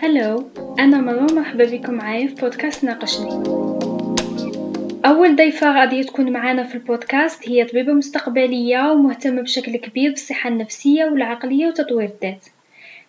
hello 0.00 0.50
أنا 0.78 1.00
مروة 1.00 1.34
مرحبا 1.34 1.64
بكم 1.64 1.94
معايا 1.94 2.26
في 2.26 2.34
بودكاست 2.34 2.84
ناقشني. 2.84 3.30
أول 5.06 5.36
ضيفة 5.36 5.80
غادية 5.80 6.02
تكون 6.02 6.32
معانا 6.32 6.64
في 6.64 6.74
البودكاست 6.74 7.48
هي 7.48 7.64
طبيبة 7.64 7.92
مستقبلية 7.92 8.92
ومهتمة 8.92 9.42
بشكل 9.42 9.76
كبير 9.76 10.10
بالصحة 10.10 10.48
النفسية 10.50 11.04
والعقلية 11.04 11.66
وتطوير 11.66 12.08
الذات. 12.08 12.46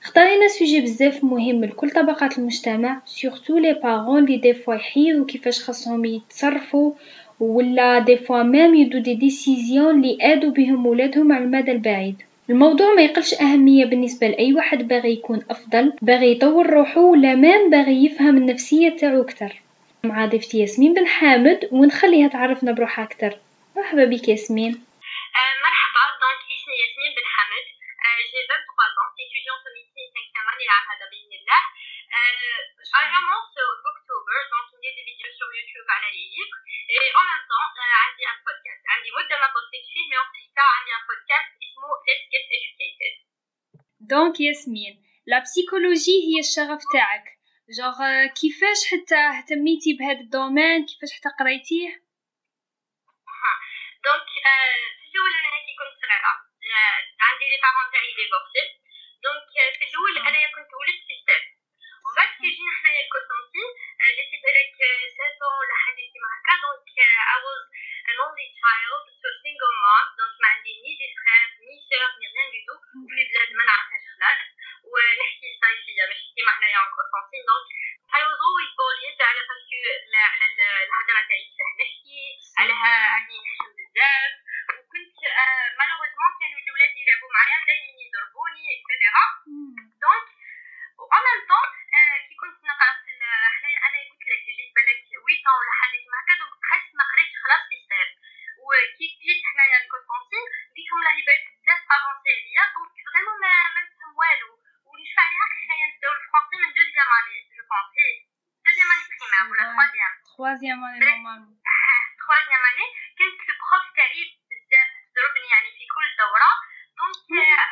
اختارينا 0.03 0.47
sujet 0.47 0.81
بزاف 0.81 1.23
مهم 1.23 1.65
لكل 1.65 1.89
طبقات 1.89 2.37
المجتمع 2.37 3.01
surtout 3.05 3.27
les 3.27 3.36
parents 3.36 3.57
لي 3.57 3.73
des 3.73 4.25
fois 4.25 4.75
يحيرو 4.75 5.25
كيفاش 5.25 5.63
خاصهم 5.63 6.05
يتصرفوا 6.05 6.91
ولا 7.39 7.99
des 7.99 8.17
fois 8.17 8.43
même 8.43 8.75
يدو 8.75 8.99
des 8.99 9.13
décisions 9.13 10.01
لي 10.01 10.17
يأذو 10.21 10.51
بهم 10.51 10.85
ولادهم 10.85 11.31
على 11.31 11.43
المدى 11.43 11.71
البعيد. 11.71 12.15
الموضوع 12.49 12.93
ما 12.93 13.01
يقلش 13.01 13.33
أهمية 13.33 13.85
بالنسبة 13.85 14.27
لأي 14.27 14.53
واحد 14.53 14.87
باغي 14.87 15.13
يكون 15.13 15.45
أفضل 15.49 15.93
باغي 16.01 16.31
يطور 16.31 16.69
روحو 16.69 17.11
ولا 17.11 17.35
même 17.35 17.69
باغي 17.69 18.05
يفهم 18.05 18.37
النفسية 18.37 18.89
تاعو 18.89 19.21
أكتر. 19.21 19.61
مع 20.03 20.25
ضيفتي 20.25 20.59
ياسمين 20.59 20.93
بن 20.93 21.07
حامد 21.07 21.69
ونخليها 21.71 22.27
تعرفنا 22.27 22.71
بروحها 22.71 23.05
أكتر. 23.05 23.37
مرحبا 23.75 24.05
بك 24.05 24.29
ياسمين. 24.29 24.71
آه، 25.39 25.55
مرحبا 25.65 26.03
donc 26.21 26.41
اسمي 26.55 26.75
ياسمين 26.83 27.11
بن 27.17 27.25
حامد. 27.35 27.79
j'ai 28.31 28.41
23 28.47 28.99
ans 29.01 29.11
étudiante 29.25 29.63
en 29.67 29.73
médecine 29.77 30.09
5 30.15 30.39
année 30.39 30.65
العام 30.67 30.85
هذا 30.91 31.05
بإذن 31.11 31.33
الله 31.41 31.61
I 32.09 33.05
annonce 33.19 33.59
BookTuber 33.85 34.39
donc 34.51 34.67
ندير 34.77 34.93
des 34.97 35.03
vidéos 35.07 35.31
sur 35.39 35.49
YouTube 35.57 35.89
على 35.95 36.07
les 36.15 36.23
livres 36.33 36.59
et 36.95 37.07
en 37.19 37.23
même 37.29 37.45
temps 37.51 37.67
عندي 38.03 38.23
un 38.33 38.37
podcast. 38.47 38.81
عندي 38.93 39.09
مدة 39.17 39.35
ما 39.41 39.47
بوستيت 39.53 39.85
فيه 39.93 40.05
mais 40.09 40.19
en 40.23 40.27
tout 40.33 40.49
cas 40.57 40.69
عندي 40.77 40.91
un 40.97 41.03
podcast 41.09 41.49
اسمه 41.65 41.89
Let's 42.07 42.25
Get 42.33 42.45
Educated. 42.57 43.13
donc 43.99 44.39
ياسمين 44.39 44.93
la 45.27 45.39
psychologie 45.39 46.17
هي 46.27 46.39
الشغف 46.39 46.81
تاعك 46.93 47.25
جوغ 47.77 47.97
كيفاش 48.39 48.79
حتى 48.91 49.19
اهتميتي 49.37 49.91
بهذا 49.99 50.19
الدومين 50.19 50.85
كيفاش 50.85 51.11
حتى 51.17 51.29
قريتيه 51.39 51.89
donc 54.05 54.27
في 54.99 55.07
الأول 55.11 55.31
أنا 55.39 55.49
هكي 55.57 55.73
كنت 55.79 55.93
صغيره 56.01 56.33
عندي 57.27 57.45
les 57.51 57.57
parents 57.63 57.87
تاعي 57.93 58.11
divorcés 58.19 58.63
donc 59.23 59.47
في 59.77 59.83
الأول 59.89 60.13
انايا 60.27 60.47
كنت 60.55 60.71
ولدت 60.79 61.03
في 61.07 61.13
سطيف 61.21 61.58
ومن 62.19 62.27
بعد 62.27 62.37
كي 62.41 62.49
جينا 62.55 62.71
حنايا 62.79 63.01
الكوسونتين 63.05 63.69
j'étais 64.17 64.37
بالك 64.43 64.77
7 65.15 65.59
ولا 65.59 65.75
حاجة 65.83 66.03
كيما 66.11 66.29
هكا 66.35 66.55
donc 66.63 66.89
I 67.35 67.37
was 67.45 67.63
an 68.11 68.17
only 68.25 68.47
child 68.59 69.03
so 69.21 69.29
single 69.43 69.75
mom. 69.83 70.05
donc 70.19 70.35
ما 70.43 70.47
عندي 70.53 70.73
ni 70.83 70.91
des 70.99 71.07
frères 71.15 71.49
ni 71.67 71.75
sœurs 71.89 72.11
ni 72.19 72.27
rien 72.33 72.49
du 72.67 72.75
tout 72.91 72.99
في 73.09 73.23
بلاد 73.29 73.49
ما 73.57 73.63
نعرفهاش 73.69 74.05
خلاص 74.13 74.39
ونحكي 74.91 75.47
السطايفية 75.53 76.03
ماشي 76.09 76.27
كيما 76.35 76.51
حنايا 76.57 76.79
en 76.83 76.91
Constantine 76.95 77.43
donc 77.49 77.69
I 78.17 78.21
was 78.27 78.39
always 78.47 78.71
bullied. 78.79 79.19
على 79.29 79.41
parce 79.49 79.67
que 79.67 79.77
على 80.31 80.45
الهضره 80.85 81.21
تاعي 81.29 81.43
كيفاه 81.47 81.73
نحكي. 81.79 82.21
علىها 82.59 82.93
عندي 83.15 83.35
نحشم 83.43 83.71
بزاف. 83.77 84.33
وكنت 84.77 85.17
malheureusement 85.77 86.31
كانوا 86.39 86.59
الأولاد 86.63 86.91
يلعبوا 87.01 87.31
معايا. 87.35 87.57
دائما 87.67 87.91
يضربوني 88.05 88.63
et 88.75 88.88
cetera 88.88 89.25
donc 90.03 90.27
و 90.99 91.03
en 91.15 91.21
même 91.25 91.41
temps 91.51 91.67
كي 92.27 92.35
كنت 92.41 92.57
نقرأ 92.69 92.91
في 93.03 93.11
حنايا 93.55 93.77
أنا 93.87 93.97
قلت 94.09 94.23
لك 94.31 94.41
جيت 94.57 94.71
بالك 94.75 94.99
8 95.09 95.57
ولا 95.59 95.73
حاجة 95.79 95.97
كيما 96.03 96.17
هكا 96.21 96.33
donc 96.39 96.63
حسيت 96.71 96.93
ما 96.99 97.03
قريتش 97.11 97.35
خلاص 97.43 97.61
في 97.69 97.75
stage 97.85 98.09
وكي 98.65 99.07
جيت 99.23 99.41
حنايا 99.51 99.77
الكونستانتين 99.83 100.45
لقيتهم 100.71 100.99
راهي 101.07 101.21
بالك 101.27 101.45
بزاف 101.61 101.81
avancés 101.95 102.29
عليا 102.37 102.63
donc 102.75 102.93
vraiment 103.13 103.37
ما 103.43 103.51
ما 103.75 103.81
نفهم 103.85 104.11
والو. 104.19 104.49
ونشفع 104.89 105.23
عليها 105.27 105.45
كي 105.51 105.59
حنايا 105.65 105.85
نبداو 105.91 106.11
ال 106.17 106.21
français 106.21 106.55
من 106.61 106.69
deuxième 106.77 107.09
année 107.17 107.37
je 107.55 107.63
pense 107.71 107.95
deuxième 108.65 108.89
année 108.93 109.03
première 109.09 109.43
ولا 109.51 109.63
troisième 109.71 110.13
troisième 110.27 110.79
année 110.85 110.99
normalement 110.99 111.61
troisième 112.19 112.63
année 112.71 112.85
كانت 113.17 113.39
ال 113.49 113.56
prof 113.56 113.85
تاعي 113.97 114.23
بزاف 114.49 114.89
تضربني 115.13 115.47
يعني 115.53 115.69
في 115.77 115.85
كل 115.95 116.07
دوره 116.23 116.51
donc 116.97 117.19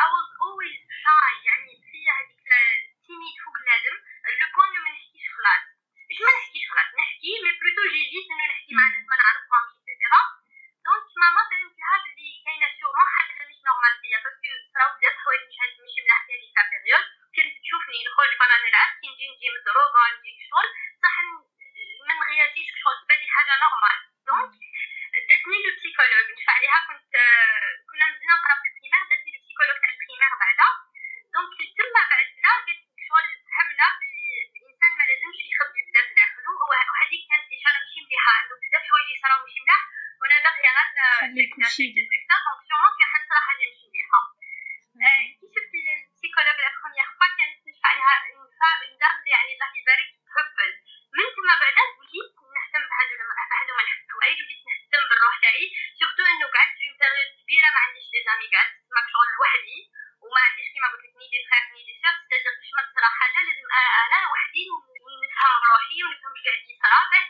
I 0.04 0.08
was 0.16 0.30
always 0.46 0.80
shy 1.02 1.34
يعني 1.48 1.72
فيا 1.92 2.14
هذيك 2.20 2.48
timide 3.06 3.36
فوق 3.44 3.58
اللازم 3.62 3.96
le 4.40 4.48
point 4.56 4.74
ما 4.86 4.90
نحكيش 4.96 5.26
خلاص 5.36 5.64
مش 6.10 6.18
ما 6.26 6.32
نحكيش 6.38 6.64
خلاص 6.72 6.90
نحكي 7.02 7.32
mais 7.44 7.52
plutôt 7.60 7.84
جي 7.94 8.04
جيت 8.12 8.28
انه 8.32 8.46
نحكي 8.52 8.72
مع 8.80 8.86
ناس 8.94 9.06
ما 9.12 9.16
نعرفهمش 9.22 9.72
et 9.78 9.89
cetera 9.89 10.22
donc 10.86 11.08
ماما 11.22 11.42
بانت 11.50 11.76
لها 11.82 11.98
بلي 12.04 12.30
كاينة 12.46 12.68
sûrement 12.78 13.08
حاجة 13.16 13.34
مش 13.50 13.60
normale 13.68 13.94
فيا 14.02 14.18
parce 14.24 14.41
que 14.41 14.52
صراو 14.74 14.90
بزاف 14.96 15.16
حوايج 15.24 15.42
مش 15.50 15.58
هاد 15.62 15.72
ماشي 15.84 16.02
ملاح 16.06 16.22
في 16.26 16.32
هذيك 16.36 16.54
la 16.58 16.64
période 16.72 17.06
كانت 17.36 17.54
تشوفني 17.64 18.00
نخرج 18.08 18.32
برا 18.42 18.58
نلعب 18.66 18.90
كي 19.00 19.08
نجي 19.12 19.26
نجي 19.34 19.48
مضروبه 19.56 20.02
نجي 20.16 20.32
شغل 20.50 20.68
صح 21.04 21.16
ما 22.08 22.14
نغياتيش 22.22 22.68
شغل 22.82 22.98
تبان 23.04 23.22
حاجة 23.36 23.54
normale 23.64 23.98
donc 24.30 24.54
داتني 25.30 25.58
le 25.64 25.72
psychologue 25.76 26.26
نشفع 26.36 26.54
عليها 26.58 26.80
كنت 26.88 27.14
كنا 27.90 28.06
مزينا 28.12 28.34
نقرا 28.40 28.56
في 28.62 28.68
ال 28.70 28.74
primaire 28.74 29.04
داتني 29.12 29.32
le 29.36 29.40
psychologue 29.44 29.78
تاع 29.82 29.90
ال 29.94 29.98
primaire 29.98 30.34
بعدا 30.44 30.68
donc 31.34 31.58
تما 31.78 32.02
بعدا 32.12 32.26
قالت 32.46 32.82
شغل 33.08 33.28
فهمنا 33.52 33.88
بلي 34.00 34.28
الانسان 34.58 34.92
ما 35.00 35.04
لازمش 35.10 35.40
يخبي 35.52 35.80
بزاف 35.88 36.08
داخلو 36.20 36.54
وهذيك 36.70 37.24
كانت 37.30 37.48
اشاره 37.58 37.80
ماشي 37.84 38.00
مليحه 38.06 38.32
عنده 38.38 38.56
بزاف 38.64 38.84
حوايج 38.90 39.08
يصراو 39.16 39.40
ماشي 39.46 39.60
ملاح 39.66 39.82
وأنا 40.20 40.38
باقيه 40.46 40.72
غير 40.78 40.88
خليك 41.22 41.52
تمشي 41.56 41.86
donc 41.96 42.12
sûrement 42.68 42.94
كي 42.98 43.06
حد 43.12 43.24
صرا 43.30 43.42
حاجة 43.48 43.64
ماشي 43.70 43.86
مليحه 43.92 44.22
كي 45.40 45.48
شفت 45.56 45.72
ال 45.82 45.88
psychologue 45.88 46.58
la 46.66 46.70
première 46.76 47.08
fois 47.20 47.30
كانت 47.38 47.58
نشفع 47.68 47.90
عليها 47.94 48.14
une 48.30 48.98
dame 49.02 49.16
يعني 49.34 49.52
الله 49.56 49.70
يبارك 49.82 50.10
تهبل 50.28 50.72
من 51.18 51.28
تما 51.36 51.56
بعدا 51.64 51.84
وليت 52.00 52.32
نهتم 52.56 52.84
بهادو 52.90 53.14
بهادو 53.52 53.74
الحوايج 54.06 54.38
وليت 54.44 54.62
نهتم 54.70 55.04
بالروح 55.10 55.36
تاعي 55.44 55.66
surtout 56.00 56.24
انه 56.32 56.48
قعدت 56.56 56.76
في 56.80 56.88
période 57.02 57.30
كبيره 57.42 57.70
ما 57.76 57.80
عنديش 57.86 58.06
des 58.14 58.20
amis 58.28 58.48
قعدت 58.54 58.74
تسمى 58.82 59.02
شغل 59.14 59.30
لوحدي 59.36 59.80
وما 60.24 60.40
عنديش 60.48 60.68
كيما 60.74 60.88
قلت 60.92 61.04
لك 61.06 61.16
ni 61.20 61.28
des 61.34 61.40
frères 61.46 61.64
ni 61.74 61.82
des 61.88 61.94
sœurs 62.02 62.14
c'est-à-dire 62.26 62.54
باش 62.60 62.70
ما 62.78 62.82
تصرا 62.88 63.10
حاجة 63.20 63.40
لازم 63.48 63.68
أنا 64.18 64.28
وحدي 64.32 64.64
نفهم 65.24 65.62
روحي 65.72 65.98
ونفهم 66.06 66.34
اش 66.38 66.44
قاعد 66.46 66.62
يصرا 66.72 67.00
باش 67.12 67.26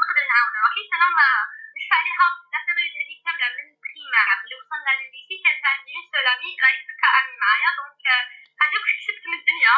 نقدر 0.00 0.24
نعاون 0.30 0.54
روحي 0.64 0.82
سنا 0.92 1.08
ما 1.18 1.28
نشفع 1.76 1.96
عليها 2.02 2.26
la 2.52 2.60
période 2.76 2.96
هذيك 3.00 3.20
كامله 3.26 3.48
من 3.58 3.66
primaire 3.82 4.28
اللي 4.42 4.54
وصلنا 4.60 4.92
للل 4.98 5.12
lycée 5.12 5.36
كانت 5.44 5.62
عندي 5.70 5.92
une 5.96 6.04
seule 6.12 6.26
amie 6.34 6.50
راهي 6.62 6.78
دوكا 6.88 7.08
amie 7.18 7.34
معايا 7.42 7.70
donc 7.78 8.04
هذاك 8.60 8.82
واش 8.84 8.92
كسبت 8.98 9.24
من 9.30 9.36
الدنيا 9.40 9.74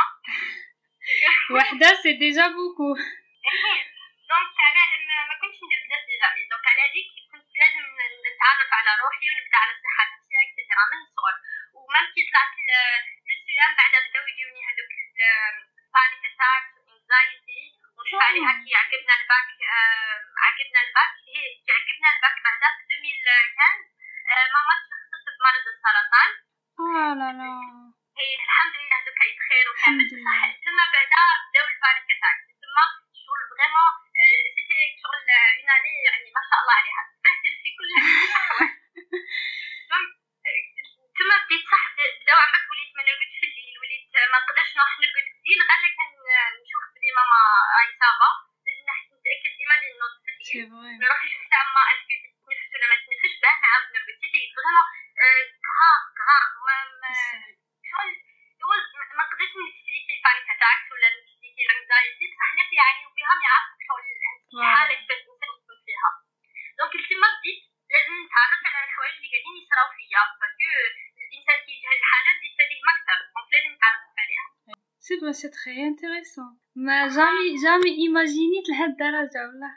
وحده 1.56 1.88
c'est 2.02 2.12
déjà 2.74 2.94
beaucoup 2.94 2.94
donc 4.30 4.54
على 4.66 4.82
ما 5.28 5.34
كنتش 5.40 5.58
ندير 5.64 5.80
بزاف 5.84 6.02
des 6.08 6.14
amis 6.22 6.42
donc 6.50 6.66
على 6.70 6.80
هذيك 6.86 7.08
كنت 7.32 7.48
لازم 7.60 7.84
نتعرف 8.26 8.70
على 8.78 8.90
روحي 9.02 9.26
ونبدا 9.30 9.58
على 9.62 9.72
الصحه 9.76 10.02
النفسيه 10.06 10.38
et 10.44 10.54
cetera 10.54 10.84
من 10.92 11.00
الصغر 11.06 11.34
و 11.74 11.81
même 11.81 12.06
كي 12.14 12.22
طلعت 12.30 12.54
لل 13.28 13.45
CEM 13.45 13.70
بعدا 13.78 13.98
بداو 14.06 14.24
يجوني 14.30 14.60
هذوك 14.68 14.92
ال 15.00 15.21
panic 15.21 16.24
attack 16.30 16.64
anxiety 16.92 17.62
ونشفع 17.96 18.24
عليها 18.28 18.52
كي 18.64 18.70
عقبنا 18.80 19.14
الباك 19.20 19.48
عقبنا 20.46 20.80
الباك 20.86 21.12
هي 21.34 21.44
كي 21.64 21.70
عقبنا 21.78 22.08
الباك 22.14 22.36
بعدا 22.46 22.68
في 22.76 22.94
2015 22.94 24.50
ماما 24.54 24.74
تشخصت 24.82 25.26
بمرض 25.38 25.64
السرطان 25.74 26.30
آه 26.84 27.12
لا 27.20 27.28
لا 27.38 27.50
هي 28.20 28.32
الحمد 28.48 28.74
لله 28.80 28.98
دوكا 29.06 29.24
بخير 29.38 29.64
وكامل 29.70 30.06
صح 30.26 30.42
تما 30.66 30.84
بعدا 30.94 31.22
بداو 31.48 31.66
ال 31.74 31.80
panic 31.80 32.08
attack 32.16 32.38
تما 32.62 32.84
شغل 33.24 33.42
vraiment 33.50 33.92
c'était 34.54 34.80
شغل 35.02 35.18
une 35.30 35.70
année 35.76 35.94
يعني 36.06 36.26
ما 36.36 36.42
شاء 36.48 36.58
الله 36.62 36.74
عليها 36.80 37.02
تبهدل 37.10 37.54
في 37.62 37.70
كل 37.78 37.88
تما 41.18 41.36
بديت 41.44 41.64
صح 41.72 41.84
بداو 41.96 42.38
عم 42.44 42.54
وليت 42.70 42.92
ما 42.96 43.02
نرقد 43.06 43.30
في 43.40 43.46
الليل 43.48 43.76
وليت 43.82 44.06
نقدرش 44.74 44.82
نروح 44.82 45.00
نرقد 45.00 45.26
في 45.32 45.38
الليل 45.38 45.60
غير 45.70 45.84
كان 45.98 46.10
نشوف 46.62 46.84
بلي 46.94 47.10
ماما 47.16 47.40
ça 48.00 48.15
va 48.15 48.30
لازم 48.66 49.14
نتأكد 49.16 49.52
ديما 49.58 49.74
اللي 49.74 49.98
نوض 50.00 50.14
في 50.24 50.30
الليل 50.30 50.98
نروح 51.02 51.20
نشوف 51.24 51.42
تاع 51.50 51.62
ما 51.74 51.82
est-ce 51.92 52.07
que 52.07 52.14
تتنفس 52.22 52.70
ولا 52.74 52.86
ما 52.90 52.96
تتنفسش. 53.00 53.34
باه 53.42 53.56
نعاود 53.62 53.86
نرقد 53.94 54.16
c'était 54.20 54.42
vraiment 54.54 54.86
grave 55.66 56.02
grave 56.18 56.50
ما 56.66 56.76
franchement 75.24 75.30
c'est 75.30 75.48
très 75.48 75.86
intéressant 75.86 76.58
ما 76.76 77.08
jamais 77.08 77.62
jamais 77.64 77.90
ايماجينيت 77.98 78.68
لهالدرجه 78.68 79.40
والله 79.46 79.72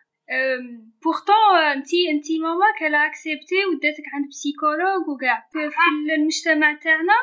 بورتون 1.04 1.60
انتي 1.76 2.12
انتي 2.12 2.40
ماماك 2.40 2.84
هلا 2.84 3.06
اكسبتي 3.06 3.66
وداتك 3.66 4.04
عند 4.14 4.28
بسيكولوج 4.28 5.08
وكاع 5.10 5.48
في 5.52 5.60
المجتمع 6.16 6.74
تاعنا 6.74 7.18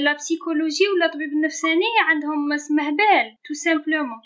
لا 0.00 0.12
بسيكولوجي 0.12 0.88
ولا 0.88 1.06
الطبيب 1.06 1.32
النفساني 1.32 1.90
عندهم 2.08 2.52
اسمه 2.52 2.90
بال 2.90 3.36
تو 3.46 3.54
سامبلومون 3.54 4.20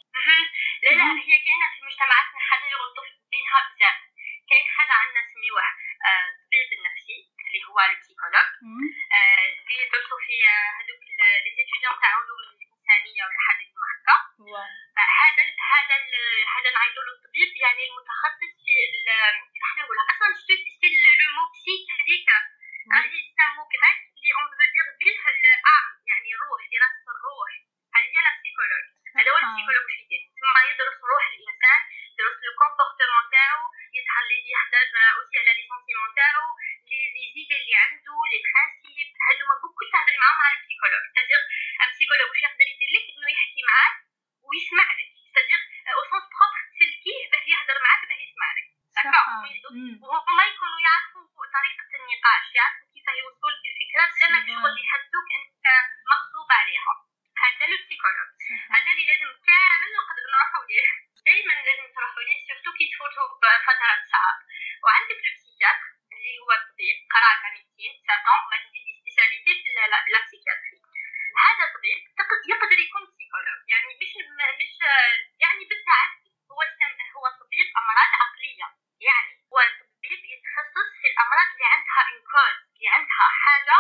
اللي 81.59 81.69
عندها 81.75 82.01
انكود 82.13 82.57
اللي 82.75 82.85
يعني 82.87 82.97
عندها 82.97 83.27
حاجة 83.45 83.77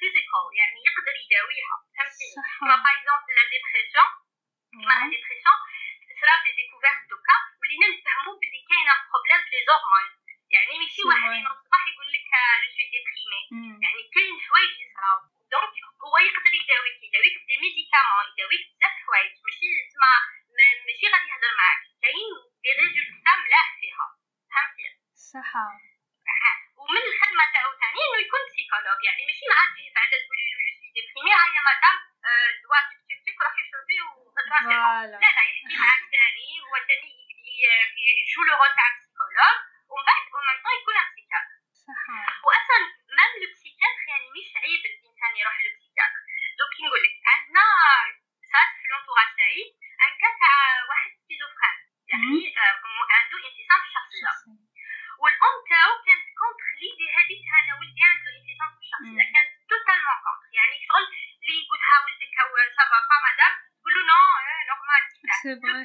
physical 0.00 0.46
يعني 0.60 0.78
يقدر 0.88 1.14
يداويها. 1.24 1.76
فهمتيني؟ 1.96 2.34
كما 2.60 2.76
par 2.84 2.92
exemple 2.94 3.32
la 3.38 3.44
dépression 3.52 4.10
كما 4.72 4.94
la 5.00 5.06
dépression 5.12 5.58
صرا 6.20 6.34
des 6.44 6.50
découvertes 6.58 7.02
دوكا 7.10 7.36
ولينا 7.60 7.86
نفهموا 7.94 8.34
بلي 8.40 8.60
كاينة 8.70 8.94
problème 9.10 9.40
في 9.48 9.50
les 9.56 9.60
hormones 9.68 10.06
يعني 10.54 10.72
ماشي 10.80 11.02
واحد 11.08 11.30
ينوض 11.38 11.56
الصباح 11.58 11.82
يقول 11.92 12.08
لك 12.14 12.24
je 12.32 12.68
suis 12.74 12.86
déprimé 12.94 13.42
يعني 13.84 14.00
كاين 14.14 14.34
حوايج 14.46 14.72
يصراو 14.84 15.18
donc 15.52 15.74
هو 16.04 16.14
يقدر 16.28 16.52
يداويك 16.60 16.98
يداويك 17.06 17.34
ب 17.42 17.45
des 17.45 17.56
médicaments 17.64 18.24
يداويك 18.32 18.62
بزاف 18.72 18.94
حوايج 19.04 19.32
ماشي 19.46 19.68
تسمع 19.88 20.12
ماشي 20.86 21.06
غادي 21.12 21.28
يهضر 21.32 21.52
معاك. 21.60 21.80
كاين 22.02 22.30
دي 22.62 22.70
ريزولتا 22.80 23.32
ملاح 23.44 23.68
فيها 23.80 24.06
فهمتي 24.50 24.86
صح. 25.32 25.52
ومن 26.90 27.04
الخدمه 27.10 27.44
تاعو 27.54 27.70
ثاني 27.80 27.98
إنه 28.06 28.18
يكون 28.26 28.42
بسيكولوج 28.48 29.00
يعني 29.08 29.22
ماشي 29.26 29.44
مع 29.50 29.58
تجي 29.72 29.90
بعد 29.96 30.10
تقولي 30.22 30.44
له 30.50 30.56
جو 30.60 30.70
سي 30.80 30.86
ديبريمي 30.96 31.32
هاي 31.40 31.56
مدام 31.70 31.96
دواء 32.62 32.82
تشك 32.90 33.10
تشك 33.20 33.38
روحي 33.46 33.62
شربي 33.70 33.98
لا 35.22 35.30
لا 35.36 35.42
يحكي 35.50 35.74
معاك 35.82 36.02
ثاني 36.14 36.48
هو 36.66 36.74
ثاني 36.88 37.12
يجو 38.20 38.42
لو 38.48 38.54
رول 38.60 38.72
تاع 38.78 38.88
بسيكولوج 38.94 39.56
ومن 39.90 40.04
بعد 40.08 40.22
ومن 40.36 40.56
طون 40.64 40.74
يكون 40.80 40.96
بسيكاتر 41.10 41.54
صحيح. 41.88 42.26
واصلا 42.48 42.80
مام 43.16 43.32
لو 43.42 43.48
بسيكاتر 43.54 44.02
يعني 44.12 44.26
مش 44.36 44.48
عيب 44.62 44.82
الإنسان 44.90 45.30
يروح 45.40 45.56
للبسيكاتر 45.64 46.20
دوك 46.58 46.72
نقول 46.84 47.00
لك 47.04 47.14
عندنا 47.32 47.64
صارت 48.52 48.72
في 48.80 48.86
لونتوراج 48.90 49.30
تاعي 49.38 49.62
ان 50.04 50.12
كا 50.22 50.30
تاع 50.42 50.54
واحد 50.90 51.10
سكيزوفرين 51.20 51.78
يعني 52.10 52.32
goodbye 65.44 65.84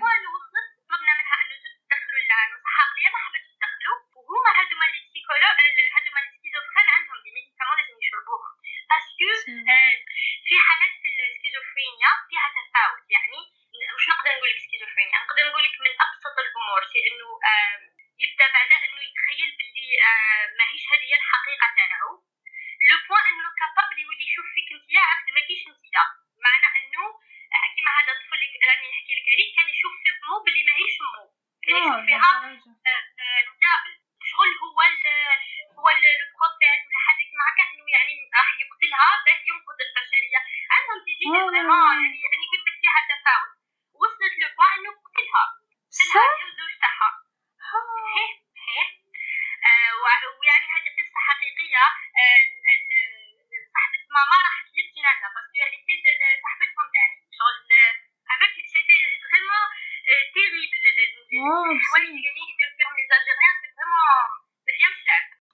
الحوايج 61.75 62.23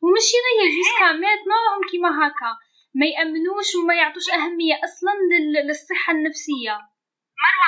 وماشي 0.04 0.38
غير 0.46 0.70
جوسكا 0.78 1.08
ماتنا 1.24 1.56
راهم 1.66 1.84
كيما 1.92 2.12
هكا 2.20 2.52
ما 3.00 3.06
يامنوش 3.06 3.70
وما 3.76 3.94
يعطوش 3.96 4.28
اهميه 4.38 4.76
أصلا 4.88 5.14
للصحه 5.68 6.12
النفسيه 6.14 6.74
مروه 7.44 7.66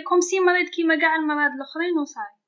كوم 0.00 0.20
سي 0.20 0.40
مريض 0.40 0.68
كيما 0.68 0.96
كاع 0.96 1.16
المرض 1.16 1.52
الأخرين 1.52 1.98
وصاي. 1.98 2.43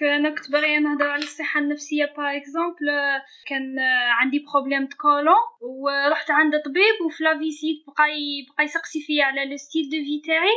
parce 0.00 0.10
que 0.10 0.16
أنا 0.16 0.30
كنت 0.30 0.50
باغيه 0.50 0.78
نهضر 0.78 1.10
على 1.10 1.22
الصحة 1.22 1.60
النفسية 1.60 2.04
par 2.16 2.36
exemple 2.36 2.86
كان 3.46 3.78
عندي 4.20 4.38
problème 4.38 4.84
de 4.84 4.94
côlon 4.94 5.42
ورحت 5.60 6.30
عند 6.30 6.52
طبيب 6.64 6.96
وفي 7.06 7.24
la 7.24 7.38
visite 7.38 7.84
بقى 7.86 8.06
بقى 8.48 8.64
يسقسي 8.64 9.00
فيا 9.00 9.24
على 9.24 9.44
le 9.50 9.56
style 9.56 9.84
de 9.84 9.96
vie 10.06 10.20
تاعي 10.26 10.56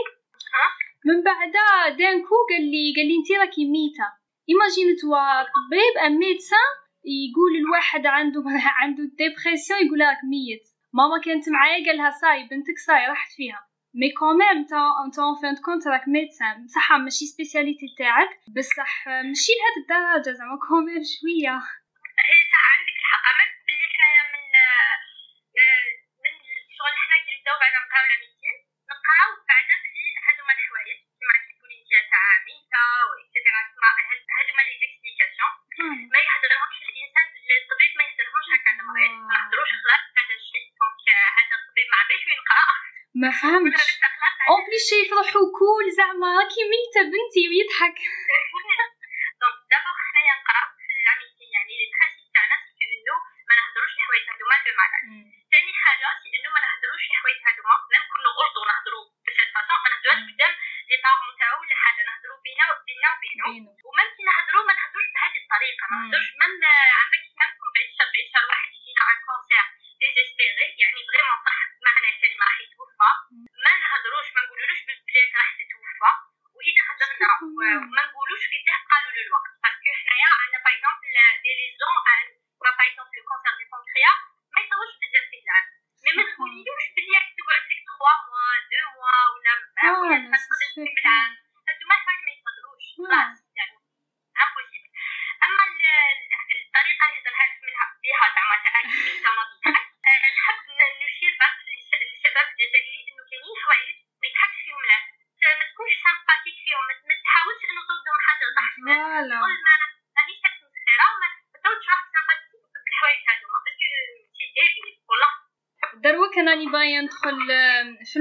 من 1.05 1.23
بعد 1.23 1.51
d'un 1.97 2.16
coup 2.16 2.35
قال 2.49 2.65
لي 2.71 2.93
قال 2.95 3.07
لي 3.07 3.15
انت 3.19 3.31
راكي 3.41 3.65
ميتة. 3.65 4.07
imagine 4.49 4.95
toi 5.01 5.43
طبيب 5.57 5.95
un 6.05 6.19
médecin 6.19 6.69
يقول 7.05 7.51
الواحد 7.61 8.05
عنده 8.05 8.43
عنده 8.81 9.03
dépression 9.17 9.79
يقول 9.85 10.01
راك 10.01 10.21
ميت. 10.31 10.65
ماما 10.93 11.21
كانت 11.25 11.49
معايا 11.49 11.85
قالها 11.85 12.09
صاي 12.09 12.43
بنتك 12.43 12.77
صاي 12.87 13.07
راحت 13.07 13.31
فيها. 13.37 13.68
mais 13.93 14.11
quand 14.19 14.45
même 14.45 14.65
تا 14.69 14.81
انت 15.05 15.19
en 15.19 15.35
fin 15.41 15.55
de 15.65 15.71
compte 15.71 15.87
راك 15.87 16.07
médecin 16.07 16.65
بصح 16.65 16.91
ماشي 16.91 17.25
spécialité 17.25 17.87
تاعك 17.97 18.29
بصح 18.55 19.07
ماشي 19.07 19.51
لهاد 19.57 19.75
الدرجه 19.81 20.31
زعما 20.37 20.57
كوميم 20.67 21.03
شوية 21.13 21.55
هي 22.29 22.39
صح 22.53 22.63
عندك 22.75 22.95
الحق. 23.01 23.23
أما 23.29 23.43
بلي 23.67 23.87
حنايا 23.93 24.23
من 24.33 24.45
آه، 24.65 24.95
آه، 25.61 25.87
من 26.23 26.33
الشغل 26.69 26.93
حنا 27.03 27.17
كي 27.25 27.31
نبداو 27.37 27.55
بعد 27.61 27.73
نلقاو 27.77 28.03
لا 28.09 28.15
ميتين 28.21 28.55
نلقاو 28.89 29.29
بعدا 29.49 29.75
بلي 29.83 30.05
هادوما 30.25 30.53
الحوايج. 30.57 30.99
كيما 31.17 31.35
كتقولي 31.43 31.77
تاع 32.13 32.25
ميتا 32.47 32.85
و 33.07 33.09
اكسيتيرا 33.21 33.59
تسمى 33.67 33.89
هادوما 34.35 34.61
لي 34.67 34.73
زيكسبليكاسيون. 34.81 35.53
ما 36.13 36.19
يهضرهمش 36.27 36.77
الطبيب 37.61 37.91
ما 37.97 38.03
يهدرهمش 38.07 38.47
ما 38.55 39.01
آه. 39.35 39.49
خلاص 39.83 40.03
هذا 40.19 40.35
الشيء 40.39 40.65
دونك 40.81 41.17
هذا 41.39 41.55
الطبيب 41.59 41.87
ما 41.91 41.97
عندوش 42.01 42.23
وين 42.27 42.41
ما 43.21 43.31
فهمتش. 43.41 43.85
اون 44.49 44.61
بليس 44.65 44.83
شايف 44.89 45.09
روحو 45.17 45.41
كول 45.59 45.85
زعما 45.99 46.27
راكي 46.39 46.61
ميتة 46.71 47.01
بنتي 47.11 47.43
ويضحك. 47.49 47.97
دونك 49.41 49.59
دابا 49.71 49.91
حنايا 50.05 50.33
نقراو 50.39 50.67
في 50.87 50.95
لاميتي 51.05 51.45
يعني 51.55 51.73
لي 51.79 51.85
برانسيب 51.93 52.29
تاعنا 52.35 52.55
سي 52.65 52.83
انه 52.95 53.15
ما 53.47 53.53
نهضروش 53.59 53.91
الحوايج 53.97 54.25
هذوما 54.31 54.55
دو 54.65 54.71
مالاد 54.79 55.03
ثاني 55.51 55.73
حاجة 55.83 56.07
سي 56.21 56.29
انه 56.37 56.49
ما 56.55 56.59
نهضروش 56.65 57.03
الحوايج 57.09 57.39
هذوما 57.47 57.75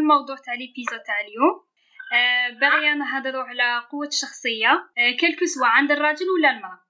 الموضوع 0.09 0.37
تاع 0.37 0.55
ليبيزود 0.55 1.01
تاع 1.07 1.21
اليوم. 1.21 1.69
آه، 2.13 2.49
باغي 2.49 2.71
باغية 2.71 2.95
نهضروا 2.95 3.43
على 3.43 3.87
قوة 3.91 4.07
الشخصية 4.07 4.73
آه 4.99 5.17
كلكو 5.21 5.45
سوا 5.45 5.67
عند 5.67 5.93
الراجل 5.93 6.27
ولا 6.31 6.51
المرأة؟ 6.51 6.81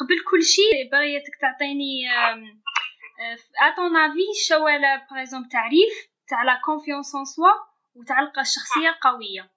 قبل 0.00 0.18
كل 0.30 0.42
شيء 0.42 0.90
باغيتك 0.92 1.36
تعطيني 1.40 2.08
اتون 3.62 3.96
افي 3.96 4.18
آه، 4.18 4.38
شو 4.48 4.68
لا 4.68 5.06
باريزوم 5.10 5.48
تعريف 5.48 5.92
تاع 6.28 6.42
لا 6.42 6.60
كونفيونس 6.64 7.14
ان 7.14 7.24
سوا 7.24 7.52
وتعلق 7.94 8.38
الشخصية 8.38 8.88
القوية 8.88 9.50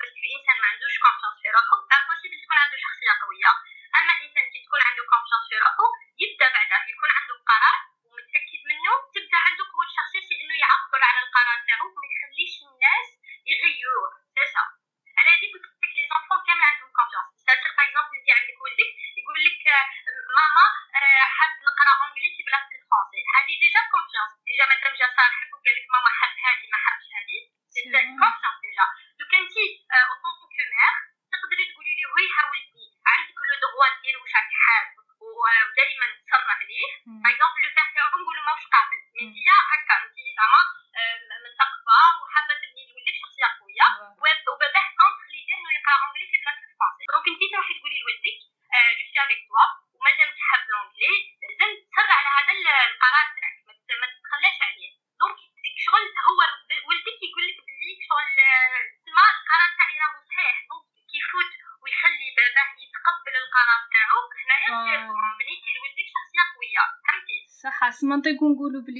بس 0.00 0.12
الإنسان 0.22 0.56
ما 0.62 0.66
عندوش 0.72 0.94
confiance 1.04 1.36
في 1.42 1.48
روحو 1.56 1.76
impossible 1.96 2.38
تكون 2.44 2.58
عنده 2.64 2.76
شخصية 2.84 3.12
قوية. 3.22 3.52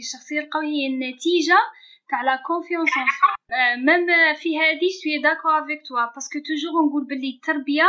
الشخصيه 0.06 0.40
القويه 0.40 0.68
هي 0.76 0.86
النتيجة 0.86 1.58
تاع 2.10 2.22
la 2.22 2.36
confiance 2.46 2.90
en 2.98 3.86
même 3.86 4.34
في 4.34 4.58
هذه 4.58 4.88
suis 5.02 5.18
d'accord 5.22 5.48
avec 5.48 5.80
toi 5.86 6.04
parce 6.14 6.29
que 6.29 6.38
toujours 6.38 6.86
نقول 6.86 7.04
باللي 7.04 7.30
التربية 7.36 7.88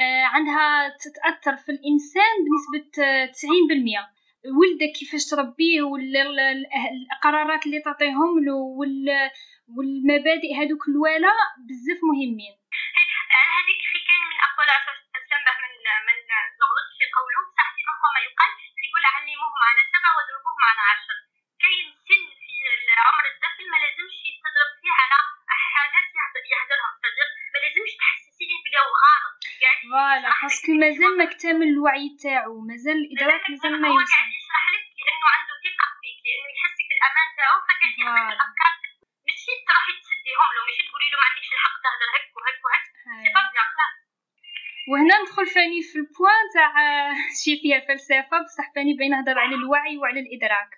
آه، 0.00 0.24
عندها 0.24 0.96
تتأثر 1.04 1.56
في 1.56 1.72
الإنسان 1.72 2.34
بنسبة 2.46 3.04
آه، 3.04 3.26
90% 3.26 4.18
ولدك 4.58 4.92
كيفاش 4.98 5.26
تربيه 5.26 5.82
والقرارات 5.82 7.66
اللي 7.66 7.80
تعطيهم 7.80 8.44
له 8.44 8.54
والمبادئ 9.76 10.54
هذوك 10.54 10.88
voilà 10.88 11.32
بزاف 11.68 11.98
مهمين. 12.10 12.57
باسكو 30.48 30.72
مازال 30.72 31.12
ما 31.18 31.24
اكتمل 31.24 31.68
الوعي 31.74 32.08
تاعو 32.22 32.60
مازال 32.68 32.98
الادراك 33.04 33.50
مازال 33.50 33.80
ما 33.82 33.88
يوصل 33.88 34.00
هو 34.00 34.16
قاعد 34.16 34.30
يشرح 34.38 34.64
لك 34.74 34.84
لأنه 35.06 35.26
عنده 35.34 35.54
ثقه 35.64 35.88
فيك 36.00 36.18
لأنه 36.26 36.48
يحسك 36.56 36.88
الامان 36.96 37.28
تاعو 37.38 37.58
فكان 37.68 37.92
يعطيك 38.00 38.32
الافكار 38.36 38.72
ماشي 39.26 39.52
تروحي 39.68 39.94
تسديهم 40.02 40.50
له 40.54 40.60
ماشي 40.66 40.82
تقولي 40.88 41.08
له 41.12 41.16
ما 41.20 41.26
عندكش 41.28 41.48
الحق 41.56 41.76
تهضر 41.84 42.08
هيك 42.14 42.26
وهيك 42.36 42.58
وهيك 42.64 42.86
c'est 43.22 43.28
pas 43.36 43.42
bien 43.52 43.92
وهنا 44.90 45.14
ندخل 45.22 45.46
فاني 45.54 45.80
في 45.88 45.96
ال 46.00 46.07
point 46.07 46.44
تاع 46.54 46.72
شي 47.40 47.52
فيها 47.62 47.80
فلسفه 47.88 48.36
بصح 48.44 48.66
فاني 48.74 48.92
بين 48.98 49.10
نهضر 49.10 49.38
على 49.44 49.54
الوعي 49.60 49.94
وعلى 50.00 50.20
الادراك 50.24 50.70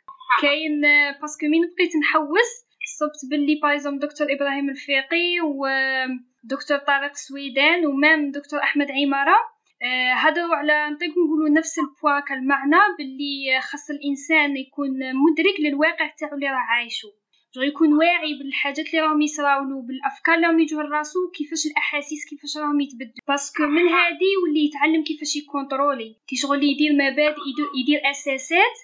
كاين 0.42 0.74
parce 1.20 1.37
que 1.37 1.46
مين 1.52 1.62
بقيت 1.74 1.94
نحوس 2.02 2.50
صبت 2.98 3.20
باللي 3.30 3.56
par 3.62 3.73
exemple 3.73 3.98
دكتور 4.06 4.26
إبراهيم 4.34 4.66
الفيقي 4.70 5.28
ودكتور 5.40 6.78
طارق 6.90 7.14
سويدان 7.26 7.86
و 7.86 7.95
même 7.95 8.30
دكتور 8.30 8.60
احمد 8.62 8.88
عماره 8.98 9.59
هضروا 10.16 10.56
على 10.56 10.90
نطيق 10.90 11.10
نقولوا 11.10 11.48
نفس 11.48 11.78
البوا 11.78 12.20
كالمعنى 12.20 12.76
باللي 12.98 13.60
خاص 13.60 13.90
الإنسان 13.90 14.56
يكون 14.56 14.90
مدرك 15.14 15.60
للواقع 15.60 16.06
تاعو 16.18 16.34
اللي 16.34 16.46
راه 16.46 16.66
عايشو. 16.70 17.08
جو 17.54 17.62
يكون 17.62 17.92
واعي 17.94 18.34
بالحاجات 18.38 18.86
اللي 18.86 19.00
راهم 19.00 19.20
يصراولو 19.22 19.82
بالأفكار 19.82 20.34
اللي 20.34 20.46
راهم 20.46 20.60
يجوا 20.60 20.82
لراسو 20.82 21.30
كيفاش 21.30 21.66
الأحاسيس 21.66 22.24
كيفاش 22.30 22.56
راهم 22.56 22.80
يتبدلوا 22.80 23.26
parce 23.28 23.50
que 23.50 23.62
من 23.66 23.88
هادي 23.88 24.28
يولي 24.36 24.64
يتعلم 24.66 25.04
كيفاش 25.04 25.36
ي 25.36 25.44
contrôler. 25.44 26.16
كي 26.28 26.36
شغل 26.36 26.64
يدير 26.64 26.92
مبادئ 26.92 27.44
يدير 27.80 28.00
أساسات 28.10 28.76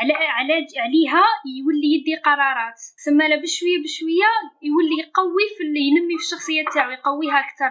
على 0.00 0.12
على 0.12 0.66
عليها 0.84 1.24
يولي 1.58 1.88
يدي 1.94 2.16
قرارات. 2.16 2.78
ثم 3.04 3.22
لا 3.22 3.36
بشوية 3.42 3.78
بشوية 3.84 4.30
يولي 4.68 4.96
يقوي 5.02 5.46
في 5.56 5.62
اللي 5.66 5.80
ينمي 5.88 6.14
في 6.18 6.24
الشخصيه 6.24 6.64
تاعو 6.74 6.90
يقويها 6.90 7.38
أكثر. 7.46 7.70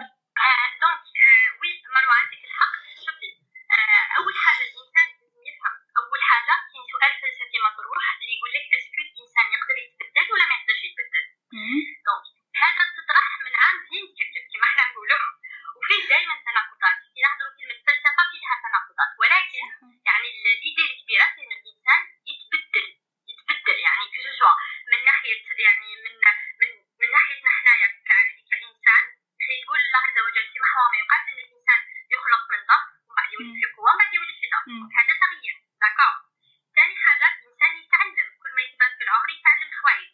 donc 0.82 1.04
oui 1.60 1.70
مروه 1.94 2.14
عندك 2.20 2.42
الحق 2.48 2.74
شوفي 3.04 3.28
اول 4.18 4.34
حاجة 4.44 4.64
الانسان 4.68 5.08
لازم 5.20 5.42
يفهم 5.50 5.74
اول 6.00 6.20
حاجة 6.30 6.54
كاين 7.00 7.47
فلسفي 7.58 7.70
مطروح 7.70 8.04
اللي 8.20 8.32
يقول 8.36 8.50
لك 8.56 8.66
est-ce 8.78 8.93
que 8.93 9.00
الانسان 9.06 9.46
يقدر 9.54 9.76
يتبدل 9.84 10.26
ولا 10.32 10.44
ما 10.48 10.54
يقدرش 10.58 10.82
يتبدل؟ 10.88 11.24
donc 12.06 12.26
هذا 12.62 12.82
تطرح 12.96 13.26
من 13.46 13.54
عام 13.62 13.76
لين 13.90 14.06
تكذب 14.18 14.44
كما 14.52 14.66
إحنا 14.70 14.82
نقولوا 14.90 15.24
وفيه 15.76 16.02
دائما 16.12 16.34
تناقضات. 16.46 16.96
كي 17.14 17.20
نهضروا 17.26 17.54
كلمة 17.58 17.78
فلسفة 17.86 18.22
فيها 18.32 18.54
تناقضات. 18.64 19.10
ولكن 19.20 19.64
يعني 20.08 20.28
l'idée 20.44 20.82
الكبيرة 20.88 21.26
إن 21.42 21.50
الإنسان 21.58 22.00
يتبدل. 22.30 22.86
يتبدل 23.30 23.76
يعني 23.86 24.04
في 24.12 24.18
جوجوا 24.24 24.54
من 24.90 25.00
ناحية 25.08 25.42
يعني 25.66 25.88
من 26.04 26.14
من 26.60 26.70
من 27.00 27.08
ناحيتنا 27.16 27.50
حنايا 27.58 27.88
كإنسان 28.50 29.04
يقول 29.62 29.80
الله 29.86 30.00
عز 30.06 30.18
وجل 30.26 30.46
في 30.52 30.58
محور 30.64 30.88
ما 30.92 30.98
يقال 31.02 31.20
إن 31.30 31.38
الإنسان 31.46 31.80
يخلق 32.14 32.42
من 32.52 32.60
ضعف 32.70 32.88
ومن 33.06 33.14
بعد 33.18 33.30
يولد 33.34 33.54
في 33.60 33.66
قوة 33.74 33.90
ومن 33.90 33.98
بعد 34.00 34.14
يولد 34.14 34.36
في 34.40 34.46
ضعف. 34.52 34.66
هذا 34.98 35.14
تغيير. 35.22 35.56
d'accord 35.82 36.14
ثاني 36.76 36.94
حاجة 37.04 37.28
الانسان 37.38 37.72
يتعلم 37.82 38.28
كل 38.42 38.52
في 39.08 39.12
العمر 39.14 39.30
يتعلم 39.38 39.70
حوايج 39.78 40.08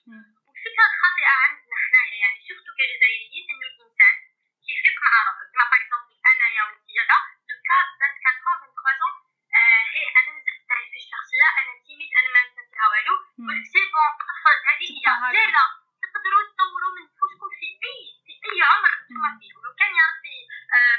والفكرة 0.46 0.84
الخاطئه 0.90 1.32
عندنا 1.44 1.76
حنايا 1.84 2.16
يعني 2.24 2.38
شفتوا 2.48 2.74
كجزائريين 2.78 3.44
إنه 3.52 3.66
الإنسان 3.72 4.14
كيفيق 4.66 4.96
مع 5.04 5.12
روحه 5.26 5.44
كما 5.52 5.64
par 5.70 5.80
exemple 5.80 6.16
انايا 6.30 6.62
وانت 6.66 6.86
دوكا 7.50 7.78
24 8.02 8.70
23 8.78 9.94
هي 9.94 10.04
أنا 10.18 10.30
نزلت 10.38 10.62
تعرف 10.70 10.88
في 10.94 10.98
الشخصيه 11.02 11.46
أنا 11.60 11.72
timide 11.86 12.10
أنا 12.20 12.28
ما 12.34 12.40
نفهمها 12.46 12.86
والو. 12.92 13.14
قلت 13.48 13.66
c'est 13.72 13.82
bon 13.92 14.10
طفل 14.28 14.56
هذه 14.68 14.86
هي. 14.94 15.02
لا 15.36 15.44
لا 15.56 15.64
تقدروا 16.04 16.42
تطوروا 16.50 16.92
من 16.96 17.02
نفوسكم 17.10 17.48
في 17.58 17.66
أي 17.88 17.98
في 18.26 18.32
أي 18.46 18.58
عمر 18.70 18.92
نتوما 19.00 19.30
فيه 19.40 19.52
ولو 19.56 19.70
كان 19.80 19.92
يا 20.00 20.04
ربي 20.12 20.36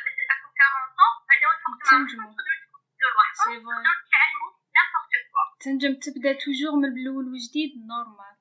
مثل 0.06 0.24
أكو 0.34 0.48
40 0.52 1.30
هذا 1.32 1.46
هو 1.48 1.52
الوقت 1.52 2.12
مع 2.20 2.26
تقدروا 2.32 2.58
تبدلوا 2.66 3.12
رواحكم 3.16 3.52
تقدروا 3.66 3.98
تتعلموا 4.08 4.52
n'importe 4.76 5.14
quoi 5.32 5.46
تنجم 5.66 5.94
تبدا 5.94 6.34
toujours 6.34 6.76
من 6.76 6.86
الأول 6.86 7.34
وجديد 7.34 7.72
normal 7.78 8.35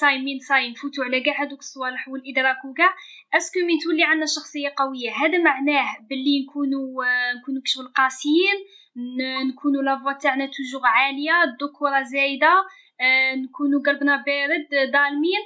صايمين 0.00 0.38
صايم 0.48 0.70
نفوتوا 0.70 1.04
على 1.04 1.20
كاع 1.20 1.42
هذوك 1.42 1.58
الصوالح 1.58 2.08
والإدراك 2.08 2.64
وكاع 2.64 2.94
est-ce 3.34 3.51
que 3.51 3.60
من 3.68 3.78
تولي 3.84 4.04
عندنا 4.04 4.26
شخصية 4.26 4.74
قوية؟ 4.76 5.10
هذا 5.22 5.38
معناه 5.38 5.96
باللي 6.08 6.42
نكونوا 6.42 7.04
نكونوا 7.36 7.62
كشغل 7.64 7.86
قاسيين 7.96 8.58
نكونوا 9.48 9.82
la 9.82 9.92
voix 9.92 10.12
تاعنا 10.12 10.46
toujours 10.46 10.82
عالية 10.84 11.42
الذكوره 11.44 12.02
زايدة 12.02 12.54
نكونوا 13.42 13.80
قلبنا 13.86 14.16
بارد 14.26 14.68
ظالمين 14.92 15.42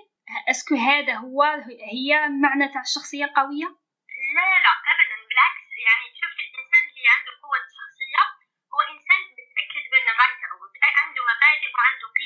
est-ce 0.51 0.67
que 0.67 0.75
هذا 0.75 1.15
هو 1.15 1.43
هي 1.93 2.29
معنى 2.29 2.73
تاع 2.73 2.81
الشخصيه 2.81 3.25
القويه 3.25 3.69
لا 4.37 4.47
لا 4.65 4.73
ابدا. 4.93 5.04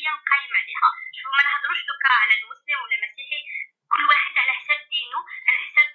نفسيا 0.09 0.25
قايمة 0.31 0.59
عليها 0.63 0.91
شوفوا 1.17 1.37
ما 1.37 1.43
نهضروش 1.43 1.81
دوكا 1.89 2.13
على 2.23 2.35
المسلم 2.41 2.79
ولا 2.83 2.95
المسيحي. 2.99 3.41
كل 3.93 4.05
واحد 4.11 4.39
على 4.43 4.53
حساب 4.59 4.81
دينه 4.95 5.21
على 5.47 5.59
حساب 5.65 5.89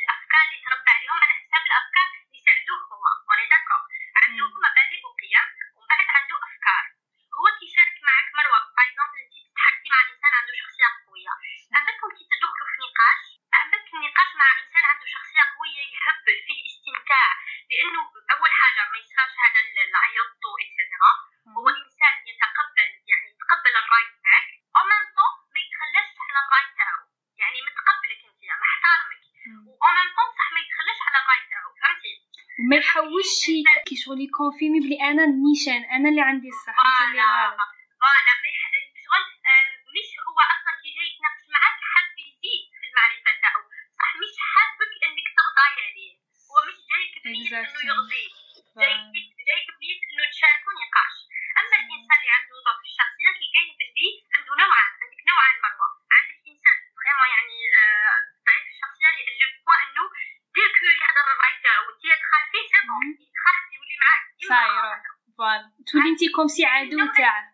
الأفكار 0.00 0.44
اللي 0.46 0.60
تربى 0.64 0.90
عليهم 0.96 1.18
على 1.24 1.34
حساب 1.40 1.62
الأفكار 1.68 2.06
اللي 2.14 2.40
ساعدوه 2.46 2.80
هما. 2.90 3.12
اوني 3.28 3.46
داكو 3.52 3.78
عنده 4.22 4.46
مبادئ 4.64 5.00
وقيم 5.06 5.46
ومن 5.76 5.86
بعد 5.90 6.08
عنده 6.16 6.36
أفكار. 6.48 6.84
هو 7.36 7.46
كيشارك 7.58 7.96
معك 8.08 8.28
مروة. 8.38 8.60
باغ 8.76 9.10
انت 9.22 9.34
تتحدي 9.46 9.88
مع 9.94 10.00
إنسان 10.10 10.32
عنده 10.38 10.52
شخصية 10.62 10.88
قوية. 11.06 11.34
عندكم 11.78 12.08
كي 12.16 12.24
تدخلوا 12.32 12.70
في 12.72 12.78
نقاش؟ 12.86 13.22
عندك 13.60 13.84
النقاش 13.94 14.30
مع 14.40 14.48
إنسان 14.62 14.84
عنده 14.90 15.06
شخصية 15.14 15.44
قوية 15.54 15.82
يهبل 15.94 16.36
فيه 16.46 16.60
استمتاع. 16.70 17.28
لأنه 17.70 18.02
أول 18.34 18.50
حاجة 18.60 18.82
ما 18.90 18.98
يصيرش 19.02 19.34
هذا 19.44 19.60
العيط 19.88 20.42
et 20.62 20.75
cetera 20.75 21.12
هو 21.56 21.68
إنسان 21.68 21.93
متقبل 23.44 23.74
الراي 23.82 24.06
تاعك 24.24 24.48
au 24.76 24.85
même 24.85 25.04
ما 25.54 25.58
يتخلاش 25.64 26.10
على 26.26 26.38
الراي 26.44 26.66
تاعو 26.78 27.00
يعني 27.42 27.58
متقبلك 27.68 28.20
أنت 28.28 28.40
يعني 28.48 28.60
محترمك. 28.66 29.22
و 29.80 29.84
au 29.84 29.92
même 29.92 30.08
temps 30.16 30.28
صح 30.38 30.48
ما 30.54 30.60
يتخلاش 30.64 30.98
على 31.06 31.18
الراي 31.22 31.40
تاعو 31.50 31.70
فهمتي؟ 31.80 32.12
ما 32.70 32.76
يحاولش 32.80 33.40
كي 33.88 33.96
شغل 34.02 34.20
ي 34.28 34.33
confirmer 34.33 34.78
بلي 34.84 34.96
أنا 35.10 35.22
النيشان 35.30 35.80
أنا 35.96 36.06
اللي 36.10 36.22
عندي 36.30 36.48
الصح 36.54 36.76
انت 36.86 37.00
اللي 37.08 37.22
غلط. 37.22 37.58
voilà. 38.00 38.32
شغل 39.06 39.24
مش 39.96 40.08
هو 40.26 40.38
أصلا 40.54 40.72
كي 40.82 40.90
جاي 40.96 41.06
يتناقش 41.10 41.44
معاك 41.54 41.78
حاب 41.92 42.08
يزيد 42.26 42.64
في 42.78 42.84
المعرفة 42.90 43.30
تاعو. 43.42 43.62
صح 44.00 44.10
مش 44.22 44.34
حابك 44.52 44.92
إنك 45.06 45.28
تغضاي 45.38 45.74
عليه. 45.86 46.14
هو 46.50 46.58
مش 46.68 46.78
جايك 46.90 47.14
بنيه 47.24 47.48
إنه 47.60 47.82
يغضيك 47.90 48.33
انت 66.14 66.34
كومسي 66.36 66.64
عدو 66.64 66.98
تاعه 67.16 67.53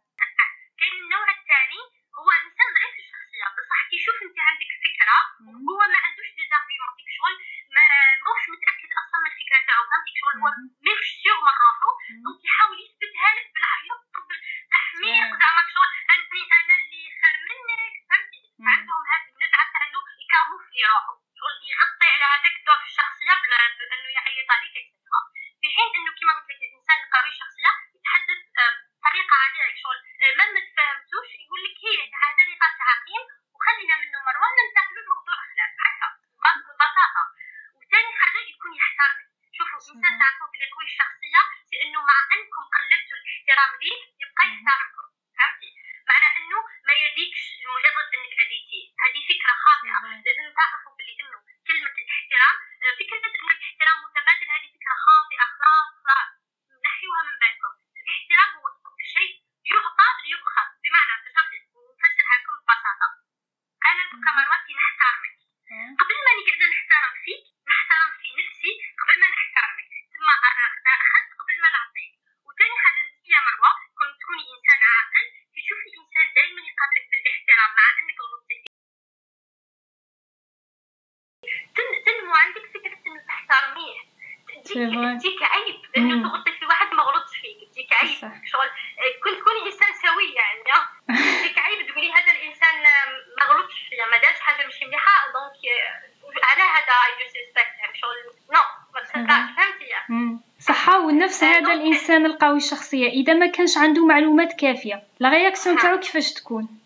الشخصية 102.61 103.09
إذا 103.09 103.35
ما 103.35 103.47
كانش 103.47 103.79
عنده 103.79 104.07
معلومات 104.07 104.53
كافية. 104.53 105.03
لا 105.21 105.29
رياكسيون 105.29 105.77
تاعو 105.77 105.99
كيفاش 105.99 106.33
تكون؟ 106.33 106.80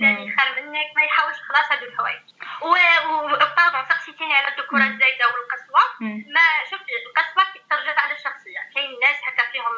يعني 0.00 0.22
الفلاني 0.22 0.32
يخال 0.32 0.66
منك 0.66 0.96
ما 0.96 1.02
يحاولش 1.02 1.36
خلاص 1.48 1.72
هادو 1.72 1.86
الحوايج. 1.86 2.22
وباردون 2.62 3.84
سقسيتيني 3.88 4.34
على 4.34 4.48
الذكوره 4.48 4.82
الزايده 4.82 5.26
والقسوة. 5.26 5.82
ما 6.34 6.64
شفت 6.70 6.86
القسوة 7.06 7.44
ترجع 7.70 8.00
على 8.00 8.14
الشخصية. 8.14 8.60
كاين 8.74 9.00
ناس 9.02 9.16
هكا 9.24 9.52
فيهم 9.52 9.74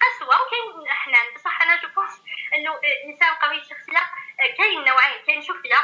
قسوة 0.00 0.42
وكاين 0.42 0.88
حنان 0.88 1.34
بصح 1.34 1.62
أنا 1.62 1.76
جو 1.76 1.88
إنه 2.54 2.74
الانسان 2.74 3.34
قوي 3.34 3.58
الشخصية 3.58 4.00
كاين 4.58 4.84
نوعين. 4.84 5.24
كاين 5.26 5.42
شوفيه 5.42 5.76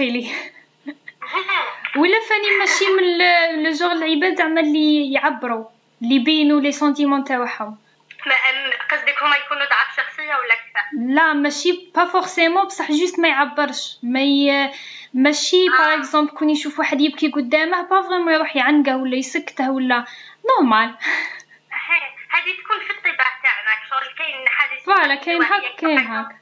تخيلي. 0.00 0.30
ولا 2.00 2.20
فاني 2.28 2.58
ماشي 2.58 2.84
من 2.84 3.64
لو 3.64 3.70
جوغ 3.70 3.92
العباد 3.92 4.38
زعما 4.38 4.60
اللي 4.60 5.12
يعبروا 5.12 5.64
اللي 6.02 6.18
بينوا 6.18 6.60
les 6.60 6.72
sentiments 6.72 7.24
تاعهم. 7.24 7.78
ما 8.26 8.34
قصدك 8.90 9.22
هما 9.22 9.36
يكونوا 9.36 9.64
ضعاف 9.66 9.96
شخصية 9.96 10.34
ولا 10.34 10.54
كيفاه 10.54 11.14
لا 11.14 11.32
ماشي 11.32 11.90
pas 11.94 12.04
forcément 12.04 12.64
بصح 12.64 12.92
juste 12.92 13.18
ما 13.18 13.28
يعبرش. 13.28 13.98
ما 14.02 14.20
ي... 14.20 14.70
ماشي 15.14 15.56
آه. 15.68 15.78
par 15.78 15.94
exemple 15.94 16.30
كون 16.30 16.50
يشوف 16.50 16.78
واحد 16.78 17.00
يبكي 17.00 17.28
قدامه 17.28 17.82
pas 17.82 18.02
vraiment 18.02 18.34
يروح 18.34 18.56
يعنقه 18.56 18.96
ولا 18.96 19.16
يسكته 19.16 19.70
ولا 19.70 20.04
normal 20.48 20.94
هذه 22.34 22.56
تكون 22.62 22.78
في 22.86 22.90
الطباع 22.90 23.30
تاعنا 23.42 23.70
شغل 23.90 24.14
كاين 24.18 24.48
حاجة 24.48 24.80
voilà 24.80 25.14
كاين 25.14 25.42
هاك 25.42 25.74
كاين 25.78 25.98
هاك 25.98 26.39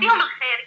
فيهم 0.00 0.20
الخير. 0.20 0.60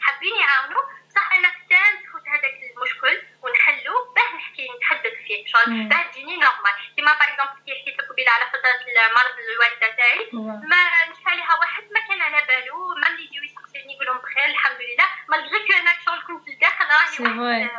حابين 0.00 0.36
يعاونوا 0.36 0.82
بصح 1.08 1.32
أنا 1.32 1.48
كان 1.70 1.92
تفوت 2.02 2.28
هذاك 2.28 2.54
المشكل 2.70 3.22
ونحلو 3.42 3.94
باه 4.14 4.36
نحكي 4.36 4.68
نتحدث 4.76 5.14
فيه 5.26 5.46
شغل 5.46 5.88
باه 5.88 6.02
تجيني 6.02 6.36
normal 6.36 6.74
كيما 6.96 7.12
par 7.12 7.28
exemple 7.28 7.62
كي 7.66 7.72
حكيت 7.80 7.98
لك 7.98 8.08
قبيله 8.10 8.30
على 8.30 8.44
فترة 8.52 8.80
المرض 9.06 9.36
الوالدة 9.52 9.96
تاعي 9.96 10.28
ما 10.72 10.80
نشفى 11.10 11.36
لها 11.36 11.58
واحد 11.60 11.82
ما 11.94 12.00
كان 12.08 12.20
على 12.20 12.46
بالو 12.48 12.94
ما 12.94 13.08
اللي 13.08 13.24
يجيو 13.24 13.42
يسقسيني 13.42 13.94
يقول 13.94 14.06
لهم 14.06 14.18
بخير 14.18 14.44
الحمد 14.44 14.80
لله. 14.80 15.08
malgré 15.28 15.66
que 15.66 15.72
أنا 15.72 15.92
شغل 16.04 16.20
كنت 16.26 16.48
لداخل 16.48 16.84
راهي 16.84 17.38
واحد 17.38 17.70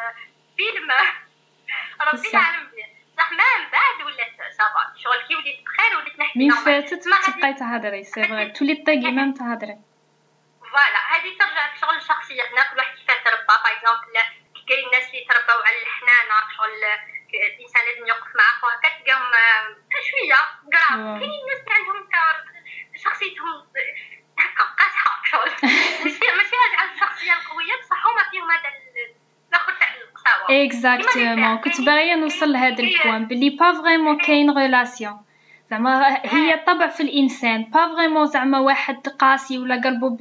فيلم 0.58 0.92
ربي 2.02 2.30
يعلم 2.34 2.72
بصح 3.14 3.32
ما 3.32 3.44
من 3.60 3.70
بعد 3.72 3.98
ولات 4.06 4.54
ça 4.58 4.72
va. 4.72 4.94
شغل 5.04 5.28
كي 5.28 5.36
وليت 5.36 5.60
بخير 5.66 5.98
وليت 5.98 6.20
نحكي 6.20 6.40
من 6.40 6.52
فاتت 6.52 7.04
تبقاي 7.04 7.54
تهضري 7.54 8.04
c'est 8.04 8.24
vrai 8.24 8.50
تولي 8.52 8.76
طاقي 8.76 9.12
même 9.18 9.34
تهضري 9.34 9.78
voilà 10.72 11.02
هذه 11.12 11.38
ترجع 11.40 11.74
لشغل 11.74 11.96
الشخصيتنا 11.96 12.62
كل 12.64 12.78
واحد 12.78 12.96
كيفاش 12.98 13.18
تربى 13.26 13.46
par 13.48 13.72
exemple 13.72 14.14
كاين 14.68 14.86
الناس 14.86 15.08
اللي 15.10 15.26
تربوا 15.30 15.64
على 15.68 15.78
الحنانه 15.82 16.36
شغل 16.58 16.84
الانسان 17.34 17.82
لازم 17.88 18.08
يوقف 18.08 18.32
معاه 18.36 18.58
وهكا 18.64 18.90
تلقاهم 18.90 19.32
شوية 20.10 20.40
grave 20.72 21.20
كاين 21.20 21.32
الناس 21.42 21.60
اللي 21.62 21.74
عندهم 21.78 22.08
شخصيتهم 22.96 23.68
هكا 24.40 24.64
قاصحه 24.64 25.24
شغل 25.32 25.52
ماشي 26.04 26.26
ماشي 26.38 26.56
هاد 26.80 26.92
الشخصيه 26.94 27.34
القويه 27.34 27.76
بصح 27.82 28.08
هما 28.08 28.24
فيهم 28.32 28.52
هذا 28.52 28.70
الآخر 29.50 29.74
تاع 29.74 29.96
القساوه 29.96 30.50
exactement 30.86 31.58
كنت 31.58 31.82
باغيه 31.82 32.16
نوصل 32.16 32.52
لهذا 32.52 32.84
ال 32.84 32.91
point 32.91 33.26
بلي 33.26 33.50
pas 33.50 33.74
vraiment 33.74 34.18
كاين 34.18 34.58
relation 34.58 35.18
زعما 35.72 36.20
هي 36.24 36.54
الطبع 36.54 36.88
في 36.88 37.04
الانسان 37.04 37.64
pas 37.64 37.96
vraiment 37.96 38.26
زعما 38.26 38.60
واحد 38.60 39.08
قاسي 39.08 39.58
ولا 39.58 39.82
قلبو 39.82 40.18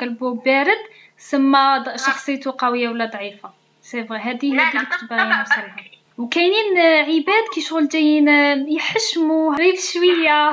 قلبو 0.00 0.34
بارد 0.34 0.78
سما 1.16 1.96
شخصيته 1.96 2.54
قويه 2.58 2.88
ولا 2.88 3.04
ضعيفه 3.04 3.50
c'est 3.82 4.04
vrai 4.04 4.18
هذه 4.18 4.44
هي 4.44 4.68
اللي 4.70 4.86
كنت 4.86 5.10
باغي 5.10 5.38
نوصلها 5.38 5.76
وكاينين 6.18 6.78
عباد 6.78 7.44
كي 7.54 7.60
شغل 7.60 7.88
جايين 7.88 8.28
يحشموا 8.68 9.54
غير 9.54 9.74
شوية 9.92 10.52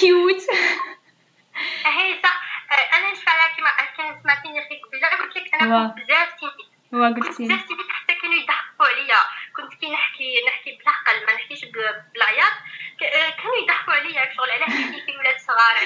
cute 0.00 0.42
هي 1.86 2.14
صح 2.22 2.46
أنا 2.98 3.12
نشفى 3.12 3.30
عليها 3.30 3.56
كيما 3.56 3.68
كان 3.96 4.22
سمعتيني 4.22 4.60
في 4.60 4.74
قبيله 4.86 5.08
قلت 5.08 5.36
لك 5.36 5.54
أنا 5.62 5.94
بزاف 5.96 6.28
timide 6.40 7.14
بزاف 7.14 7.62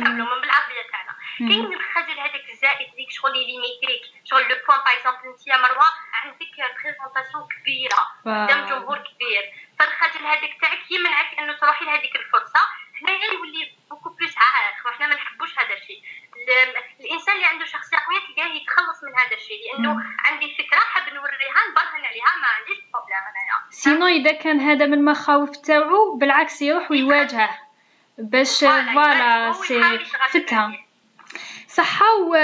من 0.00 0.40
بالعربيه 0.40 0.82
تاعنا 0.92 1.14
كاين 1.38 1.72
الخجل 1.72 2.20
هذاك 2.20 2.50
الزائد 2.50 2.88
ليك 2.96 3.10
شغل 3.10 3.34
شغل 4.24 4.42
le 4.42 4.56
point 4.66 4.78
par 4.84 4.92
exemple 4.92 5.28
انت 5.28 5.46
يا 5.46 5.56
مروه 5.56 5.90
عندك 6.12 6.56
présentation 6.82 7.48
كبيرة 7.54 8.02
قدام 8.24 8.66
جمهور 8.66 8.98
كبير. 8.98 9.44
فالخجل 9.78 10.26
هذاك 10.26 10.56
تاعك 10.60 10.90
يمنعك 10.90 11.38
أنه 11.38 11.52
تروحي 11.52 11.84
لهذيك 11.84 12.16
الفرصة. 12.16 12.60
هنايا 13.02 13.32
يولي 13.32 13.72
beaucoup 13.90 14.10
plus 14.10 14.34
عائق 14.38 14.86
وحنا 14.86 15.06
ما 15.06 15.14
نحبوش 15.14 15.58
هذا 15.58 15.74
الشيء. 15.74 16.02
الإنسان 17.00 17.34
اللي 17.34 17.46
عنده 17.46 17.64
شخصية 17.64 17.96
قوية 17.96 18.20
تلقاه 18.20 18.54
يتخلص 18.56 19.04
من 19.04 19.18
هذا 19.18 19.36
الشيء. 19.36 19.72
لأنه 19.72 20.02
عندي 20.24 20.54
فكرة 20.58 20.78
حاب 20.78 21.14
نوريها 21.14 21.60
نبرهن 21.70 22.04
عليها 22.04 22.36
ما 22.42 22.48
عنديش 22.48 22.78
problème 22.92 23.16
انايا 23.16 23.70
sinon 23.70 24.06
إذا 24.06 24.32
كان 24.32 24.60
هذا 24.60 24.86
من 24.86 24.94
المخاوف 24.94 25.56
تاعو 25.56 26.16
بالعكس 26.16 26.62
يروح 26.62 26.90
ويواجهه. 26.90 27.65
باش 28.36 28.64
voilà 28.64 29.52
سي 29.52 29.80
فتها 30.32 30.72
صحة 31.68 32.06
و 32.28 32.36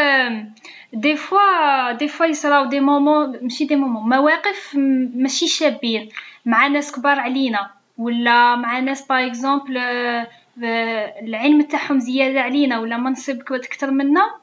des 0.93 1.17
fois 1.17 1.93
des 1.93 2.09
fois 2.09 2.27
يصراو 2.27 2.65
des 2.65 2.81
moments 2.81 3.39
ماشي 3.43 3.65
des 3.65 3.77
moments 3.77 4.09
مواقف 4.09 4.71
ماشي 5.15 5.49
شابين 5.49 6.09
مع 6.47 6.67
ناس 6.67 6.93
كبار 6.93 7.21
علينا 7.21 7.71
ولا 7.99 8.57
مع 8.57 8.79
ناس 8.79 9.07
par 9.07 9.27
exemple 9.27 9.77
العلم 11.23 11.63
تاعهم 11.63 11.99
زياده 11.99 12.41
علينا 12.41 12.79
ولا 12.79 12.97
منصب 12.97 13.53
أكثر 13.53 13.91
منا 13.91 14.42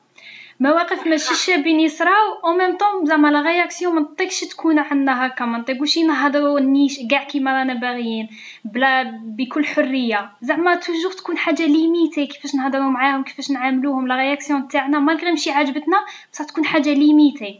مواقف 0.61 1.07
ماشي 1.07 1.35
شابين 1.35 1.79
يصراو 1.79 2.33
au 2.45 2.53
même 2.53 2.77
temps 2.77 3.05
زعما 3.05 3.27
la 3.27 3.41
réaction 3.41 3.95
ما 3.95 4.01
نطيقش 4.01 4.39
تكون 4.39 4.79
عندنا 4.79 5.25
هكا. 5.25 5.45
ما 5.45 5.57
نطيقوش 5.57 5.97
نهضروا 5.97 6.59
نيش 6.59 6.99
كاع 7.11 7.23
كيما 7.23 7.53
رانا 7.53 7.73
باغيين 7.73 8.29
بلا 8.65 9.03
بكل 9.23 9.65
حرية. 9.65 10.31
زعما 10.41 10.75
toujours 10.75 11.11
تكون 11.11 11.37
حاجة 11.37 11.65
limitée 11.65 12.25
كيفاش 12.25 12.55
نهضروا 12.55 12.91
معاهم 12.91 13.23
كيفاش 13.23 13.51
نعاملوهم. 13.51 14.07
la 14.07 14.15
réaction 14.15 14.67
تاعنا 14.67 14.99
malgré 14.99 15.29
ماشي 15.29 15.51
عجبتنا 15.51 15.97
بصح 16.33 16.45
تكون 16.45 16.65
حاجة 16.65 16.93
limitée. 16.93 17.59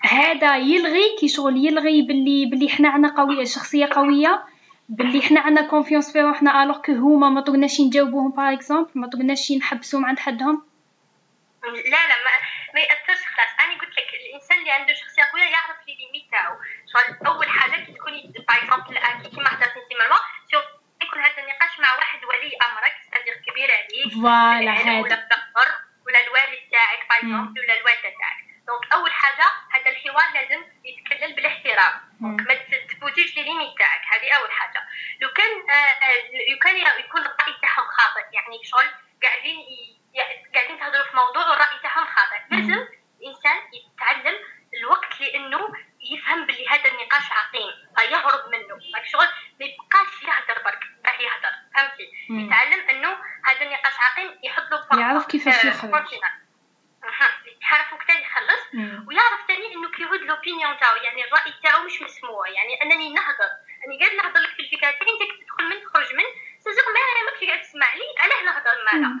هذا 0.00 0.56
يلغي 0.56 1.16
كي 1.20 1.28
شغل 1.28 1.66
يلغي 1.66 2.02
باللي 2.02 2.46
باللي 2.46 2.68
حنا 2.68 2.88
عندنا 2.88 3.14
قوية 3.16 3.44
شخصية 3.44 3.88
قوية 3.92 4.42
باللي 4.88 5.20
حنا 5.22 5.40
عندنا 5.40 5.66
confiance 5.66 6.12
في 6.12 6.20
روحنا 6.20 6.62
alors 6.62 6.78
que 6.78 6.92
هما 6.92 7.28
ما 7.28 7.40
طقناش 7.40 7.80
نجاوبوهم 7.80 8.30
par 8.30 8.52
exemple 8.52 8.88
ما 8.94 9.06
طقناش 9.06 9.52
نحبسوهم 9.52 10.04
عند 10.04 10.18
حدهم. 10.18 10.67
لا 11.76 12.06
لا 12.08 12.16
ما, 12.24 12.30
ما 12.74 12.80
يأثرش 12.80 13.26
خلاص. 13.26 13.48
أنا 13.60 13.80
قلت 13.80 13.98
لك 13.98 14.14
الإنسان 14.14 14.58
اللي 14.58 14.70
عنده 14.70 14.94
شخصية 14.94 15.22
قوية 15.32 15.42
يعرف 15.44 15.76
les 15.86 15.94
limites 15.94 16.30
تاعو 16.30 16.56
أول 17.26 17.48
حاجة 17.48 17.84
كي 17.84 17.92
تكوني 17.92 18.32
par 18.48 18.56
exemple 18.56 18.98
كيما 19.34 19.48
هضرت 19.54 19.76
أنت 19.76 19.92
مروه 20.00 20.20
يكون 21.02 21.20
هذا 21.20 21.42
النقاش 21.42 21.78
مع 21.78 21.94
واحد 21.94 22.24
ولي 22.24 22.56
امرك 22.56 22.94
سادير 23.10 23.34
كبير 23.34 23.70
عليك 23.72 24.12
voilà 24.12 24.70
هذا. 24.70 25.00
ولا 26.06 26.20
الوالد 26.20 26.58
تاعك 26.72 27.08
par 27.08 27.28
ولا 27.56 27.80
الوالدة 27.80 28.12
تاعك. 28.20 28.38
donc 28.66 28.92
أول 28.92 29.12
حاجة 29.12 29.44
هذا 29.70 29.90
الحوار 29.90 30.32
لازم 30.34 30.64
يتكلل 30.84 31.34
بالاحترام. 31.34 32.00
ما 32.20 32.54
تفوتيش 32.88 33.36
les 33.36 33.42
limites 33.42 33.78
تاعك. 33.78 34.00
هذه 34.12 34.32
أول 34.32 34.52
حاجة. 34.52 34.82
لو 35.20 35.28
كان 35.28 35.50
لو 36.52 36.58
كان 36.58 36.76
يكون 36.76 37.20
الراي 37.20 37.54
تاعهم 37.62 37.86
خاطئ 37.86 38.24
يعني 38.32 38.64
شغل 38.64 38.90
قاعدين 39.22 39.58
قاعدين 40.54 40.78
تهضروا 40.78 41.04
في 41.04 41.16
موضوع 41.16 41.50
والرأي 41.50 41.78
تاعهم 41.82 42.06
خاطئ. 42.06 42.40
لازم 42.50 42.86
الإنسان 43.20 43.56
يتعلم 43.72 44.34
الوقت 44.74 45.20
لأنه 45.20 45.68
يفهم 46.12 46.46
باللي 46.46 46.68
هذا 46.68 46.90
النقاش 46.90 47.32
عقيم. 47.32 47.70
فيهرب 47.96 48.48
منه. 48.48 48.78
like 48.96 49.06
شغل. 49.12 49.26
ما 49.60 49.66
يبقاش 49.66 50.22
يهدر 50.22 50.62
برك. 50.62 50.80
باه 51.04 51.12
يهدر. 51.12 51.54
فهمتي؟ 51.74 52.12
يتعلم 52.30 52.88
أنه 52.90 53.16
هذا 53.44 53.62
النقاش 53.62 53.94
عقيم 53.98 54.38
يحط 54.42 54.70
له 54.70 55.00
يعرف 55.00 55.26
كيفاش 55.26 55.64
يخرج 55.64 56.12
يعرف 57.62 57.92
وقتها 57.92 58.18
يخلص. 58.18 58.62
ويعرف 59.06 59.40
ثاني 59.48 59.74
أنه 59.74 59.90
كيهود 59.90 60.20
l'opinion 60.20 60.78
تاعو. 60.78 60.96
يعني 60.96 61.24
الرأي 61.24 61.52
تاعو 61.62 61.82
مش 61.84 62.02
مسموع. 62.02 62.48
يعني 62.48 62.82
أنني 62.82 63.12
نهضر 63.12 63.50
اني 63.86 63.98
قاعد 64.04 64.12
نهضر 64.12 64.40
لك 64.40 64.50
في 64.50 64.62
الفكرة 64.62 64.80
تاعي 64.80 64.92
انت 64.92 65.22
تدخل 65.42 65.64
من 65.64 65.82
تخرج 65.84 66.14
من 66.14 66.24
سيزيغ 66.58 66.84
ما 66.84 67.30
ماكش 67.30 67.44
قاعد 67.44 67.62
تسمع 67.62 67.94
لي 67.94 68.04
علاه 68.18 68.42
نهضر 68.42 68.84
معنا 68.84 69.20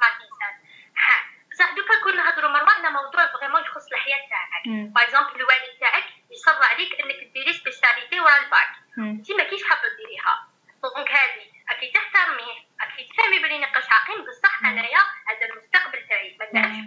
ما 0.00 0.08
كاينش 0.18 0.38
نتيجه 0.42 1.18
بصح 1.50 1.74
دوكا 1.74 2.00
كون 2.02 2.16
نهضروا 2.16 2.50
مروه 2.50 2.72
على 2.72 2.90
موضوع 2.90 3.26
vraiment 3.26 3.62
يخص 3.62 3.86
الحياة 3.92 4.28
تاعك 4.30 4.62
par 4.66 5.04
exemple 5.04 5.36
الوالد 5.36 5.78
تاعك 5.80 6.04
يصر 6.30 6.62
عليك 6.62 7.00
انك 7.00 7.32
ديري 7.34 7.52
spécialité 7.52 8.20
ورا 8.20 8.38
الباك 8.44 8.70
انت 8.98 9.32
ما 9.32 9.44
كيش 9.44 9.64
حابه 9.64 9.88
ديريها 9.96 10.48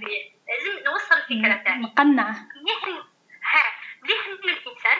به 0.01 0.31
لازم 0.47 0.83
نوصل 0.83 1.15
الفكرة 1.15 1.63
تاعي 1.63 1.77
مقنعه 1.77 2.35
مليح 2.55 2.83
ها 3.43 3.63
مليح 4.03 4.25
انه 4.25 4.53
الانسان 4.53 4.97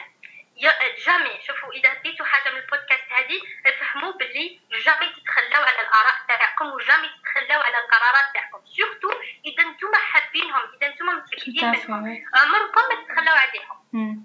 jamais 1.05 1.41
شوفوا 1.47 1.73
اذا 1.73 1.93
ديتوا 1.93 2.25
حاجة 2.25 2.51
من 2.51 2.57
البودكاست 2.57 3.03
هذه 3.11 3.41
فهموا 3.79 4.11
باللي 4.11 4.59
jamais 4.85 5.07
تتخلاو 5.15 5.63
على 5.63 5.81
الاراء 5.81 6.15
تاعكم 6.27 6.65
و 6.65 6.71
jamais 6.71 7.07
تتخلاو 7.07 7.61
على 7.61 7.77
القرارات 7.77 8.33
تاعكم 8.33 8.65
surtout 8.65 9.11
اذا 9.45 9.63
نتوما 9.63 9.97
حابينهم 9.97 10.61
اذا 10.75 10.87
نتوما 10.87 11.13
متاكدين 11.13 11.71
منهم 11.71 12.25
عمركم 12.33 12.81
ما 12.89 13.03
تتخلاو 13.03 13.35
عليهم 13.35 13.77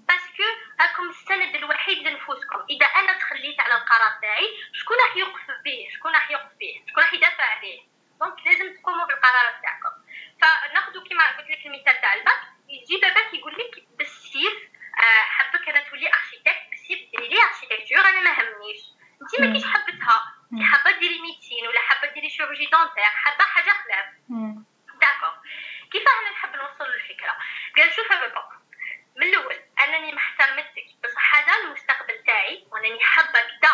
parce 0.07 0.30
que 0.30 0.43
راكم 0.81 1.09
السند 1.09 1.55
الوحيد 1.55 2.07
لنفوسكم 2.07 2.59
اذا 2.69 2.85
أنا 2.85 3.13
تخليت 3.13 3.59
على 3.59 3.73
القرار 3.73 4.11
تاعي 4.21 4.47
شكون 4.73 4.97
راح 4.97 5.17
يوقف 5.17 5.47
به 5.65 5.87
شكون 5.95 6.13
راح 6.13 6.31
يوقف 6.31 6.51
به 6.59 6.83
شكون 6.89 7.03
راح 7.03 7.13
يدافع 7.13 7.43
عليه 7.43 7.81
donc 8.19 8.47
لازم 8.47 8.75
تقوموا 8.75 9.05
بالقرارات 9.05 9.61
تاعكم 9.61 9.93
فناخذ 10.41 11.03
كيما 11.07 11.37
قلت 11.37 11.49
لك 11.49 11.65
المثال 11.65 12.01
تاع 12.01 12.13
الباك 12.13 12.41
يجي 12.69 12.97
باباك 13.01 13.33
يقول 13.33 13.53
لك 13.53 13.83
بالسيف 13.97 14.77
آه، 14.99 15.23
حبك 15.25 15.69
أنا 15.69 15.79
تولي 15.89 16.07
architecte 16.07 16.69
بالسيف 16.69 16.99
ديري 17.11 17.27
لي 17.27 17.37
architecture 17.43 18.05
أنا 18.09 18.21
ما 18.21 18.31
همنيش 18.31 18.81
انت 19.21 19.39
ما 19.39 19.53
كيش 19.53 19.65
حبتها 19.65 20.33
حابه 20.61 20.99
ديري 20.99 21.21
médecine 21.21 21.67
ولا 21.67 21.79
حابه 21.79 22.13
ديري 22.13 22.29
chirurgie 22.29 22.65
dentaire 22.65 23.03
حابه 23.03 23.43
حاجة 23.43 23.69
خلاف 23.69 24.05
d'accord 25.01 25.33
كيف 25.91 26.03
أنا 26.07 26.31
نحب 26.31 26.55
نوصل 26.55 26.91
للفكره 26.91 27.37
قال 27.77 27.93
شوف 27.93 28.09
بابا 28.09 28.49
من 29.15 29.23
الأول 29.23 29.59
انني 29.83 30.11
ما 30.11 30.17
احترمتك 30.17 30.87
بصح 31.03 31.35
هذا 31.35 31.63
المستقبل 31.63 32.23
تاعي 32.25 32.67
وانني 32.71 32.99
حابه 32.99 33.39
كدا 33.39 33.71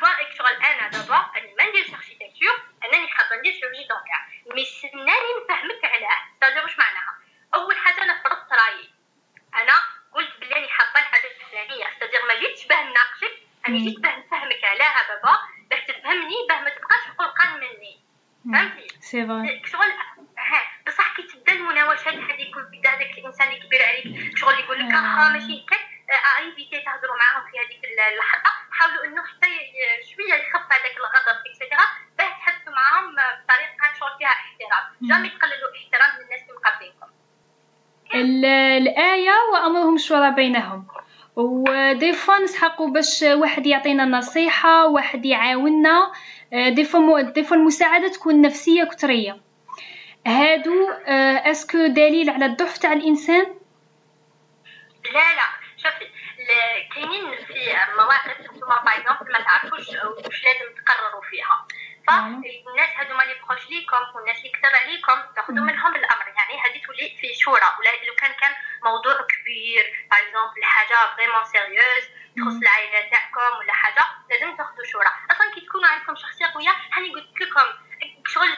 دوا 0.00 0.30
شغل 0.38 0.64
أنا 0.64 0.88
دابا 0.88 1.30
اني 1.36 1.54
ما 1.54 1.68
نديرش 1.68 1.90
architecture 1.94 2.62
انني 2.84 3.08
حابه 3.08 3.36
ندير 3.36 3.52
chirurgie 3.52 3.84
dentaire 3.88 4.54
mais 4.54 4.64
سناني 4.64 5.30
نفهمك 5.44 5.84
علاه 5.84 6.22
تاجر 6.40 6.62
واش 6.62 6.78
معناها 6.78 7.18
اول 7.54 7.76
حاجة 7.76 8.02
أنا 8.02 8.22
فرضت 8.22 8.52
رايي 8.52 8.90
أنا 9.54 9.96
قلت 10.16 10.40
بلي 10.40 10.54
راني 10.54 10.68
حابه 10.68 11.00
الحاجة 11.00 11.26
الفلانيه 11.30 11.88
استدير 11.88 12.20
ما 12.28 12.34
جيتش 12.40 12.66
باه 12.66 12.82
نناقشك 12.82 13.34
أنا 13.68 13.78
جيت 13.78 14.00
باه 14.00 14.16
نفهمك 14.18 14.64
عليها 14.64 15.02
بابا 15.08 15.38
باه 15.70 15.80
تفهمني 15.88 16.36
باه 16.48 16.60
ما 16.60 16.70
تبقاش 16.70 17.04
قلقان 17.18 17.54
مني 17.60 18.00
فهمتي 18.52 18.88
c'est 19.00 19.26
vrai 19.26 19.62
شغل 19.66 19.92
ها 20.38 20.62
بصح 20.86 21.16
كي 21.16 21.22
تبدا 21.22 21.52
المناوشات 21.52 22.14
هذيك 22.14 22.56
ويبدا 22.56 22.90
هذاك 22.90 23.18
الانسان 23.18 23.48
اللي 23.48 23.60
كبير 23.66 23.82
عليك 23.82 24.38
شغل 24.38 24.54
يقول 24.54 24.78
لك 24.78 24.94
آه 24.94 25.28
ماشي 25.28 25.64
هكاك 25.64 25.80
évitez 26.38 26.80
تهضروا 26.80 27.16
معاهم 27.16 27.50
في 27.50 27.58
هذيك 27.58 27.80
اللحظه 27.84 28.50
حاولوا 28.70 29.04
انه 29.04 29.22
حتى 29.24 29.46
شوية 30.14 30.34
يخف 30.34 30.72
هذاك 30.72 30.96
الغضب 30.96 31.42
extra 31.46 31.86
باه 32.18 32.28
تحدثوا 32.28 32.72
معاهم 32.72 33.14
بطريقه 33.14 33.98
شغل 34.00 34.18
فيها 34.18 34.28
احترام 34.28 34.84
jamais 35.02 35.28
تقللوا 35.28 35.70
احترام 35.76 36.22
للناس 36.22 36.40
اللي 36.42 36.54
مقابلينكم 36.54 37.06
الآية 38.14 39.32
وأمرهم 39.52 39.98
شورى 39.98 40.30
بينهم 40.30 40.86
و 41.36 41.55
des 41.55 42.12
fois 42.12 42.38
نسحقوا 42.38 42.90
باش 43.06 43.22
واحد 43.22 43.66
يعطينا 43.66 44.04
نصيحة 44.04 44.86
واحد 44.86 45.26
يعاوننا 45.26 46.12
des 46.52 46.84
fois 46.84 47.20
des 47.20 47.44
fois 47.44 47.56
المساعدة 47.56 48.08
تكون 48.08 48.40
نفسية 48.40 48.84
كترية. 48.84 49.40
هادو 50.26 50.90
est-ce 51.50 51.74
que 51.74 51.86
دليل 51.86 52.30
على 52.30 52.46
الضعف 52.46 52.78
تاع 52.78 52.92
الإنسان؟ 52.92 53.46
لا 55.04 55.34
لا. 55.36 55.46
شوفي 55.76 56.06
كاينين 56.94 57.24
في 57.46 57.54
مواقف 57.96 58.40
نتوما 58.40 58.82
par 58.84 59.32
ما 59.32 59.38
تعرفوش 59.44 59.88
واش 59.88 60.44
لازم 60.44 60.74
تقرروا 60.84 61.22
فيها. 61.30 61.66
فالناس 62.08 62.90
هذوما 62.96 63.22
اللي 63.22 63.34
proches 63.48 63.70
ليكم 63.70 64.16
والناس 64.16 64.36
اللي 64.38 64.48
كتب 64.48 64.74
عليكم 64.82 65.34
تاخذوا 65.36 65.64
منهم 65.64 65.94
الأمر. 65.96 66.26
يعني 66.50 66.60
هذه 66.62 66.82
تولي 66.86 67.16
في 67.20 67.34
شورى 67.34 67.68
ولا 67.78 67.90
لو 68.06 68.14
كان 68.14 68.32
كان 68.32 68.54
موضوع 68.84 69.26
كبير 69.32 70.06
par 70.10 70.20
exemple 70.20 70.64
حاجة 70.64 71.16
vraiment 71.16 71.44
sérieuse 71.44 72.04
تخص 72.36 72.56
العائلة 72.62 73.10
تاعكم 73.10 73.56
ولا 73.58 73.72
حاجة 73.72 74.06
لازم 74.30 74.56
تاخذوا 74.56 74.84
شورى. 74.84 75.10
أصلا 75.30 75.54
كي 75.54 75.60
تكونوا 75.60 75.88
عندكم 75.88 76.16
شخصية 76.16 76.46
قوية 76.46 76.76
هاني 76.92 77.10
قلت 77.14 77.40
لكم 77.40 77.66
شغل 78.26 78.56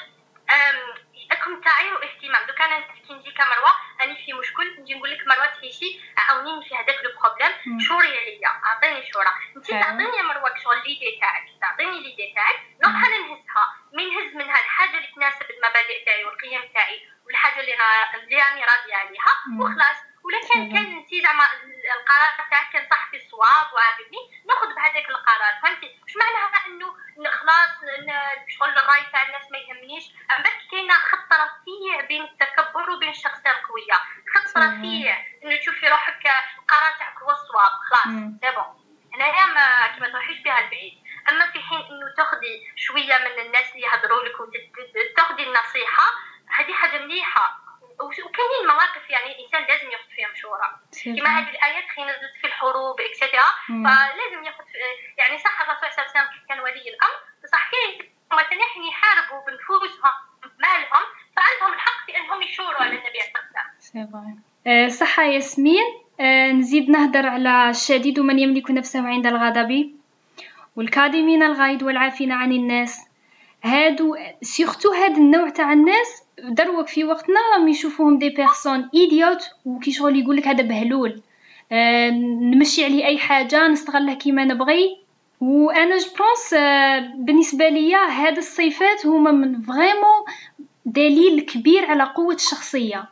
راكم 1.31 1.61
تعيروا 1.61 2.05
اهتمام 2.05 2.46
دوكا 2.46 2.64
أنا 2.64 2.81
كي 2.81 3.12
نجي 3.14 3.31
كمروة 3.31 3.72
راني 4.01 4.16
في 4.27 4.33
مشكل 4.33 4.81
نجي 4.81 4.94
نقول 4.94 5.11
لك 5.11 5.27
مروة 5.27 5.46
تعيشي 5.46 6.01
عاونيني 6.18 6.68
في 6.68 6.74
هذاك 6.74 7.05
le 7.04 7.11
problème 7.20 7.81
شوري 7.81 8.18
عليا 8.18 8.48
أعطيني 8.66 9.12
شورى. 9.12 9.31
انت 9.57 9.70
تعطيني 9.70 10.16
يا 10.16 10.22
مروة 10.22 10.55
شغل 10.64 10.77
l'idée 10.76 11.18
تاعك 11.20 11.44
تعطيني 11.61 12.01
l'idée 12.00 12.33
تاعك 12.35 12.61
نروح 12.83 12.94
أنا 13.07 13.18
نهزها. 13.18 13.64
من 13.92 14.05
نهز 14.09 14.35
منها 14.35 14.59
الحاجة 14.59 14.96
اللي 14.96 15.09
تناسب 15.16 15.51
المبادئ 15.51 16.05
تاعي 16.05 16.24
والقيم 16.24 16.72
تاعي. 16.74 17.09
والحاجة 17.28 17.60
اللي 17.60 17.74
اللي 18.14 18.36
راني 18.36 18.64
راضية 18.64 18.94
عليها. 18.94 19.32
وخلاص. 19.60 19.98
ولا 20.24 20.40
كان 20.48 20.72
كان 20.72 20.86
انت 20.96 21.08
زعما 21.22 21.44
القرار 21.96 22.48
تاعك 22.50 22.72
كان 22.72 22.86
صح 22.90 23.10
في 23.10 23.16
الصواب 23.16 23.66
وعاجبني. 23.74 24.22
ناخذ 24.48 24.74
بهذاك 24.74 25.08
القرار. 25.10 25.52
فهمتي؟ 25.62 26.00
واش 26.02 26.14
معناها 26.16 26.66
انه 26.66 26.88
خلاص 27.30 27.70
شغل 28.48 28.68
الراي 28.78 29.02
تاع 29.12 29.22
الناس 29.26 29.50
ما 29.52 29.58
يهمنيش. 29.58 30.04
من 30.08 30.42
بعد 30.44 30.58
كاينة 30.70 30.94
خط 30.94 31.32
رفيع 31.32 32.00
بين 32.08 32.22
التكبر 32.22 32.90
وبين 32.90 33.08
الشخصية 33.10 33.50
القوية. 33.50 33.94
خط 34.34 34.56
رفيع. 34.58 35.26
إنه 35.44 35.56
تشوفي 35.56 35.88
روحك 35.88 36.26
القرار 36.58 36.92
تاعك 36.98 37.18
هو 37.22 37.30
الصواب. 37.30 37.72
خلاص. 37.88 38.14
c'est 38.40 38.50
bon 38.50 38.88
هنايا 39.14 39.46
ما 39.46 39.86
كيما 39.94 40.08
تروحيش 40.08 40.38
بها 40.38 40.58
البعيد. 40.60 41.02
أما 41.30 41.50
في 41.50 41.58
حين 41.60 41.78
إنه 41.78 42.14
تاخذي 42.16 42.72
شوية 42.76 43.18
من 43.18 43.46
الناس 43.46 43.72
اللي 43.72 43.82
يهضروا 43.86 44.24
لك 44.24 44.40
وتاخذي 44.40 45.42
النصيحة 45.42 46.04
هذه 46.56 46.72
حاجة 46.72 47.04
مليحة. 47.04 47.58
وكاينين 48.00 48.64
مواقف 48.66 49.11
يعني 49.11 49.32
الإنسان 49.32 49.62
لازم 49.62 49.90
ياخذ 49.90 50.08
فيها 50.16 50.28
مشوره 50.32 50.68
كما 51.04 51.38
هذه 51.38 51.50
الآيات 51.50 51.84
خي 51.94 52.02
نزلت 52.02 52.34
في 52.40 52.46
الحروب 52.46 53.00
اكسترا 53.00 53.48
فلازم 53.68 54.44
ياخذ 54.44 54.64
يعني 55.18 55.38
صح 55.38 55.61
الرسول 55.61 55.92
صلى 55.92 56.04
الله 56.04 56.11
عليه 56.14 56.28
وسلم 56.28 56.46
كان 56.48 56.61
ولي 56.61 56.88
الأمر. 56.94 57.18
بصح 57.44 57.70
كاين 57.70 58.11
مثلا 58.32 58.64
حين 58.74 58.84
يحاربوا 58.84 59.46
بنفوسهم 59.46 60.12
مالهم 60.58 61.04
فعندهم 61.37 61.72
الحق 61.72 62.06
في 62.06 62.16
أنهم 62.16 62.42
يشوروا 62.42 62.82
على 62.82 62.90
النبي 62.90 63.18
صلى 63.20 64.02
الله 64.02 64.18
عليه 64.18 64.88
وسلم. 64.88 64.88
صح 64.88 65.20
ياسمين. 65.20 65.84
نزيد 66.58 66.90
نهدر 66.90 67.26
على 67.26 67.70
الشديد 67.70 68.20
من 68.20 68.38
يملك 68.38 68.70
نفسه 68.70 69.08
عند 69.08 69.26
الغضب 69.26 69.94
والكاظمين 70.76 71.42
الغيظ 71.42 71.84
والعافين 71.84 72.32
عن 72.32 72.52
الناس. 72.52 73.08
هادو 73.64 74.16
surtout 74.42 74.92
هاد 74.92 75.16
النوع 75.16 75.48
تاع 75.48 75.72
الناس 75.72 76.27
دروك 76.44 76.88
في 76.88 77.05
وقتنا 77.05 77.37
راهم 77.53 77.68
يشوفوهم 77.68 78.18
des 78.18 78.28
personnes 78.31 78.88
idiotes 78.94 79.50
وكي 79.64 79.92
شغل 79.92 80.16
يقول 80.16 80.37
لك 80.37 80.48
هذا 80.48 80.62
بهلول. 80.62 81.22
آه 81.72 82.11
نمشي 82.55 82.85
عليه 82.85 83.05
أي 83.07 83.18
حاجة 83.18 83.68
نستغله 83.68 84.14
كيما 84.14 84.44
نبغي. 84.44 84.96
وأنا 85.40 85.96
je 85.96 86.06
pense 86.19 86.54
بالنسبة 87.15 87.69
ليا 87.69 87.98
هاد 87.98 88.37
الصفات 88.37 89.06
هما 89.06 89.31
من 89.31 89.62
vraiment 89.62 90.25
دليل 90.87 91.40
كبير 91.40 91.85
على 91.85 92.04
قوة 92.04 92.35
الشخصية. 92.35 93.08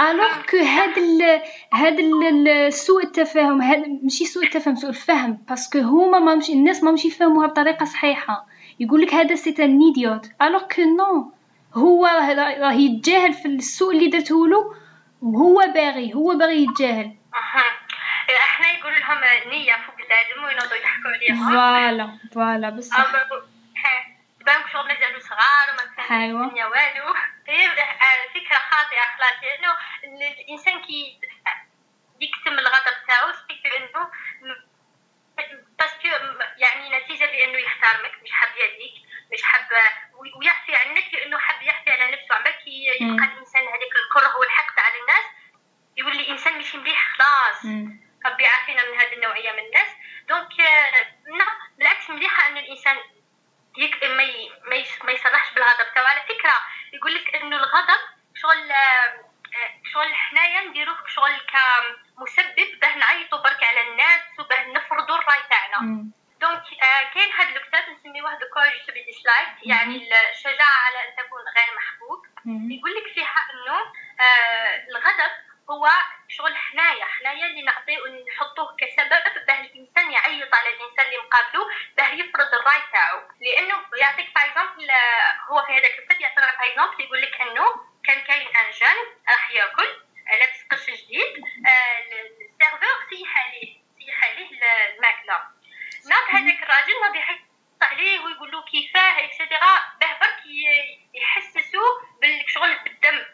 alors 0.00 0.42
que 0.50 0.56
هاد 0.56 0.98
ال 0.98 1.40
هاد 1.72 1.98
ال 2.00 2.72
سوء 2.72 3.04
التفاهم 3.04 3.62
هاد 3.62 4.00
ماشي 4.02 4.24
سوء 4.24 4.44
التفاهم 4.44 4.76
سوء 4.76 4.90
الفهم 4.90 5.38
parce 5.48 5.67
que 5.67 5.78
هما 5.78 6.18
ما 6.18 6.34
مش 6.34 6.50
الناس 6.50 6.82
ما 6.82 6.90
مش 6.92 7.04
يفهموها 7.04 7.46
بطريقة 7.46 7.84
صحيحة. 7.84 8.46
يقول 8.80 9.00
لك 9.02 9.14
هذا 9.14 9.34
c'est 9.34 9.54
un 9.64 9.80
idiot 9.82 10.26
alors 10.42 10.62
que 10.62 10.82
non 10.82 11.30
هو 11.76 12.06
راه 12.06 12.72
يتجاهل 12.72 13.32
في 13.32 13.48
السوء 13.48 13.94
اللي 13.94 14.08
درته 14.08 14.48
له 14.48 14.74
وهو 15.22 15.72
باغي 15.74 16.14
هو 16.14 16.34
باغي 16.34 16.62
يتجاهل. 16.62 17.16
إحنا 18.36 18.70
يقول 18.70 18.92
لهم 18.92 19.18
نية 19.50 19.72
فوق 19.72 19.94
الادم 19.98 20.44
وينوضوا 20.44 20.76
يضحكوا 20.76 21.10
عليهم 21.10 21.50
voilà 21.50 22.18
voilà 22.34 22.70
بصح. 22.70 22.96
بانك 24.46 24.68
شغل 24.72 24.88
مازالوا 24.88 25.20
صغار 25.20 25.66
وما 25.72 25.94
فاهمين 25.96 26.44
الدنيا 26.44 26.66
والو. 26.66 27.14
هي 27.48 27.68
فكرة 28.34 28.58
خاطئة 28.70 29.00
أخلاقية. 29.00 29.54
إنه 29.58 29.72
الإنسان 30.40 30.80
كي 30.82 31.20
يكتم 32.20 32.52
الغضب 32.58 32.96
تاعو 33.06 33.32
سبيك 33.32 33.66
انه 33.66 34.10
parce 35.78 35.97
que 35.97 36.08
يعني 36.56 36.98
نتيجة 36.98 37.26
لأنه 37.26 37.58
يحترمك 37.58 38.22
مش 38.22 38.30
حاب 38.30 38.48
يديك 38.56 39.05
مش 39.32 39.42
حاب 39.42 39.68
ويحفي 40.40 40.76
عنك 40.76 41.14
لأنه 41.14 41.38
حاب 41.38 41.62
يحفي 41.62 41.90
على 41.90 42.10
نفسه. 42.12 42.34
عم 42.34 42.42
كي 42.42 42.86
يبقى 43.00 43.24
الإنسان 43.24 43.62
هذاك 43.62 43.94
الكره 44.06 44.36
والحقد 44.36 44.78
على 44.78 45.00
الناس. 45.00 45.24
يولي 45.96 46.28
إنسان 46.30 46.58
مش 46.58 46.74
مليح 46.74 47.08
خلاص. 47.18 47.64
ربي 48.26 48.42
يعافينا 48.42 48.90
من 48.90 49.00
هذه 49.00 49.12
النوعية 49.12 49.52
من 49.52 49.58
الناس. 49.58 49.88
donc 50.28 50.52
بالعكس 51.78 52.10
مليحة 52.10 52.46
ان 52.46 52.56
الإنسان 52.56 52.96
يك 53.76 54.04
ما 54.04 54.22
ي... 54.22 54.52
ما, 54.64 54.76
ي... 54.76 54.86
ما 55.04 55.12
يصرحش 55.12 55.50
بالغضب. 55.54 55.94
تاعو 55.94 56.06
على 56.06 56.22
فكرة 56.22 56.54
يقول 56.92 57.14
لك 57.14 57.34
إنه 57.34 57.56
الغضب 57.56 58.00
شغل 58.34 58.72
شغل 59.92 60.14
حنايا 60.14 60.60
نديروه 60.64 60.98
شغل 61.06 61.36
كمسبب. 62.16 62.80
باه 62.80 62.94
نعيطوا 62.96 63.38
برك 63.38 63.64
على 63.64 63.80
الناس 63.90 64.22
وباه 64.38 64.66
نفرضوا 64.66 65.18
الرأي 65.18 65.42
تاعنا. 65.50 66.06
donc 66.40 66.62
آه 66.82 67.14
كاين 67.14 67.32
هذا 67.32 67.56
الكتاب 67.56 67.84
نسميوه 67.90 68.32
The 68.32 68.48
Courage 68.54 68.86
to 68.86 68.92
Be 68.92 69.02
Disliked 69.02 69.48
يعني 69.62 69.96
الشجاعة 70.30 70.78
على 70.86 71.08
أن 71.08 71.16
تكون 71.16 71.40
غير 71.56 71.76
محبوب. 71.76 72.26
يقول 72.72 72.94
لك 72.94 73.12
فيها 73.14 73.36
إنه 73.54 73.78
آه 74.20 74.86
الغضب 74.88 75.32
هو 75.70 75.90
شغل 76.28 76.56
حنايا 76.56 77.04
حنايا 77.04 77.46
اللي 77.46 77.62
نعطيه 77.62 77.98
ونحطوه 77.98 78.76
كسبب 78.76 79.46
باه 79.46 79.60
الإنسان 79.60 80.12
يعيط 80.12 80.54
على 80.54 80.68
الإنسان 80.68 81.06
اللي 81.06 81.18
مقابله 81.18 81.64
باه 81.96 82.08
يفرض 82.08 82.54
الرأي 82.54 82.82
تاعو. 82.92 83.20
لأنه 83.40 83.76
يعطيك 84.00 84.34
par 84.34 84.68
هو 85.48 85.66
في 85.66 85.72
هذاك 85.72 85.98
الكتاب 85.98 86.20
يعطينا 86.20 86.74
par 86.76 87.00
يقول 87.00 87.22
لك 87.22 87.40
إنه 87.40 87.66
كان 88.04 88.20
كاين 88.20 88.46
un 88.56 88.70
jeune 88.80 88.96
راح 89.28 89.50
يأكل 89.50 89.88
لابس 90.40 90.64
قش 90.70 90.86
جديد 90.90 91.44
ال 92.40 92.48
serveur 92.48 93.06
سيح 93.10 93.46
عليه 93.46 93.76
سيح 93.98 94.24
عليه 94.24 94.50
الماكلة. 94.94 95.55
ناض 96.10 96.24
هذاك 96.30 96.62
الراجل 96.62 97.00
ناض 97.02 97.16
يحس 97.16 97.38
عليه 97.82 98.20
ويقول 98.20 98.50
له 98.52 98.62
كيفاه 98.62 99.24
et 99.24 99.36
cetera 99.36 99.72
باه 100.00 100.18
برك 100.20 100.42
يحسسو 101.14 101.82
بالشغل 102.20 102.78
بالدم. 102.84 103.24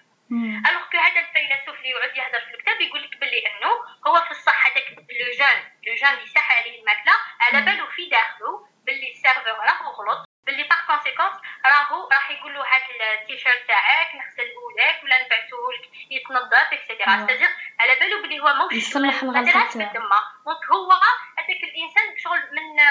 alors 0.69 0.83
que 0.93 0.99
هذا 0.99 1.21
الفيلسوف 1.21 1.77
اللي 1.79 1.91
يقعد 1.91 2.17
يهضر 2.17 2.41
في 2.41 2.55
الكتاب 2.55 2.81
يقول 2.81 3.03
لك 3.03 3.17
باللي 3.21 3.47
أنه 3.47 3.71
هو 4.07 4.17
في 4.25 4.31
الصح 4.31 4.67
هذاك 4.67 4.89
le 4.99 5.33
jeune 5.39 5.63
le 5.87 5.95
jeune 5.95 6.15
اللي 6.15 6.27
ساح 6.27 6.53
عليه 6.59 6.81
الماكلة 6.81 7.13
على 7.41 7.61
بالو 7.65 7.87
في 7.87 8.09
داخله 8.09 8.69
باللي 8.87 9.13
ال 9.13 9.18
serveur 9.18 9.53
راهو 9.53 9.91
غلط. 9.93 10.32
باللي 10.47 10.63
par 10.63 10.87
conséquence 10.87 11.33
راهو 11.67 12.09
راح 12.13 12.31
يقول 12.31 12.55
له 12.55 12.61
هات 12.61 12.83
التيشيرت 13.21 13.69
تاعك 13.69 14.15
نغسله 14.15 14.63
لك 14.79 15.05
ولا 15.05 15.25
نبعثه 15.25 15.57
لك 15.75 15.91
يتنظف 16.11 16.73
et 16.73 16.86
cetera 16.86 17.25
c'est-à-dire 17.25 17.49
على 17.81 17.95
بالو 17.95 18.23
باللي 18.23 18.41
هو 18.41 18.55
موش 18.55 18.73
يصلح 18.73 19.23
الغلطة 19.23 19.53
تاعو. 19.53 20.09
donc 20.47 20.65
هو 20.73 20.93
هذاك 21.39 21.63
الإنسان 21.65 22.19
شغل 22.19 22.41
من 22.53 22.83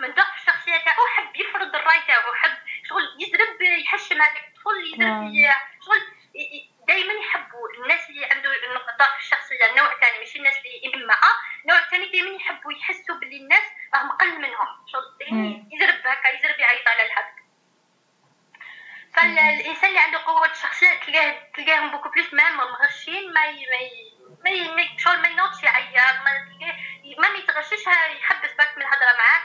من 0.00 0.14
ضعف 0.14 0.34
الشخصية 0.40 0.76
تاعو 0.78 1.06
حب 1.16 1.36
يفرض 1.36 1.76
الرأي 1.76 2.00
تاعو 2.06 2.34
حب 2.34 2.56
شغل 2.88 3.02
يزرب 3.20 3.62
يحشم 3.62 4.22
هذاك 4.22 4.44
الطفل 4.48 4.94
يزرب 4.94 5.32
شغل 5.86 6.00
دائما 6.88 7.12
يحبوا 7.12 7.68
الناس 7.82 8.10
اللي 8.10 8.24
عنده 8.24 8.50
ضعف 8.98 9.18
الشخصيه 9.18 9.70
النوع 9.70 9.92
الثاني 9.92 10.18
ماشي 10.18 10.38
الناس 10.38 10.54
اللي 10.56 11.04
امعاء 11.04 11.32
النوع 11.62 11.78
الثاني 11.78 12.08
دائما 12.12 12.30
يحبوا 12.36 12.72
يحسوا 12.72 13.14
باللي 13.14 13.36
الناس 13.36 13.64
راهم 13.94 14.10
أقل 14.10 14.38
منهم 14.38 14.66
شغل 14.92 15.04
يزرب 15.72 16.06
هكا 16.06 16.28
يزرب 16.28 16.58
يعيط 16.60 16.88
على 16.88 17.06
الحد 17.06 17.34
فالانسان 19.14 19.88
اللي 19.88 19.98
عنده 20.00 20.18
قوه 20.18 20.50
الشخصيه 20.50 20.94
تلقاه 21.06 21.50
تلقاهم 21.56 21.90
beaucoup 21.90 22.08
plus 22.08 22.34
même 22.34 22.56
مغشين 22.56 23.32
ما 23.32 23.46
ي... 23.46 23.66
ما 24.42 24.50
ي... 24.50 24.74
ما 24.74 24.82
ي... 24.82 24.98
شغل 24.98 25.22
ما 25.22 25.28
ينوضش 25.28 25.62
يعيط 25.62 25.94
ما 26.24 26.46
ما 27.18 27.38
يتغشش 27.38 27.86
يحبس 28.20 28.52
برك 28.52 28.76
من 28.76 28.82
الهضره 28.82 29.16
معاك 29.18 29.42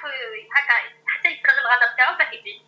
هكا 0.55 0.73
حتى 1.07 1.29
يفرغ 1.29 1.59
الغضب 1.59 1.97
تاعو 1.97 2.15
باه 2.17 2.32
يجي 2.32 2.61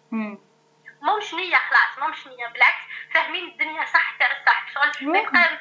موش 1.01 1.33
نية 1.33 1.55
خلاص 1.55 1.99
موش 1.99 2.27
نية 2.27 2.47
بالعكس 2.47 2.83
فاهمين 3.13 3.47
الدنيا 3.47 3.85
صح 3.85 4.15
تاع 4.19 4.31
الصح 4.31 4.65
شغل 4.73 5.11
ما 5.11 5.19
يبقى 5.19 5.59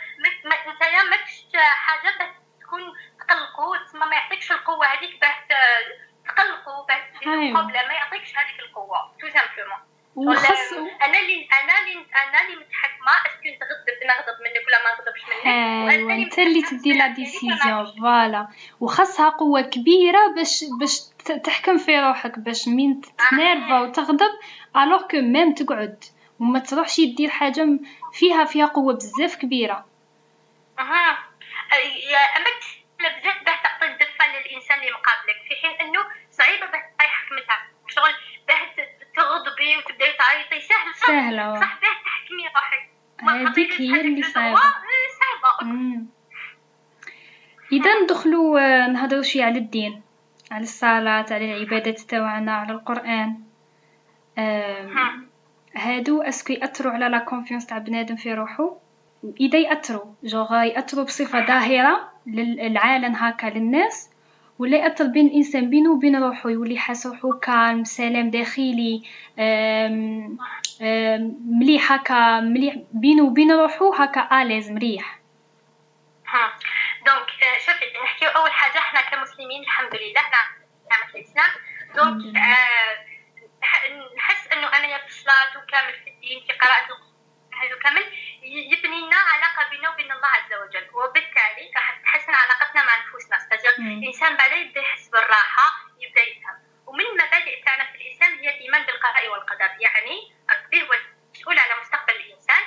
نتايا 0.74 1.02
ماكش 1.02 1.46
حاجة 1.54 2.18
باه 2.18 2.34
تكون 2.60 2.82
تقلقو 3.20 3.76
تسمى 3.76 4.06
ما 4.06 4.16
يعطيكش 4.16 4.52
القوة 4.52 4.86
هذيك 4.86 5.20
باه 5.20 5.34
تقلقو 6.28 6.86
باه 6.86 7.10
تديرو 7.20 7.58
قبلة 7.58 7.86
ما 7.88 7.94
يعطيكش 7.94 8.36
هذيك 8.36 8.60
القوة 8.60 9.16
tout 9.20 9.28
simplement 9.28 9.78
وخص 10.16 10.72
أنا 11.02 11.18
اللي 11.18 11.48
أنا 11.62 11.78
اللي 11.78 12.06
أنا 12.16 12.42
اللي 12.42 12.56
متحكمه 12.56 13.12
est-ce 13.26 13.41
que 13.41 13.48
نغضب 13.48 14.04
نغضب 14.06 14.40
منك 14.42 14.66
ولا 14.66 14.84
ما 14.84 14.94
نغضبش 14.94 15.22
منك 15.24 15.46
ايوا 15.92 16.12
انت 16.12 16.38
اللي 16.38 16.62
تدي 16.62 16.92
la 16.98 17.06
décision 17.06 17.94
voilà 18.22 18.48
وخصها 18.80 19.28
قوة 19.28 19.60
كبيرة 19.60 20.34
باش 20.36 20.64
باش 20.80 21.00
تحكم 21.44 21.78
في 21.78 22.00
روحك 22.00 22.38
باش 22.38 22.68
مين 22.68 23.00
تتنرفا 23.00 23.80
وتغضب 23.80 24.30
alors 24.76 25.02
que 25.02 25.16
même 25.16 25.54
تقعد. 25.54 26.04
وما 26.40 26.58
تروحش 26.58 27.00
دير 27.00 27.30
حاجة 27.30 27.66
فيها 28.12 28.44
فيها 28.44 28.66
قوة 28.66 28.94
بزاف 28.94 29.36
كبيرة. 29.36 29.86
أها. 30.78 31.18
أمك 32.36 32.62
بزاف 32.98 33.44
باه 33.44 33.62
تعطي 33.64 33.92
الدفة 33.92 34.26
للإنسان 34.28 34.78
اللي 34.78 34.90
مقابلك 34.90 35.38
في 35.48 35.54
حين 35.62 35.88
أنه 35.88 36.00
صعيبة 36.30 36.66
باه 36.66 37.04
يحكمتها 37.04 37.66
شغل 37.88 38.14
باه 38.48 38.86
تغضبي 39.16 39.76
وتبداي 39.76 40.12
تعيطي 40.12 40.60
سهل 40.60 40.94
صح؟ 40.94 41.06
سهلة. 41.06 41.60
صح 41.60 41.80
باه 41.80 41.96
تحكمي 42.04 42.46
روحك. 42.54 42.90
هذيك 43.48 43.80
هي 43.80 44.00
اللي 44.00 44.22
صعيبة. 44.22 44.60
إذا 47.72 48.02
ندخلوا 48.02 48.86
نهضروا 48.86 49.22
شي 49.22 49.42
على 49.42 49.58
الدين 49.58 50.02
على 50.50 50.62
الصلاة 50.62 51.26
على 51.30 51.56
العبادات 51.56 52.00
تاعنا 52.00 52.52
على 52.52 52.72
القرآن. 52.72 53.36
هادو 55.76 56.22
est-ce 56.22 56.42
que 56.42 56.52
ياثروا 56.52 56.92
على 56.92 57.08
la 57.08 57.18
confiance 57.18 57.66
تاع 57.66 57.78
بنادم 57.78 58.16
في 58.16 58.34
روحو؟ 58.34 58.70
إذا 59.40 59.58
ياثروا 59.58 60.04
جوغ 60.24 60.54
ياثروا 60.54 61.04
بصفة 61.04 61.46
ظاهرة 61.46 62.08
للعالم 62.26 63.14
هكا 63.14 63.46
للناس 63.46 64.10
ولا 64.58 64.76
يأثر 64.76 65.06
بين 65.06 65.26
الإنسان 65.26 65.70
بينه 65.70 65.92
وبين 65.92 66.16
روحه 66.16 66.50
يولي 66.50 66.78
حاس 66.78 67.06
روحو 67.06 67.32
calme 67.32 67.84
سلام 67.84 68.30
داخلي 68.30 69.02
أم 69.38 70.36
أم 70.82 71.36
مليح 71.46 71.92
هكا 71.92 72.40
مليح 72.40 72.76
بينه 72.92 73.22
وبين 73.22 73.52
روحو 73.52 73.92
هكا 73.92 74.42
à 74.42 74.46
l'aise 74.46 74.70
مريح. 74.70 75.18
ها. 76.26 76.50
donc 77.04 77.30
شوفي 77.66 77.98
نحكيو 78.04 78.28
أول 78.28 78.52
حاجة 78.52 78.78
إحنا 78.78 79.00
كمسلمين 79.00 79.62
الحمد 79.62 79.94
لله 79.94 80.22
نعمة 80.90 81.14
الإسلام 81.14 81.50
دونك 81.94 82.36
نحس 84.16 84.46
إنه 84.52 84.66
أنا 84.68 84.98
في 84.98 85.06
الصلاه 85.06 85.56
وكامل 85.56 85.92
في 86.04 86.10
الدين 86.10 86.46
في 86.46 86.52
قراءه 86.52 87.12
هذا 87.62 87.78
كامل 87.82 88.12
يبني 88.42 89.00
لنا 89.06 89.16
علاقة 89.16 89.70
بينه 89.70 89.90
وبين 89.90 90.12
الله 90.12 90.28
عز 90.28 90.52
وجل. 90.52 90.88
وبالتالي 90.92 91.70
راح 91.76 92.00
تحسن 92.04 92.34
علاقتنا 92.34 92.84
مع 92.84 92.96
نفوسنا. 92.96 93.38
الإنسان 93.78 94.36
بعدين 94.36 94.66
يبدأ 94.66 94.80
يحس 94.80 95.08
بالراحة 95.08 95.64
يبدأ 96.00 96.20
يفهم. 96.20 96.58
ومن 96.86 97.06
المبادئ 97.06 97.62
تاعنا 97.64 97.84
في 97.84 97.94
الإسلام 97.94 98.38
هي 98.38 98.56
الإيمان 98.56 98.82
بالقضاء 98.82 99.28
والقدر. 99.28 99.70
يعني 99.80 100.32
ربي 100.50 100.82
هو 100.82 100.92
المسؤول 100.92 101.58
على 101.58 101.80
مستقبل 101.80 102.16
الإنسان 102.16 102.62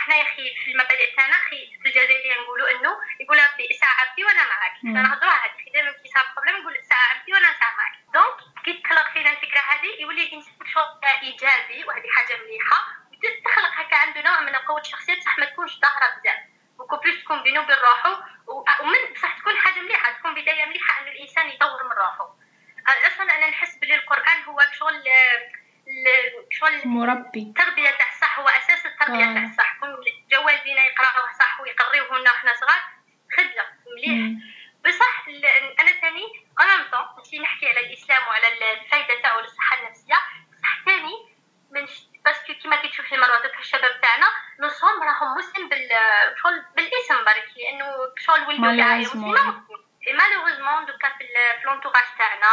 وحنا 0.00 0.16
يا 0.16 0.22
أخي 0.22 0.54
في 0.64 0.70
المبادئ 0.70 1.16
تاعنا 1.16 1.36
أخي 1.36 1.78
في 1.82 1.88
الجزائريه 1.88 2.40
نقولوا 2.40 2.70
إنه 2.70 2.90
يقول 3.20 3.38
ربي 3.38 3.68
اسعى 3.70 3.94
عبدي 4.00 4.24
وأنا 4.24 4.44
معك 4.44 4.72
نهضروها 4.84 5.34
هذه 5.44 5.72
دائما 5.72 5.92
كي 5.92 6.08
صار 6.14 6.24
problème 6.36 6.56
نقول 6.56 6.76
اسعى 6.76 6.98
عبدي 7.10 7.32
وأنا 7.32 7.50
نسعى 7.50 7.72
معك 7.78 7.94
donc 8.14 8.64
كي 8.64 8.82
تخلق 8.82 9.12
فينا 9.12 9.30
الفكرة 9.30 9.60
هذه 9.60 10.00
يولي 10.00 10.22
الانسان 10.22 10.54
شغل 10.74 10.84
ايجابي 11.22 11.84
وهذه 11.84 12.08
حاجة 12.16 12.38
مليحة. 12.42 12.78
وتخلق 13.12 13.72
هكا 13.74 13.96
عنده 13.96 14.20
نوع 14.22 14.40
من 14.40 14.56
قوة 14.56 14.80
الشخصيه 14.80 15.14
بصح 15.14 15.38
ما 15.38 15.46
تكونش 15.46 15.78
ظاهرة 15.80 16.20
بزاف. 16.20 16.38
beaucoup 16.78 16.96
plus 16.96 17.24
تكون 17.24 17.42
بينه 17.42 17.60
وبين 17.60 17.76
روحه. 17.76 18.28
ومن 18.80 19.12
بصح 19.14 19.38
تكون 19.38 19.56
حاجة 19.56 19.80
مليحة 19.80 20.12
تكون 20.12 20.34
بداية 20.34 20.64
مليحة 20.64 21.00
إنه 21.00 21.10
الإنسان 21.10 21.48
يطور 21.48 21.84
من 21.84 21.92
روحه. 21.92 22.34
أصلا 23.06 23.36
أنا 23.36 23.48
نحس 23.48 23.76
بلي 23.76 23.94
القران 23.94 24.42
هو 24.42 24.60
شغل 24.78 25.04
شغل 26.50 26.88
مربي. 26.88 27.42
التربيه 27.42 27.90
تاع 27.90 28.08
الصح 28.08 28.38
هو 28.38 28.48
أساس 28.48 28.86
التربيه 28.86 29.24
تاع 29.24 29.44
الصح 29.44 29.76
كون 29.80 29.96
جوازينا 30.30 30.84
يقراوه 30.84 31.32
صح 31.38 31.60
ويقريوه 31.60 32.18
لنا 32.18 32.32
وحنا 32.32 32.54
صغار 32.54 32.82
خدمه 33.36 33.66
مليح 33.96 34.42
بصح 34.84 35.28
أنا 35.80 36.00
ثاني 36.00 36.26
أنا 36.60 36.90
طون 36.90 37.24
كي 37.30 37.38
نحكي 37.38 37.68
على 37.68 37.80
الاسلام 37.80 38.28
وعلى 38.28 38.74
الفائده 38.74 39.20
تاعو 39.22 39.40
للصحه 39.40 39.78
النفسيه 39.78 40.14
بصح 40.52 40.84
ثاني 40.84 41.14
من 41.70 41.86
parce 42.24 42.43
que 42.43 42.54
كيما 42.62 42.76
كي 42.76 42.88
تشوفي 42.88 43.16
مره 43.16 43.42
دوك 43.42 43.58
الشباب 43.58 44.00
تاعنا 44.00 44.26
نصهم 44.60 45.02
راهم 45.02 45.38
مسلم 45.38 45.68
بال 45.68 45.88
شغل 46.42 46.64
بالاسم 46.76 47.24
برك 47.24 47.48
لأنه 47.56 47.86
شغل 48.16 48.40
ولدوا 48.40 48.72
في 48.72 48.82
عائله 48.82 49.16
مسلمه 49.16 49.64
malheureusement 50.06 50.86
دوكا 50.86 51.08
في 51.08 51.24
l'entourage 51.64 52.04
تاعنا 52.18 52.50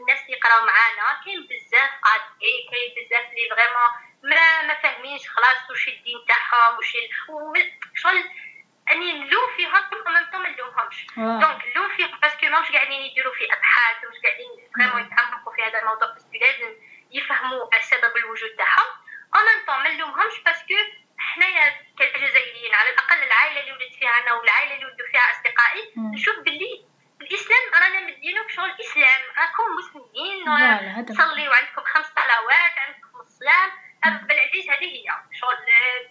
الناس 0.00 0.20
اللي 0.24 0.36
يقراو 0.36 0.66
معانا 0.66 1.20
كاين 1.24 1.46
بزاف 1.50 1.90
قاطعي 2.02 2.54
كاين 2.70 2.90
بزاف 2.96 3.24
اللي 3.30 3.48
vraiment 3.50 3.90
ما 4.22 4.62
ما 4.62 4.74
فاهمينش 4.74 5.28
خلاص 5.28 5.70
واش 5.70 5.88
الدين 5.88 6.24
تاعهم 6.28 6.76
واش 6.76 6.96
شغل 7.94 8.24
اني 8.90 9.12
نلوم 9.12 9.56
فيهم 9.56 9.74
و 10.06 10.10
même 10.10 10.30
temps 10.32 10.42
ما 10.42 10.48
نلومهمش 10.48 11.06
donc 11.16 11.66
نلوم 11.66 11.96
فيهم 11.96 12.20
parce 12.22 12.37
que 12.37 12.46
ماهمش 12.46 12.72
قاعدين 12.72 13.02
يديروا 13.02 13.34
في 13.34 13.52
ابحاث 13.52 13.96
ومش 14.04 14.18
قاعدين 14.24 14.50
vraiment 14.74 15.06
يتعمقوا 15.06 15.52
في 15.52 15.62
هذا 15.62 15.78
الموضوع 15.78 16.08
parce 16.08 16.27
que 16.27 16.38
لازم 16.40 16.76
يفهموا 17.10 17.80
سبب 17.80 18.16
الوجود 18.16 18.50
تاعهم 18.50 18.90
و 19.34 19.36
même 19.36 19.66
temps 19.66 19.82
ما 19.84 19.88
نلومهمش 19.88 20.40
parce 20.44 20.63
que 20.63 20.74
حنايا 21.18 21.74
كجزائريين 21.98 22.74
على 22.74 22.90
الاقل 22.90 23.22
العائله 23.22 23.60
اللي 23.60 23.72
ولدت 23.72 23.94
فيها 23.94 24.10
أنا 24.22 24.32
والعائله 24.32 24.74
اللي 24.74 24.86
ولدوا 24.86 25.06
فيها 25.12 25.30
اصدقائي 25.30 25.92
نشوف 25.96 26.38
باللي 26.38 26.84
الاسلام 27.20 27.64
رانا 27.74 28.00
مدينو 28.00 28.44
بشغل 28.44 28.70
الاسلام 28.70 29.20
راكم 29.38 29.64
مسلمين 29.78 31.06
تصليو 31.06 31.52
عندكم 31.52 31.82
خمس 31.84 32.06
صلوات 32.06 32.74
عندكم 32.78 33.20
الصيام 33.20 33.70
بالعزيز 34.26 34.70
هذه 34.70 34.84
هي 34.84 35.06
شغل 35.40 35.56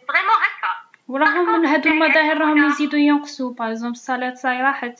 vraiment 0.07 0.35
هكا 0.35 0.93
وراهم 1.07 1.59
من 1.59 1.65
هادو 1.65 1.89
المظاهر 1.89 2.37
يزيدوا 2.93 3.15
ينقصوا 3.15 3.53
bah 3.53 3.77
ça 3.77 3.93
y 4.33 4.40
est 4.40 4.61
راحت 4.61 4.99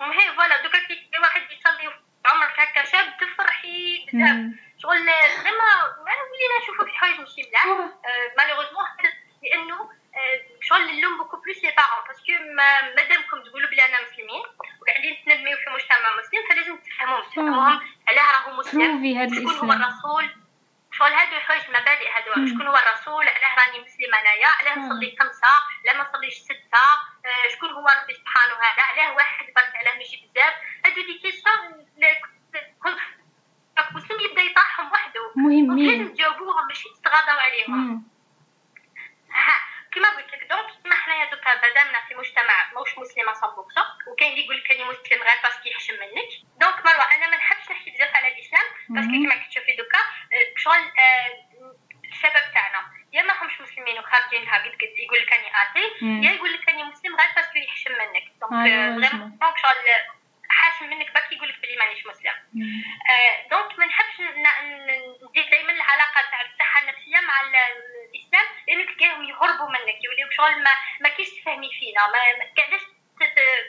هي 0.00 0.34
voilà 0.36 0.62
دوكا 0.62 0.78
كي 0.78 1.18
واحد 1.22 1.42
يصلي 1.50 1.94
عمرك 2.26 2.60
هكا 2.60 2.84
شاب 2.84 3.16
تفرحي 3.20 4.06
بزاف 4.06 4.36
شغل 4.78 5.06
زعما 5.44 5.70
ولي 6.02 6.22
ولينا 6.30 6.58
نشوفوا 6.62 6.84
في 6.84 6.90
حوايج 6.90 7.20
ماشي 7.20 7.42
ملاح 7.42 7.64
malheureusement 8.38 8.84
لأنه 9.42 9.90
شغل 10.60 10.96
نلوم 10.96 11.18
beaucoup 11.18 11.36
plus 11.36 11.64
les 11.64 11.74
parents 11.76 12.06
parce 12.08 12.23
que 12.23 12.32
مادامكم 12.96 13.42
تقولوا 13.42 13.70
بلي 13.70 13.84
أنا 13.86 13.96
مسلمين 14.06 14.42
وقاعدين 14.80 15.16
تنميو 15.26 15.56
في 15.56 15.70
مجتمع 15.70 16.10
مسلم 16.18 16.42
فلازم 16.50 16.76
تفهموهم 16.76 17.22
تفهموهم 17.30 17.80
علاه 18.08 18.32
راهو 18.32 18.56
مسلم 18.56 19.04
شكون 19.34 19.56
هو 19.56 19.72
الرسول 19.72 20.30
شغل 20.92 21.12
هادو 21.12 21.36
الحوايج 21.36 21.62
المبادئ 21.64 22.08
هادو 22.14 22.46
شكون 22.46 22.66
هو 22.66 22.76
الرسول 22.76 23.28
علاه 23.28 23.54
راني 23.58 23.78
مسلم 23.84 24.14
انايا 24.14 24.46
علاه 24.60 24.78
نصلي 24.78 25.16
خمسه 25.20 25.54
لا 25.84 25.92
ما 25.92 26.08
نصليش 26.08 26.34
سته 26.34 26.84
شكون 27.54 27.70
هو 27.70 27.86
ربي 28.02 28.14
سبحانه 28.14 28.54
هذا 28.54 28.82
علاه 28.82 29.14
واحد 29.16 29.46
برك 29.56 29.76
علاه 29.76 29.96
ماشي 29.96 30.16
بزاف 30.16 30.54
هادو 30.84 31.02
des 31.02 31.18
questions 31.18 31.86
كل 32.82 32.96
مسلم 33.94 34.20
يبدا 34.20 34.42
يطرحهم 34.42 34.92
وحده 34.92 35.32
مهمين 35.50 35.98
لازم 35.98 36.14
تجاوبوهم 36.14 36.66
ماشي 36.68 36.88
تتغاضوا 36.88 37.40
عليهم 37.42 38.10
كما 39.92 40.08
قلت 40.08 40.32
لك 40.32 40.44
donc 40.50 40.66
كيما 40.82 40.94
حنايا 40.94 41.30
دوكا 41.30 41.54
بدلنا 41.54 42.00
في 42.08 42.14
مجتمع 42.14 42.72
موش 42.74 42.98
مسلمه 42.98 43.32
100% 43.32 44.08
وكاين 44.08 44.30
اللي 44.32 44.44
يقول 44.44 44.56
لك 44.56 44.70
راني 44.70 44.84
مسلم 44.84 45.22
غير 45.22 45.38
parce 45.42 45.58
que 45.58 45.68
يحشم 45.68 45.94
منك 45.94 46.30
donc 46.60 46.86
مروه 46.86 47.14
أنا 47.14 47.30
ما 47.30 47.36
نحبش 47.36 47.70
نحكي 47.70 47.90
بزاف 47.90 48.14
على 48.14 48.28
الاسلام 48.28 48.64
parce 48.88 49.02
que 49.02 49.10
كيما 49.10 49.34
كتشوفي 49.34 49.76
دوكا 49.76 49.98
شغل 50.56 50.92
الشباب 52.12 52.52
تاعنا 52.54 52.90
يا 53.12 53.22
ما 53.22 53.42
همش 53.42 53.60
مسلمين 53.60 53.98
وخارجينها 53.98 54.58
قد 54.58 54.70
قد 54.70 54.98
يقول 54.98 55.18
لك 55.18 55.32
راني 55.32 55.50
athée 55.62 56.04
يا 56.26 56.32
يقول 56.32 56.52
لك 56.52 56.68
راني 56.68 56.84
مسلم 56.84 57.16
غير 57.16 57.30
parce 57.36 57.50
que 57.50 57.58
يحشم 57.58 57.92
منك 57.92 58.24
donc 58.40 59.00
donc 59.40 59.56
شغل 59.58 59.76
حاشم 60.50 60.90
منك 60.90 61.14
باكي 61.14 61.34
يقول 61.34 61.48
لك 61.48 61.58
بلي 61.62 61.76
مانيش 61.76 62.06
مسلم 62.06 62.34
donc 63.50 63.78
ما 63.78 63.86
نحبش 63.86 64.20
ندير 64.20 65.50
دائما 65.50 65.72
العلاقه 65.72 66.20
تاع 66.30 66.40
الصحه 66.40 66.82
النفسيه 66.82 67.20
مع 67.20 67.40
الاسلام 67.40 68.46
لأن 68.68 68.86
تلقاهم 68.86 69.24
يهربوا 69.24 69.68
منك 69.68 70.04
يوليو 70.04 70.30
شغل 70.30 70.62
ما 70.62 70.70
ما 71.00 71.08
كيش 71.08 71.28
تفهمي 71.30 71.70
فينا 71.78 72.06
ما 72.06 72.18
قاعداش 72.56 72.80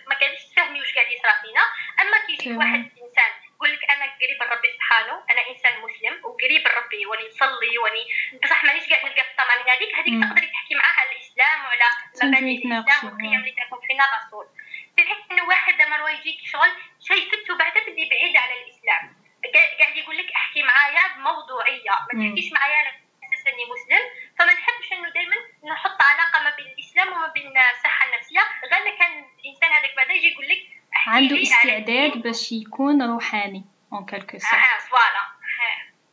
ما 0.07 0.15
قاعدش 0.15 0.43
تفهمي 0.51 0.79
واش 0.79 0.93
قاعد 0.95 1.11
يصرى 1.11 1.33
فينا 1.41 1.63
اما 2.01 2.17
كي 2.25 2.33
يجي 2.33 2.53
واحد 2.53 2.91
انسان 3.03 3.31
يقول 3.55 3.73
لك 3.73 3.83
أنا 3.91 4.05
قريب 4.21 4.43
لربي 4.43 4.67
سبحانه 4.75 5.23
أنا 5.31 5.41
انسان 5.49 5.73
مسلم 5.81 6.25
وقريب 6.25 6.67
لربي 6.67 7.05
وني 7.05 7.27
نصلي 7.27 7.77
وني 7.77 8.03
بصح 8.43 8.63
مانيش 8.63 8.89
قاعد 8.89 9.05
نلقى 9.05 9.23
في 9.23 9.31
الطمانينه 9.31 9.71
هذيك 9.73 9.95
هذيك 9.95 10.23
تقدري 10.23 10.47
تحكي 10.47 10.75
معاه 10.75 10.93
على 10.99 11.11
الاسلام 11.11 11.65
وعلى 11.65 11.87
مبادئ 12.23 12.51
الاسلام 12.51 13.05
والقيم 13.05 13.39
اللي 13.39 13.51
تكون 13.51 13.79
فينا 13.87 14.03
الرسول 14.09 14.45
تحس 14.97 15.31
انه 15.31 15.43
واحد 15.47 15.81
لما 15.81 16.09
يجيك 16.09 16.39
شغل 16.45 16.71
شيء 16.99 17.31
فت 17.31 17.49
وبعد 17.51 17.73
تبدي 17.73 18.09
بعيد 18.09 18.37
على 18.37 18.53
الاسلام 18.63 19.15
قاعد 19.79 19.95
يقول 19.95 20.17
لك 20.17 20.31
احكي 20.35 20.63
معايا 20.63 21.15
بموضوعيه 21.15 21.91
ما 22.13 22.29
تحكيش 22.29 22.51
معايا 22.53 22.75
على 22.75 22.89
أساس 23.23 23.47
اني 23.47 23.65
مسلم 23.73 24.03
فما 24.39 24.53
نحبش 24.53 24.91
انه 24.91 25.09
دائما 25.09 25.35
نحط 25.73 26.01
علاقه 26.01 26.43
ما 26.43 26.55
بين 26.55 26.67
الاسلام 26.67 27.07
وما 27.13 27.27
بين 27.27 27.53
الصحه 27.57 28.05
النفسيه 28.05 28.39
غير 28.71 28.97
كان 28.97 29.25
الانسان 29.39 29.71
هذاك 29.71 29.95
بعدا 29.95 30.13
يجي 30.13 30.27
يقول 30.27 30.47
لك 30.47 30.81
عنده 31.07 31.41
استعداد 31.41 32.17
باش 32.17 32.51
يكون 32.51 33.01
روحاني 33.21 33.63
en 33.93 34.05
quelque 34.05 34.37
sorte 34.37 34.53
آه 34.53 34.89
voilà 34.89 35.31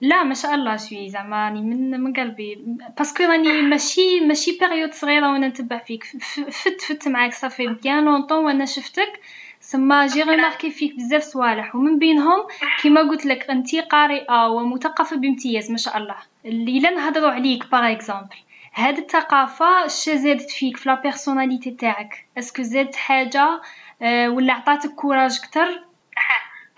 لا 0.01 0.23
ما 0.23 0.35
شاء 0.35 0.55
الله 0.55 0.77
شوي 0.77 1.09
زعما 1.09 1.45
راني 1.45 1.61
من 1.61 2.01
من 2.01 2.13
قلبي. 2.13 2.65
parce 2.99 3.14
que 3.14 3.23
راني 3.25 3.63
ماشي 3.63 4.21
ماشي 4.21 4.59
période 4.61 4.93
صغيرة 4.93 5.33
وأنا 5.33 5.49
نتبع 5.49 5.79
فيك. 5.79 6.05
فت 6.51 6.81
فت 6.81 7.09
معاك 7.09 7.33
ça 7.35 7.45
fait 7.45 7.67
bien 7.67 8.05
longtemps 8.05 8.45
وأنا 8.45 8.65
شفتك. 8.65 9.21
سما 9.61 10.07
j'ai 10.07 10.23
remarqué 10.23 10.71
فيك 10.71 10.97
بزاف 10.97 11.23
صوالح. 11.23 11.75
ومن 11.75 11.99
بينهم 11.99 12.47
كيما 12.83 13.01
قلت 13.01 13.27
لك 13.27 13.51
انت 13.51 13.75
قارئة 13.77 14.47
ومثقفة 14.47 15.17
بامتياز 15.17 15.71
ما 15.71 15.77
شاء 15.77 15.97
الله. 15.97 16.17
اللي 16.45 16.81
لا 16.81 16.91
نهضروا 16.91 17.31
عليك 17.31 17.71
par 17.71 17.93
exemple 17.93 18.37
هاد 18.75 18.99
الثقافة 18.99 19.87
اش 19.87 20.11
زادت 20.11 20.51
فيك 20.51 20.77
في 20.77 20.89
la 20.89 20.95
personnalité 20.95 21.71
تاعك؟ 21.71 22.27
est-ce 22.39 22.55
que 22.55 22.63
زادت 22.63 22.97
حاجة؟ 22.97 23.61
ولا 24.03 24.53
عطاتك 24.53 24.91
courage 24.91 25.41
أكثر 25.45 25.88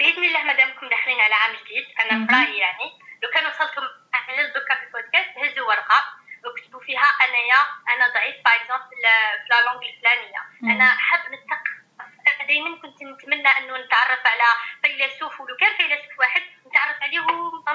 بإذن 0.01 0.25
الله 0.25 0.43
مادامكم 0.43 0.89
داخلين 0.89 1.21
على 1.21 1.35
عام 1.35 1.53
جديد 1.53 1.87
أنا 2.01 2.27
في 2.27 2.33
رايي 2.35 2.59
يعني 2.59 2.89
لو 3.23 3.31
كان 3.31 3.47
وصلتم 3.47 3.83
إحنا 4.15 4.53
دوكا 4.55 4.75
في 4.75 4.85
البودكاست 4.87 5.31
هزوا 5.39 5.69
ورقة 5.69 6.01
وكتبوا 6.45 6.81
فيها 6.81 7.09
أنايا 7.25 7.61
أنا 7.97 8.09
ضعيف 8.15 8.37
par 8.45 8.55
exemple 8.55 8.89
في 8.91 9.47
la 9.51 9.61
langue 9.67 9.83
الفلانية. 9.89 10.41
أنا 10.63 10.85
حاب 10.97 11.21
نتثقف 11.21 11.71
دائما 12.49 12.77
كنت 12.83 13.03
نتمنى 13.03 13.49
أنه 13.49 13.77
نتعرف 13.79 14.21
على 14.27 14.49
فيلسوف 14.83 15.41
ولو 15.41 15.57
كان 15.57 15.77
فيلسوف 15.77 16.19
واحد 16.19 16.43
نتعرف 16.67 17.03
عليه 17.03 17.21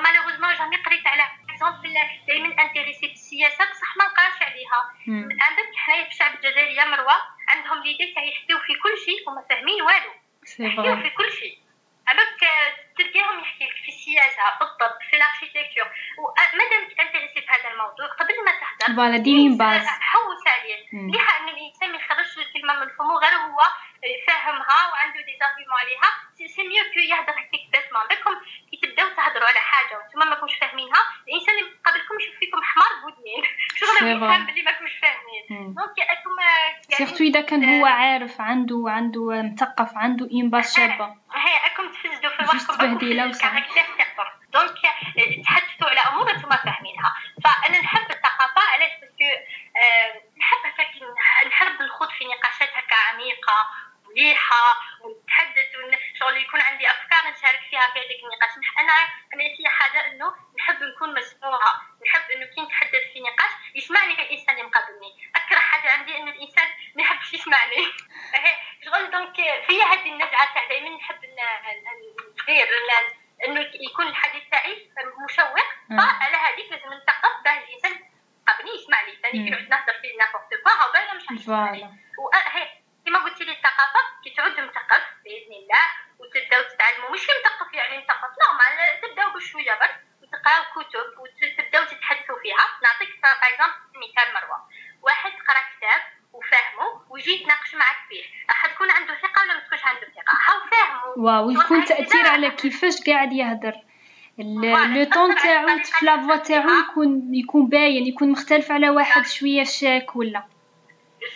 malheureusement 0.03 0.55
jamais 0.55 0.75
قريت 0.75 1.07
على 1.07 1.23
exemple 1.49 1.93
دائما 2.27 2.61
intéressé 2.63 3.07
بالسياسة 3.07 3.69
بصح 3.71 3.97
ما 3.97 4.05
نقراش 4.05 4.41
عليها. 4.41 4.93
عندك 5.41 5.75
حنايا 5.75 6.03
في 6.03 6.09
الشعب 6.09 6.33
الجزائري 6.33 6.75
يا 6.75 6.85
مروة 6.85 7.21
عندهم 7.47 7.83
l'idée 7.83 8.13
تاع 8.13 8.23
يحكيو 8.23 8.59
في 8.59 8.73
كل 8.83 8.97
شيء 9.05 9.29
وما 9.29 9.45
فاهمين 9.49 9.81
والو. 9.81 10.13
يحكيو 10.59 10.95
في 11.03 11.09
كل 11.09 11.31
شيء. 11.31 11.59
عباك 12.07 12.41
تلقاهم 12.97 13.39
يحكي 13.39 13.63
لك 13.63 13.75
في 13.83 13.87
السياسة 13.87 14.43
بالطب 14.59 14.97
في 15.09 15.15
ال 15.17 15.22
architecture. 15.22 15.87
ومادام 16.19 16.83
في 16.89 17.45
هذا 17.49 17.69
الموضوع 17.71 18.07
قبل 18.19 18.35
ما 18.45 18.51
تهدر 18.61 18.95
voilà 18.95 19.17
ديري 19.17 19.57
base 19.57 19.87
حوس 19.87 20.47
عليه. 20.47 20.85
مليح 20.93 21.41
أن 21.41 21.49
الإنسان 21.49 21.91
ما 21.91 21.97
يخرجش 21.97 22.37
الكلمة 22.37 22.73
من 22.79 22.89
فمه 22.97 23.15
غير 23.23 23.33
هو 23.33 23.59
فاهمها 24.27 24.91
وعنده 24.91 25.19
des 25.27 25.37
arguments 25.39 25.79
عليها. 25.79 26.09
c'est 26.55 26.63
mieux 26.67 26.83
que 26.93 26.99
يهضر 26.99 27.31
هكاك 27.31 27.63
باسمون 27.73 28.07
بالكم 28.09 28.35
تبداو 28.85 29.09
تهضروا 29.09 29.47
على 29.47 29.59
حاجة 29.59 29.97
وأنتم 29.97 30.19
ما 30.19 30.35
كنتوش 30.35 30.57
فاهمينها. 30.57 31.01
الإنسان 31.27 31.55
اللي 31.59 31.69
قبلكم 31.85 32.15
يشوف 32.19 32.35
فيكم 32.39 32.59
حمار 32.63 32.91
بودنين 33.03 33.43
شغل 33.79 34.07
يفهم 34.07 34.45
باللي 34.45 34.61
ما 34.61 34.71
كنتوش 34.71 34.93
فاهمين. 35.01 35.73
donc 35.73 35.99
راكم 36.09 36.35
surtout 36.97 37.23
إذا 37.23 37.41
كان 37.41 37.63
هو 37.63 37.85
عارف 37.85 38.41
عنده 38.41 38.83
عنده 38.87 39.41
مثقف 39.41 39.97
عنده 39.97 40.29
une 40.31 40.49
base 40.49 40.77
شابة. 40.77 41.05
هي 41.35 41.53
راكم 41.63 41.91
تفسدوا 41.91 42.29
في 42.29 42.43
روحكم 42.43 42.73
ال 43.25 43.31
caractère 43.31 43.85
تاعكم 43.97 44.31
donc 44.53 44.75
تحدثوا 45.45 45.89
على 45.89 45.99
أمور 45.99 46.31
أنتم 46.31 46.49
فاهمينها. 46.49 47.15
فأنا 47.43 47.81
نحب 47.81 48.11
الثقافة. 48.11 48.61
علاش؟ 48.73 48.91
parce 49.01 49.19
que 49.19 49.29
نحب 50.39 50.57
هكاك 50.65 50.91
نحب 51.47 51.81
الخوض 51.81 52.09
في 52.09 52.25
نقاشات 52.25 52.69
هكا 52.69 52.95
عميقه 52.95 53.57
مليحه 54.15 54.65
ونتحدث 55.01 55.69
شغل 56.19 56.37
يكون 56.37 56.61
عندي 56.61 56.89
أفكار 56.89 57.31
نشارك 57.31 57.59
فيها 57.69 57.87
في 57.93 57.99
هذيك 57.99 58.19
النقاش. 58.23 58.51
أنا 58.79 58.93
أنا 59.33 59.43
حاجة 59.69 60.07
إنه 60.07 60.35
نحب 60.59 60.83
نكون 60.83 61.15
مسموعة. 61.15 61.81
نحب 62.05 62.31
إنه 62.31 62.45
كي 62.45 62.61
نتحدث 62.61 63.03
في 63.13 63.19
نقاش 63.19 63.51
يسمعني 63.75 64.13
الإنسان 64.13 64.55
اللي 64.55 64.67
مقابلني 64.67 65.31
أكره 65.35 65.59
حاجة 65.59 65.91
عندي 65.91 66.17
إنه 66.17 66.31
الإنسان 66.31 66.67
ما 66.95 67.01
يحبش 67.01 67.33
يسمعني. 67.33 67.75
شغل 68.85 69.11
دونك 69.11 69.35
في 69.67 69.83
هذه 69.83 70.11
النزعة 70.13 70.53
تاع 70.53 70.67
دائما 70.69 70.97
نحب 70.97 71.19
ندير 71.25 72.67
إنه 73.45 73.61
يكون 73.89 74.07
الحديث 74.07 74.43
تاعي 74.51 74.91
مشوق. 75.25 75.55
فعلى 75.89 76.37
هذيك 76.37 76.71
لازم 76.71 76.93
نثقف 76.93 77.43
باه 77.45 77.57
الإنسان 77.57 78.15
قبلني 78.47 78.71
يسمع 78.75 79.01
لي 79.01 79.15
ثاني 79.21 79.43
كي 79.43 79.49
نعود 79.49 79.69
نهضر 79.69 79.93
في 80.01 80.17
n'importe 80.17 80.49
quoi 80.63 80.91
باينه 80.93 81.13
مش 81.13 81.47
لي 81.47 82.84
كما 83.05 83.19
قلت 83.19 83.41
لي 83.41 83.51
الثقافه 83.51 84.01
كي 84.23 84.29
تعود 84.29 84.59
مثقف 84.59 85.03
بإذن 85.23 85.53
الله 85.61 85.85
وتبداو 86.19 86.61
تتعلموا 86.63 87.09
ماشي 87.11 87.31
مثقف 87.39 87.73
يعني 87.73 87.97
مثقف 87.97 88.31
normal 88.41 89.01
تبداو 89.01 89.29
بشوية 89.33 89.73
برك 89.73 89.99
وتقراو 90.21 90.63
كتب 90.75 91.19
وتبداو 91.19 91.83
تتحدثوا 91.83 92.39
فيها. 92.43 92.65
نعطيك 92.83 93.21
par 93.23 93.69
مثال 94.01 94.33
مروة. 94.33 94.69
واحد 95.01 95.31
قرأ 95.31 95.63
كتاب 95.77 96.01
وفاهمه 96.33 97.01
ويجي 97.09 97.31
يتناقش 97.31 97.75
معك 97.75 97.95
فيه 98.09 98.23
راح 98.49 98.65
تكون 98.65 98.91
عنده 98.91 99.15
ثقة 99.15 99.41
ولا 99.41 99.53
ما 99.53 99.59
تكونش 99.59 99.83
عنده 99.85 100.01
ثقة؟ 100.01 100.33
هاو 100.47 100.59
فاهمه 100.71 101.25
واو 101.25 101.51
يكون 101.51 101.85
تأثير 101.85 102.27
على 102.27 102.49
كيفاش 102.51 103.01
قاعد 103.07 103.33
يهدر. 103.33 103.73
le 104.37 105.03
ton 105.03 105.35
تاعو 105.35 105.67
في 105.83 106.05
la 106.05 106.15
voix 106.15 106.35
تاعو 106.35 106.69
يكون 106.69 107.35
يكون 107.35 107.69
باين 107.69 108.07
يكون 108.07 108.31
مختلف 108.31 108.71
على 108.71 108.89
واحد 108.89 109.25
شوية 109.25 109.63
شاك 109.63 110.15
ولا. 110.15 110.43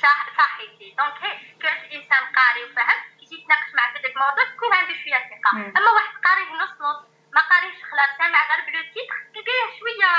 صح 0.01 0.27
صحيتي 0.37 0.95
donc 0.97 1.48
كان 1.61 1.77
الانسان 1.85 2.23
قاري 2.37 2.63
وفاهم 2.63 2.99
كي 3.19 3.35
يتناقش 3.35 3.69
معك 3.77 3.93
في 4.01 4.07
الموضوع 4.07 4.43
تكون 4.55 4.73
عنده 4.73 4.93
شوية 5.01 5.19
ثقة. 5.31 5.51
أما 5.77 5.91
واحد 5.95 6.13
قاري 6.25 6.43
نص 6.63 6.73
نص 6.85 6.99
ما 7.35 7.41
قاريش 7.51 7.77
خلاص 7.89 8.11
سامع 8.17 8.39
غير 8.49 8.59
ب 8.65 8.71
le 8.71 8.81
titre 8.93 9.17
تلقاه 9.33 9.67
شوية. 9.79 10.11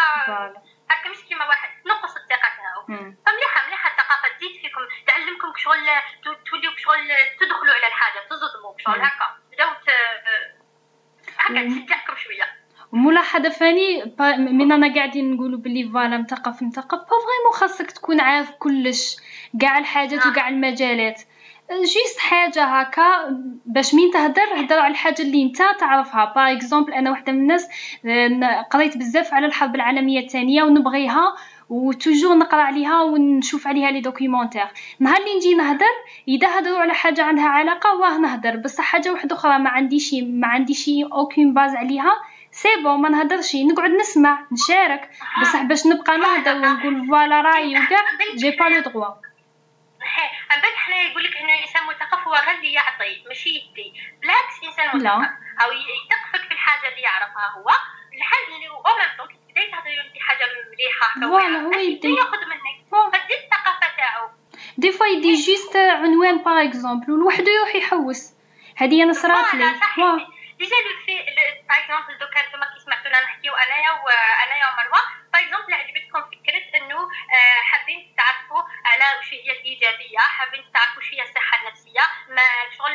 هكا 0.90 1.10
مش 1.10 1.20
كيما 1.28 1.44
واحد 1.48 1.68
تنقص 1.84 2.16
الثقة 2.16 2.48
تاعو. 2.56 2.86
فمليحة 3.24 3.66
مليحة 3.66 3.90
الثقافة 3.90 4.28
تزيد 4.36 4.52
فيكم 4.60 4.80
تعلمكم 5.06 5.52
شغل 5.56 5.86
توليو 6.50 6.70
شغل 6.76 7.08
تدخلوا 7.40 7.74
على 7.74 7.86
الحاجة 7.86 8.18
تصدموا 8.30 8.74
شغل 8.78 9.02
هكا. 9.02 9.26
بداو 9.52 9.70
هكا 11.38 11.68
تشجعكم 11.68 12.16
شوية. 12.16 12.60
وملاحظة 12.92 13.48
فاني 13.48 14.04
من 14.38 14.72
أنا 14.72 14.94
قاعدين 14.94 15.34
نقولوا 15.34 15.58
باللي 15.58 15.90
voilà 15.92 16.18
مثقف 16.18 16.62
مثقف 16.62 16.98
vraiment 16.98 17.52
خاصك 17.54 17.90
تكون 17.90 18.20
عارف 18.20 18.50
كلش 18.50 19.16
كاع 19.60 19.78
الحاجات 19.78 20.26
وكاع 20.26 20.48
المجالات. 20.48 21.22
juste 21.78 22.18
حاجة 22.18 22.64
هكا 22.64 23.36
باش 23.66 23.94
مين 23.94 24.10
تهدر 24.10 24.42
هدر 24.56 24.78
على 24.78 24.90
الحاجة 24.90 25.22
اللي 25.22 25.42
انت 25.42 25.62
تعرفها. 25.80 26.32
par 26.34 26.52
exemple 26.52 26.92
أنا 26.92 27.10
واحدة 27.10 27.32
من 27.32 27.38
الناس 27.40 27.68
قريت 28.70 28.96
بزاف 28.96 29.34
على 29.34 29.46
الحرب 29.46 29.74
العالمية 29.74 30.20
الثانية 30.20 30.62
ونبغيها 30.62 31.34
و 31.68 31.75
toujours 31.75 32.34
نقرأ 32.34 32.62
عليها 32.62 33.02
ونشوف 33.02 33.66
عليها 33.66 33.90
les 33.90 34.00
documentaires 34.00 34.66
نهار 35.00 35.16
اللي 35.16 35.36
نجي 35.36 35.54
نهدر 35.54 35.86
إذا 36.28 36.58
هدروا 36.58 36.78
على 36.78 36.94
حاجة 36.94 37.22
عندها 37.22 37.48
علاقة 37.48 37.96
واه 37.96 38.18
نهدر. 38.18 38.56
بصح 38.56 38.84
حاجة 38.84 39.12
واحدة 39.12 39.36
أخرى 39.36 39.58
ما 39.58 39.70
عنديش 39.70 40.14
ما 40.14 40.46
عنديش 40.46 40.90
aucune 41.12 41.54
base 41.54 41.74
عليها 41.76 42.12
c'est 42.52 42.68
bon 42.84 43.00
ما 43.00 43.08
نهدرش. 43.08 43.56
نقعد 43.56 43.90
نسمع 43.90 44.46
نشارك. 44.52 45.10
بصح 45.42 45.62
باش 45.62 45.86
نبقى 45.86 46.18
نهدر 46.18 46.56
ونقول 46.56 47.06
voilà 47.08 47.40
راي 47.40 47.70
وكاع 47.70 48.00
j'ai 48.36 48.50
pas 48.50 48.64
le 48.64 48.80
droit 48.80 49.29
من 50.50 50.60
بعد 50.62 50.74
حنا 50.74 50.96
يقول 50.96 51.24
لك 51.24 51.36
انه 51.36 51.54
الانسان 51.54 51.86
مثقف 51.86 52.18
هو 52.28 52.34
غير 52.34 52.50
اللي 52.56 52.72
يعطي 52.72 53.24
ماشي 53.28 53.48
يدي. 53.48 53.92
بالعكس 54.20 54.58
الانسان 54.62 54.86
مثقف 54.86 55.30
أو 55.62 55.72
يثقفك 55.72 56.48
في 56.48 56.54
الحاجة 56.54 56.88
اللي 56.88 57.00
يعرفها 57.02 57.46
هو. 57.56 57.68
الحاجة 58.18 58.56
اللي 58.56 58.68
هو 58.68 58.80
أو 58.80 59.26
تبداي 59.26 59.70
تهضري 59.70 60.00
انت 60.00 60.22
حاجة 60.22 60.46
مليحة 60.72 61.20
voilà 61.20 61.58
هو 61.58 61.72
يبدا 61.80 62.08
ياخذ 62.08 62.44
منك؟ 62.46 63.12
فدي 63.12 63.34
الثقافة 63.44 63.96
تاعو. 63.96 64.30
des 64.78 64.92
fois 64.92 65.06
يدي 65.06 65.34
juste 65.34 65.76
عنوان 65.76 66.38
par 66.38 66.64
exemple 66.64 67.10
والوحده 67.12 67.52
يروح 67.52 67.74
يحوس. 67.74 68.34
هذه 68.76 69.02
أنا 69.02 69.12
صرات 69.12 69.54
لي. 69.54 69.76
déjà 70.58 70.76
le 70.76 71.04
fait 71.06 71.12
par 71.68 71.78
exemple 71.78 72.18
دوكا 72.18 72.48
نتوما 72.48 72.66
كي 72.74 72.80
سمعتونا 72.80 73.20
نحكيو 73.24 73.52
انايا 73.54 73.90
وانايا 73.90 74.66
ومروه 74.72 75.19
par 75.32 75.42
exemple 75.42 75.74
عجبتكم 75.74 76.22
فكره 76.30 76.78
انه 76.78 77.08
حابين 77.62 78.14
تعرفوا 78.16 78.62
على 78.84 79.04
واش 79.16 79.32
هي 79.32 79.52
الايجابيه 79.52 80.18
حابين 80.18 80.64
تعرفوا 80.74 80.96
واش 80.96 81.14
هي 81.14 81.22
الصحه 81.22 81.60
النفسيه 81.62 82.04
ما 82.28 82.46
شغل 82.76 82.92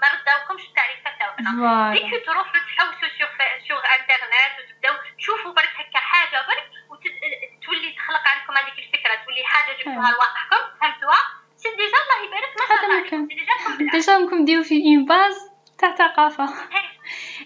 ما 0.00 0.08
رداوكمش 0.14 0.64
التعريفات 0.68 1.18
تاعنا 1.18 1.92
ديك 1.92 2.26
تروحوا 2.26 2.60
تحوسوا 2.60 3.08
sur 3.18 3.32
sur 3.68 3.82
internet 3.94 4.54
وتبداو 4.58 4.94
تشوفوا 5.18 5.52
برك 5.52 5.72
هكا 5.76 5.98
حاجة 5.98 6.46
برك 6.48 6.70
وتولي 6.90 7.92
تخلق 7.92 8.22
عندكم 8.28 8.56
هذيك 8.56 8.78
الفكرة 8.78 9.14
تولي 9.24 9.44
حاجة 9.44 9.76
جبتوها 9.76 10.10
لواقعكم 10.12 10.78
فهمتوها 10.80 11.22
c'est 11.56 11.68
déjà 11.70 11.98
الله 12.02 12.26
يبارك 12.26 12.52
ما 12.60 12.66
شاء 12.68 12.84
الله 12.84 13.90
déjà 13.92 14.18
ممكن 14.18 14.44
ديروا 14.44 14.64
في 14.64 14.74
une 14.84 15.04
base 15.04 15.50
تاع 15.78 15.94
ثقافه 15.94 16.54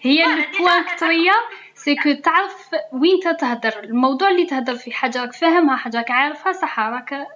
هي 0.02 0.24
ال 0.24 0.34
point 0.34 0.84
كتريه 0.84 1.48
c'est 1.84 1.96
que 1.96 2.12
تعرف 2.12 2.70
وين 2.92 3.20
تهدر 3.40 3.78
الموضوع 3.78 4.28
اللي 4.28 4.46
تهدر 4.46 4.74
فيه 4.76 4.92
حاجة 4.92 5.20
راك 5.20 5.32
فاهمها 5.32 5.76
حاجة 5.76 5.96
راك 5.96 6.10
عارفها 6.10 6.52
صح 6.52 6.80
راك 6.80 7.26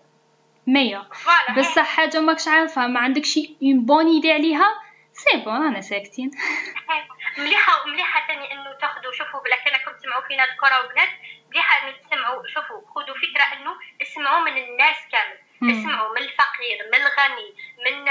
مية 0.67 1.09
بصح 1.59 1.97
حاجة 1.97 2.21
ماكش 2.21 2.49
عارفها 2.49 2.87
ما 2.87 3.01
عندكش 3.01 3.39
une 3.63 3.85
bonne 3.87 4.07
idée 4.07 4.33
عليها 4.33 4.67
سي 5.13 5.37
بون 5.37 5.55
رانا 5.55 5.81
ساكتين. 5.81 6.31
مليحة 7.39 7.87
مليحة 7.87 8.27
ثاني 8.27 8.53
إنه 8.53 8.73
تاخذوا 8.81 9.13
شوفوا 9.13 9.41
بلا 9.41 9.57
كان 9.57 9.97
تسمعوا 9.99 10.23
فينا 10.29 10.43
ذكورة 10.55 10.85
وبنات 10.85 11.09
مليحة 11.51 11.89
انه 11.89 11.97
تسمعوا 11.97 12.43
شوفوا 12.47 12.81
خذوا 12.95 13.17
فكرة 13.17 13.61
إنه 13.61 13.73
اسمعوا 14.03 14.45
من 14.45 14.57
الناس 14.63 14.97
كامل. 15.13 15.39
اسمعوا 15.71 16.15
من 16.15 16.23
الفقير 16.23 16.79
من 16.93 16.95
الغني 16.95 17.55
من 17.87 18.09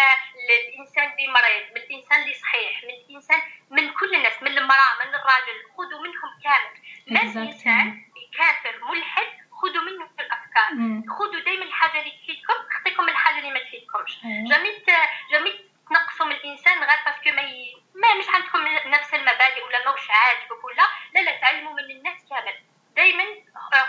الإنسان 0.50 1.12
اللي 1.12 1.28
مريض 1.28 1.72
من 1.76 1.78
الإنسان 1.82 2.22
اللي 2.22 2.34
صحيح 2.34 2.84
من 2.84 2.90
الإنسان 2.90 3.42
من 3.70 3.94
كل 3.94 4.16
الناس 4.16 4.44
من 4.44 4.58
المرأة 4.58 4.94
من 5.00 5.16
الراجل 5.16 5.58
خذوا 5.78 6.02
منهم 6.02 6.32
كامل. 6.44 6.74
ما 7.08 7.22
الإنسان 7.42 8.06
كافر 8.38 8.80
ملحد 8.92 9.28
خذوا 9.62 9.82
منه 9.84 10.10
الأفكار. 10.20 10.70
خذوا 11.10 11.40
دائما 11.46 11.66
الحاجة 11.66 12.00
اللي 12.00 12.12
تفيدكم 12.24 12.54
خطيكم 12.80 13.10
الحاجة 13.10 13.38
اللي 13.38 13.52
ما 13.52 13.60
تفيدكمش. 13.60 14.18
jamais 14.24 14.86
jamais 15.32 15.72
تنقصوا 15.90 16.26
من 16.26 16.32
الانسان 16.32 16.78
غير 16.84 17.00
parce 17.06 17.21
que 17.21 17.30
ما 17.36 17.42
ي... 17.42 17.76
ما 17.96 18.14
مش 18.20 18.26
عندكم 18.30 18.60
نفس 18.90 19.14
المبادئ 19.14 19.64
ولا 19.66 19.86
ماهوش 19.86 20.10
عاجبك 20.10 20.64
ولا 20.64 20.88
لا 21.14 21.20
لا 21.22 21.42
تعلموا 21.42 21.74
من 21.74 21.92
الناس 21.92 22.26
كامل 22.30 22.54
دائما 22.96 23.24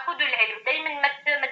خذوا 0.07 0.29
العلم 0.29 0.65
دائما 0.67 1.01
ما 1.01 1.49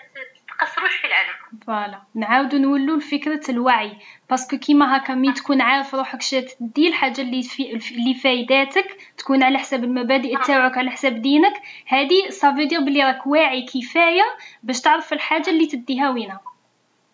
تقصروش 0.48 0.96
في 0.96 1.06
العلم 1.06 1.34
voilà. 1.70 2.02
نعاودو 2.14 2.58
نولو 2.58 2.96
لفكرة 2.96 3.40
الوعي. 3.48 3.96
parce 4.30 4.48
que 4.48 4.58
كيما 4.58 4.96
هكا 4.96 5.14
mais 5.14 5.32
تكون 5.32 5.60
عارف 5.60 5.94
روحك 5.94 6.22
شات 6.22 6.52
دي 6.60 6.88
الحاجة 6.88 7.20
اللي 7.20 7.42
في 7.42 7.72
اللي 7.72 8.14
فايداتك 8.14 8.96
تكون 9.18 9.42
على 9.42 9.58
حساب 9.58 9.84
المبادئ. 9.84 10.36
تاعك 10.46 10.78
على 10.78 10.90
حساب 10.90 11.22
دينك 11.22 11.52
هادي 11.88 12.30
ça 12.30 12.42
veut 12.42 12.64
dire 12.64 12.80
بلي 12.80 13.04
راك 13.04 13.26
واعي 13.26 13.62
كفاية 13.62 14.22
باش 14.62 14.80
تعرف 14.80 15.12
الحاجة 15.12 15.50
اللي 15.50 15.66
تديها 15.66 16.10
وينها. 16.10 16.40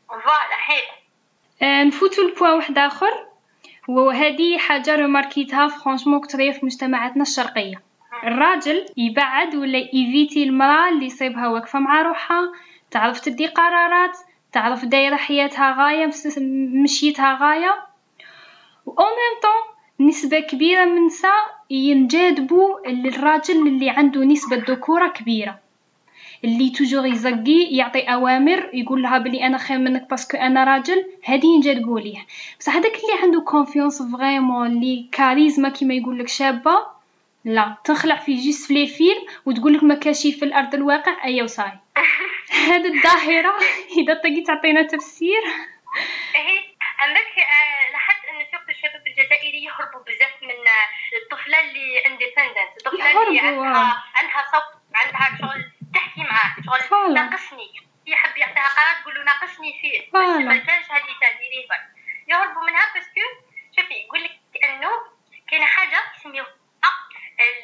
voilà 0.08 0.56
حيل 0.56 0.84
آه 1.62 1.84
نفوتو 1.84 2.22
ل 2.22 2.27
point 2.27 2.52
واحد 2.52 2.78
آخر. 2.78 3.26
وهذه 3.88 4.58
حاجة 4.58 4.96
رماركيتها 4.96 5.68
franchement 5.68 6.20
كثيرة 6.20 6.52
في 6.52 6.66
مجتمعاتنا 6.66 7.22
الشرقية. 7.22 7.82
الراجل 8.24 8.86
يبعد 8.96 9.54
ولا 9.54 9.78
يفيتي 9.78 10.44
المرأة 10.44 10.88
اللي 10.88 11.06
يصيبها 11.06 11.48
واقفه 11.48 11.78
مع 11.78 12.02
روحها 12.02 12.52
تعرف 12.90 13.20
تدي 13.20 13.46
قرارات 13.46 14.18
تعرف 14.52 14.84
دايرة 14.84 15.16
حياتها 15.16 15.76
غاية 15.78 16.10
مشيتها 16.82 17.38
غاية. 17.40 17.86
و 18.86 18.90
même 18.90 19.40
temps 19.42 19.76
نسبة 20.08 20.40
كبيرة 20.40 20.84
من 20.84 20.96
النساء 20.96 21.56
ينجذبوا 21.70 22.86
للراجل 22.86 23.66
اللي 23.66 23.90
عنده 23.90 24.24
نسبة 24.24 24.56
ذكورة 24.56 25.08
كبيرة. 25.08 25.58
اللي 26.44 26.70
toujours 26.70 27.06
يزقي 27.06 27.62
يعطي 27.70 28.00
أوامر 28.00 28.70
يقول 28.74 29.02
لها 29.02 29.18
بلي 29.18 29.46
أنا 29.46 29.58
خير 29.58 29.78
منك 29.78 30.10
parce 30.10 30.27
que 30.27 30.36
أنا 30.36 30.64
راجل. 30.64 31.06
هادي 31.24 31.46
ينجذبوا 31.46 32.00
ليه. 32.00 32.26
بصح 32.60 32.76
هذاك 32.76 32.94
اللي 32.94 33.22
عنده 33.22 33.40
confiance 33.40 34.02
vraiment 34.02 34.66
اللي 34.66 35.06
كاريزما 35.12 35.68
كيما 35.68 35.94
يقول 35.94 36.18
لك 36.18 36.28
شابة 36.28 36.96
لا 37.44 37.76
تخلع 37.84 38.16
في 38.16 38.34
juste 38.34 38.66
في 38.66 38.74
les 38.74 38.86
films 38.86 39.22
وتقول 39.46 39.74
لك 39.74 39.84
ما 39.84 39.94
كاشي 39.94 40.32
في 40.32 40.44
الأرض 40.44 40.74
الواقع 40.74 41.24
أيا 41.24 41.44
وصاي. 41.44 41.72
هذه 42.56 42.86
الظاهرة 42.96 43.58
إذا 43.98 44.14
تقي 44.14 44.40
تعطينا 44.46 44.82
تفسير. 44.82 45.42
عندك 46.98 47.38
آه، 47.38 47.90
لاحظت 47.92 48.24
أن 48.24 48.46
سوق 48.52 48.68
الشباب 48.68 49.06
الجزائري 49.06 49.64
يهربوا 49.64 50.00
بزاف 50.00 50.42
من 50.42 50.64
الطفلة 51.22 51.60
اللي 51.60 52.06
independent 52.06 52.76
الطفلة 52.76 53.22
اللي 53.28 53.40
عندها 53.40 54.04
عندها 54.14 54.46
صوت 54.52 54.80
عندها 54.94 55.38
شغل 55.40 55.72
تحكي 55.94 56.20
معاه 56.20 56.54
شغل 56.88 57.14
ناقصني. 57.14 57.72
يحب 58.06 58.36
يعطيها 58.36 58.66
قرار 58.66 59.02
تقول 59.02 59.14
له 59.14 59.22
ناقصني 59.24 59.80
فيه. 59.82 60.18
ما 60.44 60.56
كانش 60.56 60.90
هذه 60.90 61.02
تديري 61.20 61.68
يهربوا 62.28 62.62
منها 62.66 62.92
باسكو 62.94 63.20
شوفي 63.76 63.94
يقول 63.94 64.24
لك 64.24 64.64
أنه 64.64 64.90
كاينة 65.50 65.66
حاجة 65.66 66.12
يسميوها 66.18 66.54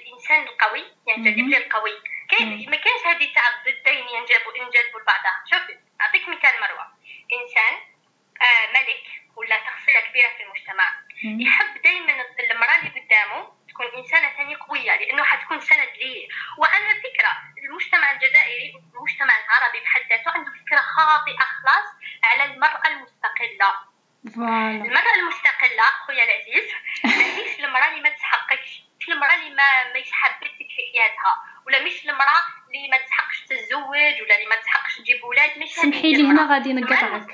الإنسان 0.00 0.42
القوي 0.42 0.84
ينجذب 1.08 1.48
للقوي 1.48 1.92
كاين 2.32 2.70
ما 2.70 2.76
كانش 2.76 3.02
هذه 3.06 3.32
تاع 3.34 3.42
الضدين 3.48 4.08
ينجذبوا 4.08 4.56
ينجذبوا 4.56 5.00
لبعضها 5.00 5.44
شوفي 5.52 5.78
أعطيك 6.00 6.28
مثال 6.28 6.60
مروة. 6.60 6.86
إنسان 7.32 7.74
آه 8.42 8.66
ملك 8.72 9.04
ولا 9.36 9.56
شخصية 9.66 10.00
كبيرة 10.00 10.28
في 10.28 10.42
المجتمع. 10.42 10.94
يحب 11.24 11.82
دائما 11.82 12.24
المرأة 12.52 12.76
اللي 12.78 13.00
قدامه 13.00 13.52
تكون 13.68 13.86
إنسانة 13.96 14.28
ثانية 14.36 14.56
قوية 14.68 14.96
لأنه 14.96 15.24
حتكون 15.24 15.60
سند 15.60 15.88
ليه. 15.96 16.28
وأنا 16.58 17.00
فكرة 17.00 17.32
المجتمع 17.64 18.12
الجزائري 18.12 18.74
المجتمع 18.94 19.34
العربي 19.38 19.80
بحد 19.80 20.02
ذاته 20.10 20.30
عنده 20.30 20.50
فكرة 20.50 20.80
خاطئة 20.80 21.44
خلاص 21.44 21.88
على 22.24 22.44
المرأة 22.44 22.88
المستقلة. 22.88 23.92
المرأة 24.86 25.14
المستقلة 25.14 25.82
خويا 26.06 26.24
العزيز 26.24 26.72
ماهيش 27.04 27.60
المرأة 27.60 27.88
اللي 27.88 28.00
ما 28.00 28.08
تحققش 28.08 28.82
مش 29.00 29.08
المرأة 29.08 29.34
اللي 29.34 29.50
ما 29.50 29.92
ماهيش 29.92 30.12
حابتك 30.12 30.50
في 30.56 30.66
حياتها. 30.92 31.51
ولا 31.66 31.84
مش 31.84 32.04
المراه 32.04 32.42
اللي 32.68 32.88
ما 32.88 32.96
تحقش 32.96 33.40
تتزوج 33.48 34.16
ولا 34.22 34.34
اللي 34.36 34.48
ما 34.50 34.56
تحقش 34.64 34.98
تجيب 34.98 35.24
ولاد 35.24 35.62
مش 35.62 35.74
سمحي 35.74 36.12
لي 36.12 36.26
هنا 36.26 36.52
غادي 36.52 36.72
نقطعك 36.72 37.26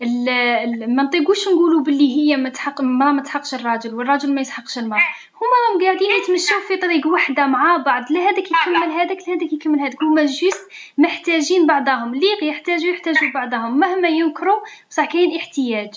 ما 0.00 1.02
نطيقوش 1.02 1.48
نقولوا 1.48 1.82
باللي 1.82 2.16
هي 2.16 2.36
ما 2.36 2.48
تحق 2.48 2.80
المراه 2.80 3.12
ما 3.12 3.22
تحقش 3.22 3.54
الراجل 3.54 3.94
والراجل 3.94 4.34
ما 4.34 4.40
يسحقش 4.40 4.78
المرأة. 4.78 4.98
إيه. 4.98 5.04
هما 5.40 5.56
راهم 5.68 5.84
قاعدين 5.84 6.10
إيه. 6.10 6.22
يتمشوا 6.22 6.60
في 6.68 6.76
طريق 6.76 7.06
واحدة 7.06 7.46
مع 7.46 7.76
بعض 7.76 8.12
لا 8.12 8.20
هذاك 8.20 8.50
يكمل 8.50 8.76
هذاك 8.76 9.28
لا 9.28 9.34
هذاك 9.34 9.52
يكمل 9.52 9.80
هذاك. 9.80 10.02
هما 10.02 10.24
جوست 10.24 10.70
محتاجين 10.98 11.66
بعضهم. 11.66 12.14
اللي 12.14 12.26
يحتاجوا 12.42 12.90
يحتاجوا 12.90 13.30
بعضهم. 13.34 13.78
مهما 13.78 14.08
ينكروا 14.08 14.60
بصح 14.90 15.04
كاين 15.04 15.36
احتياج. 15.36 15.94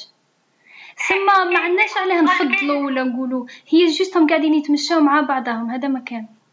سما 0.98 1.44
ما 1.44 1.60
عندناش 1.60 1.98
عليه 1.98 2.22
نفضلوا 2.22 2.86
ولا 2.86 3.04
نقولوا. 3.04 3.46
هي 3.70 3.86
جوستهم 3.86 4.28
قاعدين 4.28 4.54
يتمشاو 4.54 5.00
مع 5.00 5.22
بعضهم. 5.22 5.70
هذا 5.70 5.88
مكان. 5.88 6.26
سند 6.26 6.28
شغل 6.28 6.45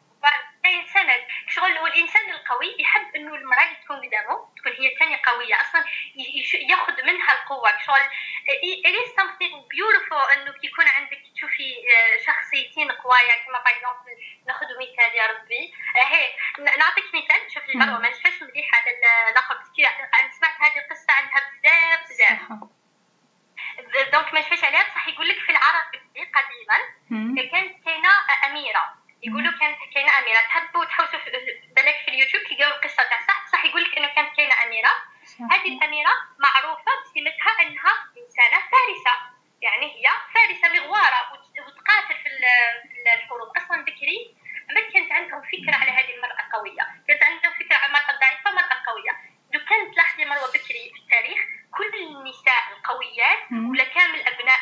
القوي 2.53 2.77
يحب 2.79 3.17
إنه 3.17 3.35
المرأة 3.35 3.65
اللي 3.65 3.77
تكون 3.85 3.97
قدامه 3.97 4.49
تكون 4.57 4.73
هي 4.73 4.97
ثاني 4.99 5.17
قوية 5.17 5.61
أصلا 5.61 5.85
ياخذ 6.71 7.03
منها 7.03 7.33
القوة. 7.33 7.71
شغل 7.87 8.05
it 8.87 8.95
is 9.03 9.09
something 9.21 9.55
beautiful 9.75 10.33
إنه 10.33 10.55
يكون 10.63 10.89
عندك 10.89 11.23
تشوفي 11.35 11.75
آه، 11.75 12.23
شخصيتين 12.27 12.93
قوايا 12.93 13.45
كما 13.47 13.59
par 13.59 13.73
exemple 13.73 14.23
ناخذ 14.47 14.67
مثال 14.67 15.17
يا 15.17 15.27
ربي. 15.27 15.75
آه، 15.97 16.07
هي 16.15 16.35
نعطيك 16.79 17.05
مثال. 17.15 17.53
شوفي 17.55 17.73
المروه 17.73 17.99
ما 17.99 18.11
نشفاش 18.11 18.43
مليح 18.43 18.71
على 18.75 18.91
الآخر 19.31 19.57
أنا 20.15 20.31
سمعت 20.31 20.55
هذه 20.61 20.79
القصة 20.85 21.13
عنها 21.13 21.51
بزاف 21.51 22.09
بزاف. 22.11 22.39
donc 24.13 24.35
ما 24.35 24.41
نشفاش 24.41 24.65
عليها 24.65 24.83
بصح 24.83 25.09
يقول 25.09 25.29
لك 25.29 25.39
في 25.39 25.51
العرب 25.53 25.93
قديما 26.17 26.79
كانت 27.51 27.85
كاينة 27.85 28.09
أميرة. 28.47 29.02
يقولوا 29.23 29.53
كانت 29.61 29.79
كاينة 29.95 30.19
أميرة. 30.19 30.41
تحبوا 30.41 30.85
تحوسوا 30.85 31.19
بالك 31.77 31.97
في 32.05 32.09
اليوتيوب 32.09 32.43
تلقاو 32.43 32.71
القصة 32.77 33.03
تاع 33.11 33.21
صح 33.29 33.45
بصح 33.45 33.65
يقول 33.65 33.85
لك 33.85 33.99
إنه 33.99 34.09
كانت 34.15 34.37
كاينة 34.37 34.55
أميرة. 34.65 34.93
هذه 35.53 35.69
الأميرة 35.77 36.13
معروفة 36.39 36.93
بسمتها 37.05 37.63
إنها 37.63 37.93
إنسانة 38.19 38.59
فارسة. 38.73 39.15
يعني 39.63 39.87
هي 39.87 40.07
فارسة 40.35 40.69
مغوارة 40.75 41.21
وتقاتل 41.67 42.17
في 42.23 42.29
الحروب. 43.17 43.57
أصلا 43.57 43.85
بكري 43.85 44.37
ما 44.75 44.81
كانت 44.93 45.13
عندهم 45.13 45.43
فكرة 45.43 45.75
على 45.81 45.91
هذه 45.91 46.15
المرأة 46.15 46.41
القوية. 46.47 46.83
كانت 47.09 47.25
عندهم 47.25 47.53
فكرة 47.53 47.77
على 47.77 47.87
المراه 47.87 48.11
الضعيفه 48.15 48.47
والمراه 48.47 48.73
القويه 48.81 49.13
لو 49.55 49.61
كانت 49.69 49.95
تلاحظي 49.95 50.25
مروة 50.25 50.49
بكري 50.49 50.93
في 50.95 51.01
التاريخ 51.03 51.39
كل 51.77 51.91
النساء 51.95 52.63
القويات 52.77 53.39
ولا 53.71 53.85
كامل 53.85 54.21
أبناء 54.21 54.59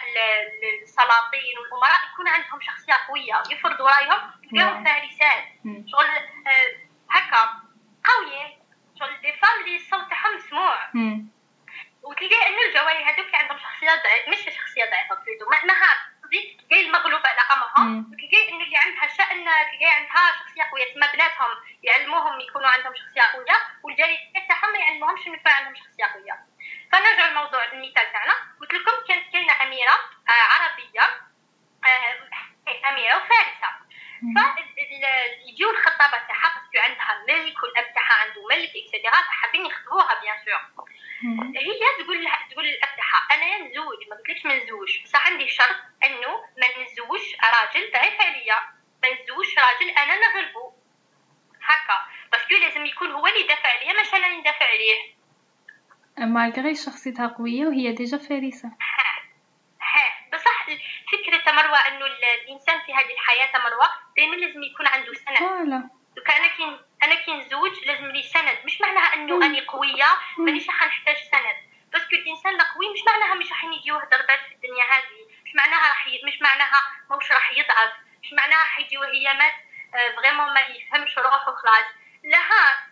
السلاطين 0.83 1.55
والأمراء 1.59 2.01
يكون 2.13 2.29
عندهم 2.29 2.61
شخصية 2.61 2.95
قوية 3.09 3.43
يفرضوا 3.51 3.89
رأيهم 3.91 4.31
تلقاهم 4.51 4.85
فارسات. 4.85 5.45
شغل 5.93 6.07
آه، 6.07 6.77
هكا 7.11 7.63
قوية. 8.05 8.59
شغل 8.99 9.21
des 9.21 9.33
femmes 9.33 9.61
اللي 9.65 9.77
الصوت 9.77 10.09
تاعهم 10.11 10.37
مسموع 10.37 10.79
وتلقى 12.03 12.49
انه 12.49 12.63
الجواري 12.69 13.05
هذوك 13.05 13.35
عندهم 13.35 13.59
شخصية 13.59 13.91
ضعيفة 13.91 14.31
مش 14.31 14.39
شخصية 14.57 14.85
ضعيفة 14.85 15.15
plutôt 15.15 15.67
مهار 15.67 15.97
قصدي 16.23 16.57
تلقاي 16.61 16.87
المغلوبة 16.87 17.29
على 17.29 17.41
امرها 17.55 18.05
وتلقاي 18.13 18.49
انه 18.51 18.65
اللي 18.65 18.77
عندها 18.77 19.09
شأن 19.17 19.45
تلقاي 19.45 19.93
عندها 19.99 20.33
شخصية 20.41 20.63
قوية. 20.71 20.95
تما 20.95 21.13
بناتهم 21.13 21.49
يعلموهم 21.83 22.41
يكونوا 22.41 22.69
عندهم 22.69 22.95
شخصية 22.95 23.23
قوية 23.33 23.57
والجاريات 23.83 24.21
تاعهم 24.49 24.73
ما 24.73 24.79
يعلموهمش 24.79 25.27
إنه 25.27 25.35
يكون 25.37 25.53
عندهم 25.53 25.75
شخصية 25.75 26.05
قوية. 26.05 26.50
فنرجع 26.93 27.29
لموضوع 27.31 27.65
المثال 27.65 28.13
تاعنا. 28.13 28.35
قلت 28.61 28.73
لكم 28.75 29.07
كانت 29.09 29.33
كاينة 29.33 29.63
أميرة 29.63 29.93
آه 30.29 30.33
عربية 30.33 31.01
آه 31.87 32.89
أميرة 32.89 33.17
وفارسة. 33.17 33.71
فيجيو 35.45 35.71
الخطابة 35.71 36.19
تاعها 36.29 36.61
parce 36.61 36.72
que 36.72 36.79
عندها 36.79 37.25
ملك 37.29 37.63
والأب 37.63 37.95
تاعها 37.95 38.15
عنده 38.15 38.47
ملك 38.51 38.71
et 38.77 38.86
cetera 38.86 39.13
فحابين 39.13 39.67
يخطبوها 39.67 40.21
bien 40.21 40.37
sûr 40.45 40.85
هي 41.57 42.05
تقول 42.05 42.25
لها 42.25 42.49
تقول 42.51 42.65
للأب 42.65 42.89
تاعها 42.97 43.27
أنا 43.33 43.59
نزوج 43.59 44.09
ما 44.11 44.17
قلتلكش 44.17 44.45
ما 44.45 44.55
نزوج 44.65 45.03
بصح 45.05 45.27
عندي 45.27 45.49
شرط 45.49 45.77
إنه 46.05 46.29
ما 46.59 46.83
نزوج 46.83 47.21
راجل 47.55 47.93
ضعيف 47.93 48.21
عليا 48.21 48.57
ما 49.03 49.09
نزوج 49.13 49.59
راجل 49.59 49.91
أنا 49.91 50.15
نغلبو 50.17 50.73
هكا. 51.63 52.07
parce 52.33 52.46
que 52.47 52.55
لازم 52.55 52.87
يكون 52.87 53.11
هو 53.11 53.27
اللي 53.27 53.41
يدافع 53.41 53.69
عليا 53.69 53.93
ماشي 53.93 54.17
أنا 54.17 54.27
اللي 54.27 54.39
ندافع 54.39 54.67
عليه. 54.67 55.15
malgré 56.19 56.75
شخصيتها 56.75 57.27
قوية 57.27 57.67
وهي 57.67 57.93
déjà 57.93 58.17
ها 58.17 58.71
بصح 60.33 60.67
فكرة 61.13 61.53
مروة 61.53 61.79
أنه 61.89 62.07
الإنسان 62.45 62.81
في 62.87 62.95
هذه 62.95 63.13
الحياة 63.13 63.59
مروة 63.59 63.89
دائما 64.17 64.37
لازم 64.37 64.63
يكون 64.63 64.87
عنده 64.87 65.15
سند. 65.15 65.39
voilà. 65.39 65.89
دوكا 66.17 66.37
أنا 66.37 66.47
كي 66.47 66.81
أنا 67.03 67.15
كي 67.15 67.35
نزوج 67.35 67.85
لازم 67.87 68.07
لي 68.07 68.23
سند. 68.23 68.59
مش 68.65 68.81
معناها 68.81 69.15
أنه 69.15 69.47
أني 69.47 69.61
قوية 69.61 70.07
مانيش 70.39 70.67
راح 70.67 70.87
نحتاج 70.87 71.17
سند. 71.17 71.57
parce 71.93 72.06
que 72.07 72.15
الإنسان 72.15 72.55
القوي 72.55 72.93
مش 72.93 73.01
معناها 73.07 73.35
مش 73.35 73.51
راح 73.51 73.65
يجيوه 73.65 73.99
ضربات 73.99 74.41
في 74.49 74.55
الدنيا 74.55 74.85
هذه. 74.85 75.21
مش 75.45 75.55
معناها 75.55 75.89
راح 75.89 76.07
ي... 76.07 76.21
مش 76.27 76.43
معناها 76.43 76.81
موش 77.11 77.33
راح 77.33 77.51
يضعف. 77.59 77.93
مش 78.23 78.33
معناها 78.33 78.59
راح 78.59 78.79
يجيوه 78.79 79.07
ايامات 79.07 79.53
vraiment 80.17 80.55
ما 80.55 80.61
يفهمش 80.61 81.19
روحه 81.19 81.55
خلاص. 81.55 81.89
لها 82.25 82.87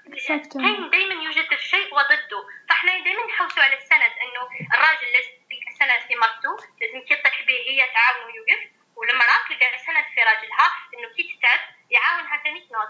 كاين 0.62 0.91
دائما 0.91 1.14
يوجد 1.24 1.53
الشيء 1.53 1.95
وضده. 1.95 2.41
فإحنا 2.68 3.05
دائما 3.05 3.26
نحوسوا 3.26 3.62
على 3.62 3.76
السند 3.76 4.12
إنه 4.24 4.43
الراجل 4.74 5.07
لازم 5.14 5.33
تلقى 5.51 5.72
سند 5.79 6.09
في 6.09 6.16
مرته 6.16 6.57
لازم 6.81 7.07
كي 7.07 7.16
تطيح 7.16 7.43
به 7.43 7.55
هي 7.55 7.89
تعاون 7.95 8.24
ويوقف. 8.26 8.61
والمراه 8.97 9.41
تلقى 9.49 9.79
سند 9.79 10.05
في 10.14 10.20
راجلها 10.20 10.66
إنه 10.95 11.09
كي 11.16 11.22
تتعب 11.39 11.61
يعاونها 11.91 12.43
ثاني 12.45 12.61
تنوض 12.68 12.89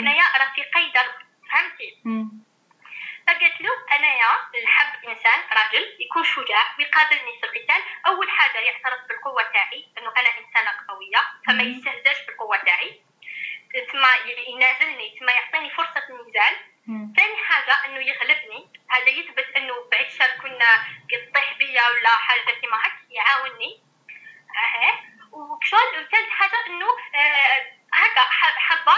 حنايا 0.00 0.24
رفيقي 0.42 0.90
درب 0.94 1.14
فهمتي؟ 1.52 2.02
فقالت 3.26 3.60
له 3.60 3.96
انايا 3.96 4.30
نحب 4.64 5.08
إنسان 5.08 5.40
راجل 5.52 5.96
يكون 6.00 6.24
شجاع 6.24 6.76
ويقابلني 6.78 7.32
في 7.40 7.46
القتال 7.46 7.82
أول 8.06 8.30
حاجة 8.30 8.58
يعترف 8.58 9.00
بالقوة 9.08 9.42
تاعي 9.42 9.88
إنه 9.98 10.12
أنا 10.16 10.28
إنسانة 10.38 10.70
قوية 10.88 11.22
فما 11.46 11.62
يستهزاش 11.62 12.26
بالقوة 12.26 12.56
تاعي. 12.56 13.02
تما 13.92 14.08
ينازلني 14.48 15.18
تما 15.20 15.32
يعطيني 15.32 15.70
فرصة 15.70 16.02
النزال 16.10 16.56
ثاني 17.16 17.36
حاجة 17.36 17.74
أنه 17.86 18.00
يغلبني. 18.00 18.70
هذا 18.90 19.08
يثبت 19.08 19.46
أنه 19.56 19.74
بعد 19.92 20.08
شر 20.08 20.30
كنا 20.42 20.84
قد 21.12 21.58
بيا 21.58 21.88
ولا 21.88 22.08
حاجة 22.08 22.60
كيما 22.60 22.76
هك 22.76 22.92
يعاونني. 23.10 23.82
آه 24.56 24.98
وكشغل 25.32 26.08
ثالث 26.12 26.30
حاجة 26.30 26.66
أنه 26.66 26.86
آه 27.14 27.72
هكا 27.92 28.20
حبة 28.38 28.92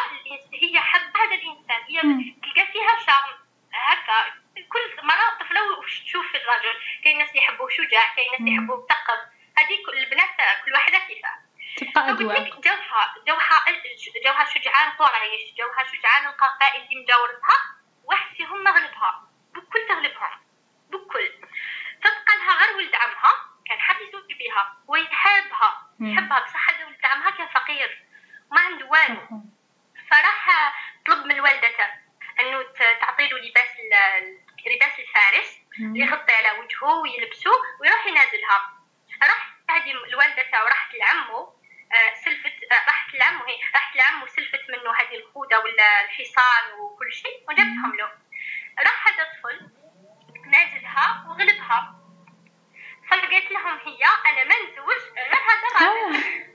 هي 0.63 0.81
حبة 0.81 1.21
هذا 1.21 1.35
الإنسان. 1.35 1.83
هي 1.89 2.01
تلقى 2.43 2.73
فيها 2.73 2.99
شرم. 3.07 3.39
هكا. 3.73 4.45
كل 4.69 5.07
مرة 5.07 5.39
طفلة 5.41 5.79
وتشوف 5.79 6.35
الرجل 6.35 6.81
كاين 7.05 7.19
ناس 7.19 7.35
يحبوه 7.35 7.69
شجاع 7.69 8.15
كاين 8.17 8.31
ناس 8.33 8.53
يحبوه 8.53 8.77
مثقف 8.85 9.21
هذه 9.59 10.03
البنات 10.03 10.29
كل 10.65 10.73
واحدة 10.73 10.99
كيفها. 10.99 11.44
تبقى 11.77 12.11
أذواق 12.11 12.61
جوها 12.61 13.15
جوها 13.27 13.65
جوها 14.25 14.45
شجعان 14.45 14.91
قريش 14.91 15.55
جوها 15.59 15.85
شجعان 15.93 16.27
القبائل 16.27 16.83
اللي 16.83 17.03
مجاورتها 17.03 17.59
واحد 18.05 18.37
فيهم 18.37 18.65
مغلبها 18.65 19.29
بكل 19.55 19.89
تغلبهم 19.89 20.41
بكل. 20.91 21.33
تبقى 22.03 22.37
لها 22.39 22.67
غير 22.67 22.77
ولد 22.77 22.95
عمها 22.95 23.33
كان 23.67 23.81
حاب 23.81 23.97
يزوج 24.01 24.33
بها 24.39 24.77
ويحبها. 24.89 25.91
يحبها 26.01 26.41
بصح 26.41 26.71
هذا 26.71 26.87
ولد 26.87 27.05
عمها 27.05 27.31
كان 27.31 27.49
فقير 27.49 28.05
ما 28.53 28.61
عنده 28.61 28.87
والو. 28.87 29.43
فراح 30.11 30.75
طلب 31.07 31.27
من 31.27 31.41
والدته 31.41 31.89
إنه 32.41 32.63
تعطي 33.01 33.29
له 33.29 33.39
لباس 33.39 33.69
لباس 34.67 34.99
الفارس 35.01 35.59
يغطي 35.79 36.33
على 36.33 36.59
وجهه 36.59 36.95
ويلبسه 37.01 37.51
ويروح 37.81 38.07
ينازلها. 38.07 38.73
راح 39.23 39.55
هذه 39.71 39.91
الوالدة 39.91 40.43
تاعو 40.51 40.67
راحت 40.67 40.95
لعمه 40.95 41.54
سلفت 42.25 42.55
راحت 42.73 43.15
لعمه 43.15 43.49
هي 43.49 43.57
راحت 43.75 43.97
لعمه 43.97 44.27
سلفت 44.27 44.71
منه 44.71 44.91
هذه 45.01 45.15
الخوذة 45.15 45.59
ولا 45.59 46.05
الحصان 46.05 46.73
وكل 46.79 47.13
شيء 47.13 47.45
وجابتهم 47.49 47.97
له. 47.97 48.11
راح 48.79 49.09
هذا 49.09 49.23
الطفل 49.23 49.71
نازلها 50.47 51.25
وغلبها. 51.29 52.01
فقالت 53.11 53.51
لهم 53.51 53.79
هي 53.79 54.05
أنا 54.27 54.45
ما 54.45 54.55
نزوج 54.55 55.03
غير 55.17 55.35
هذا 55.35 55.67
الراجل 55.71 56.55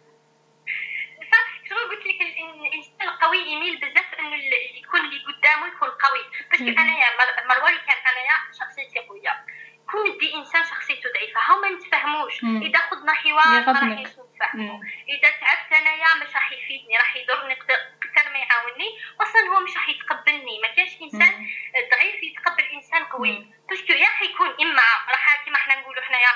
فشغل 1.31 1.89
قلت 1.89 2.05
لك 2.05 2.21
الإنسان 2.21 3.09
القوي 3.09 3.37
يميل 3.37 3.77
بزاف 3.77 4.13
إنه 4.19 4.35
اللي 4.35 4.79
يكون 4.79 4.99
اللي 4.99 5.23
قدامه 5.25 5.67
يكون 5.67 5.89
قوي. 5.89 6.23
parce 6.51 6.70
que 6.70 6.81
أنايا 6.81 7.07
مروان 7.45 7.77
كان 7.77 7.97
أنايا 8.11 8.53
شخصيتي 8.59 8.99
قوية. 8.99 9.45
كون 9.91 10.17
دي 10.17 10.35
انسان 10.35 10.63
شخصيته 10.63 11.09
ضعيفة. 11.13 11.41
هاو 11.41 11.61
ما 11.61 11.69
نتفاهموش. 11.69 12.43
إذا 12.43 12.79
خدنا 12.79 13.13
حوار 13.13 13.65
ما 13.65 13.71
راح 13.71 13.83
نتفاهموا 13.83 14.79
اذا 15.09 15.29
تعبت 15.29 15.73
انايا 15.73 16.13
مش 16.15 16.35
راح 16.35 16.51
يفيدني 16.51 16.97
راح 16.97 17.15
يضرني 17.15 17.53
أكثر 17.53 18.31
ما 18.33 18.39
يعاونني 18.39 18.99
أصلا 19.21 19.41
هو 19.41 19.59
مش 19.59 19.75
راح 19.75 19.89
يتقبلني 19.89 20.59
ما 20.63 20.67
كانش 20.67 21.01
انسان 21.01 21.47
ضعيف 21.91 22.23
يتقبل 22.23 22.63
انسان 22.63 23.03
قوي 23.03 23.47
parce 23.69 23.84
que 23.84 23.93
يا 23.93 24.05
حيكون 24.05 24.47
اما 24.61 24.83
راح 25.09 25.43
كيما 25.45 25.57
حنا 25.57 25.75
نقولوا 25.79 26.03
حنايا 26.03 26.29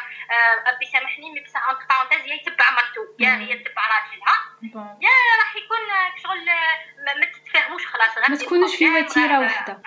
ربي 0.68 0.86
سامحني 0.86 1.32
mais 1.32 1.39
بصح 1.39 1.64
entre 1.70 1.80
parenthèses 1.89 2.26
يا 2.28 2.34
يتبع 2.36 2.72
مرتو 2.72 3.01
يا 3.20 3.38
هي 3.38 3.58
تتبع 3.60 3.88
راجلها 3.88 4.38
يا 5.01 5.10
راح 5.39 5.56
يكون 5.56 5.80
شغل 6.24 6.45
ما 7.20 7.26
تتفاهموش 7.26 7.86
خلاص 7.86 8.18
ما 8.18 8.36
تكونوش 9.02 9.14
في 9.14 9.39
وتيره 9.39 9.82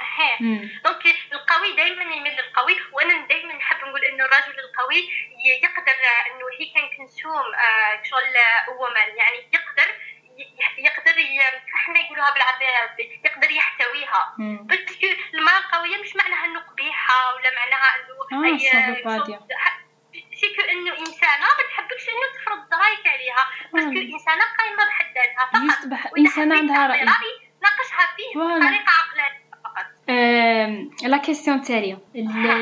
التالية 31.70 31.98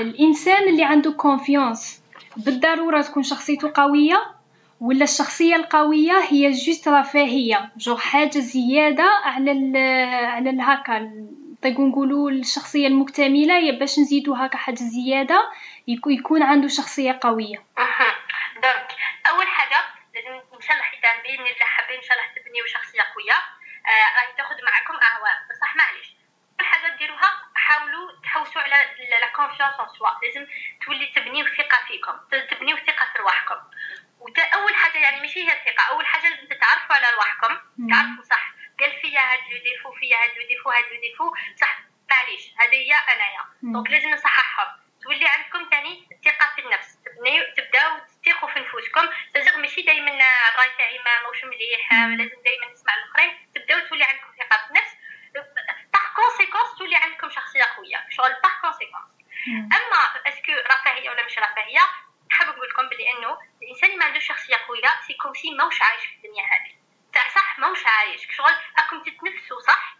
الإنسان 0.00 0.68
اللي 0.68 0.84
عنده 0.84 1.12
confiance 1.12 2.02
بالضرورة 2.36 3.02
تكون 3.02 3.22
شخصيته 3.22 3.70
قوية 3.74 4.26
ولا 4.80 5.04
الشخصية 5.04 5.56
القوية 5.56 6.12
هي 6.18 6.50
juste 6.50 6.88
رفاهية 6.88 7.70
جو 7.76 7.96
حاجة 7.96 8.38
زيادة 8.38 9.10
على 9.24 9.52
الـ 9.52 9.76
على 10.26 10.50
الهاكا 10.50 11.10
طيب 11.62 11.80
نقولوا 11.80 12.30
الشخصية 12.30 12.86
المكتملة 12.86 13.58
يا 13.58 13.78
باش 13.78 13.98
نزيدو 13.98 14.34
هاكا 14.34 14.58
حاجة 14.58 14.74
زيادة 14.74 15.50
يكون 16.06 16.42
عنده 16.42 16.68
شخصية 16.68 17.18
قوية. 17.22 17.62
donc 18.62 18.88
أول 19.30 19.46
حاجة 19.46 19.76
لازم 20.14 20.28
إن 20.54 20.60
شاء 20.60 20.72
الله 20.72 20.82
حيت 20.84 21.00
بإذن 21.24 21.40
الله 21.40 21.66
حابين 21.66 21.96
إن 21.96 22.02
شاء 22.02 22.16
الله 22.16 22.26
تبنيو 22.36 22.64
شخصية 22.66 23.00
قوية. 23.14 23.38
آه، 23.86 24.08
راهي 24.16 24.32
تاخذ 24.36 24.54
معكم 24.64 24.94
أهواء. 24.94 25.36
بصح 25.50 25.76
معليش. 25.76 26.13
الحاجة 26.84 26.98
ديروها 26.98 27.50
حاولوا 27.54 28.12
تحوسوا 28.22 28.62
على 28.62 28.94
la 29.10 29.26
confiance 29.26 29.74
en 29.80 29.88
soi 29.98 30.10
لازم 30.22 30.46
تولي 30.86 31.06
تبنيو 31.06 31.46
الثقة 31.46 31.84
فيكم 31.86 32.20
تبنيو 32.50 32.76
الثقة 32.76 33.04
في 33.12 33.18
رواحكم. 33.18 33.56
أول 34.54 34.74
حاجة 34.74 34.98
يعني 34.98 35.20
ماشي 35.20 35.40
هي 35.40 35.52
الثقة 35.52 35.84
أول 35.90 36.06
حاجة 36.06 36.28
لازم 36.28 36.46
تتعرفوا 36.46 36.96
على 36.96 37.06
رواحكم. 37.14 37.58
تعرفوا 37.90 38.24
صح 38.24 38.52
قال 38.80 39.00
فيا 39.00 39.20
هاد 39.20 39.38
le 39.50 39.58
défaut 39.58 39.92
فيا 39.92 40.16
هاد 40.16 40.30
le 40.36 40.48
défaut 40.48 40.70
هاد 40.70 40.84
le 40.92 41.00
défaut. 41.00 41.34
صح 41.60 41.78
معليش 42.10 42.42
هذه 42.58 42.74
هي 42.74 42.94
أنايا. 42.94 43.44
donc 43.62 43.90
لازم 43.90 44.10
نصححهم. 44.10 44.80
تولي 45.02 45.28
عندكم 45.28 45.70
ثاني 45.70 46.08
الثقة 46.12 46.52
في 46.54 46.60
النفس. 46.60 46.98
تبنيو 47.04 47.44
تبداو 47.56 47.98
تثقوا 48.24 48.48
في 48.48 48.60
نفوسكم. 48.60 49.08
لازم 49.34 49.60
ماشي 49.60 49.82
دائما 49.82 50.10
الراي 50.10 50.70
تاعي 50.78 50.98
ما 50.98 51.22
موش 51.26 51.44
مليح 51.44 51.92
لازم 51.92 52.42
دائما 52.44 52.72
نسمع 52.72 52.94
الآخرين. 52.94 53.52
تبداو 53.54 53.80
تولي 53.88 54.04
عندكم 54.04 54.32
ثقة 54.38 54.58
في 54.58 54.70
النفس. 54.70 54.92
اليوميه 57.84 58.06
شغل 58.10 58.32
par 58.42 58.52
conséquence 58.60 59.14
أما 59.48 60.28
est-ce 60.28 60.44
que 60.44 60.52
رفاهية 60.52 61.10
ولا 61.10 61.26
مش 61.26 61.38
رفاهية؟ 61.38 61.80
نحب 62.30 62.46
نقول 62.46 62.68
لكم 62.68 62.88
بلي 62.88 63.12
إنه 63.12 63.38
الإنسان 63.62 63.90
اللي 63.90 63.98
ما 63.98 64.04
عندوش 64.04 64.26
شخصية 64.26 64.56
قوية 64.68 65.00
c'est 65.06 65.14
comme 65.14 65.40
si 65.40 65.50
ماهوش 65.50 65.82
عايش 65.82 66.04
في 66.04 66.14
الدنيا 66.16 66.44
هذه. 66.44 66.74
تاع 67.12 67.28
صح 67.28 67.58
ماهوش 67.58 67.86
عايش. 67.86 68.36
شغل 68.36 68.54
راكم 68.78 69.02
تتنفسوا 69.02 69.60
صح؟ 69.60 69.96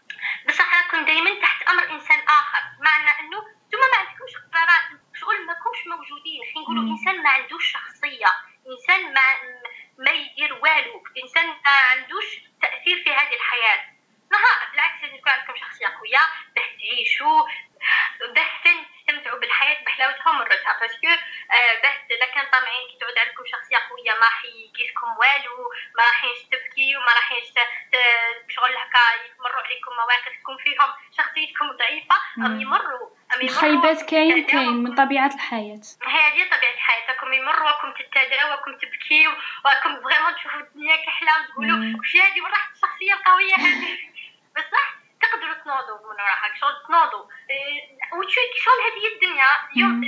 بصح 0.47 0.83
راكم 0.83 1.05
دائما 1.05 1.41
تحت 1.41 1.69
أمر 1.69 1.89
إنسان 1.89 2.19
آخر. 2.27 2.61
معنى 2.79 3.19
إنه 3.19 3.41
ثم 3.71 3.79
ما 3.79 3.97
عندكمش 3.99 4.33
قرارات. 4.53 5.01
شغل 5.13 5.45
ماكمش 5.45 5.87
موجودين. 5.87 6.41
خلينا 6.43 6.61
نقولوا 6.61 6.83
mm. 6.83 6.91
إنسان 6.91 7.23
ما 7.23 7.29
عندوش 7.29 7.71
شخصية. 7.71 8.31
إنسان 8.67 9.13
ما 9.13 9.21
ما 9.97 10.11
يدير 10.11 10.53
والو. 10.53 11.03
إنسان 11.23 11.47
ما 11.47 11.93
اوقات 33.85 34.09
كاين 34.09 34.45
كاين 34.45 34.83
من 34.83 34.95
طبيعة 34.95 35.33
الحياة. 35.35 35.81
هذه 36.07 36.43
طبيعة 36.57 36.73
الحياة. 36.73 37.07
راكم 37.09 37.33
يمر 37.33 37.55
راكم 37.55 37.91
تتداوى 37.91 38.51
راكم 38.51 38.71
تبكي 38.71 39.27
راكم 39.65 40.01
فريمون 40.03 40.35
تشوفوا 40.35 40.59
الدنيا 40.59 40.95
كحلة 40.95 41.31
وتقولوا 41.41 41.77
واش 41.77 42.15
هذه 42.15 42.41
وين 42.41 42.51
راحت 42.51 42.73
الشخصية 42.75 43.13
القوية 43.13 43.55
هذه 43.55 43.97
بصح 44.55 44.95
تقدروا 45.21 45.53
تنوضوا 45.53 45.97
من 45.97 46.05
وراها 46.05 46.55
شغل 46.61 46.75
تنوضوا. 46.87 47.25
إيه، 47.49 47.81
وتشوف 48.17 48.43
شغل 48.65 48.79
هذه 48.87 49.13
الدنيا 49.13 49.49
يوم 49.75 50.03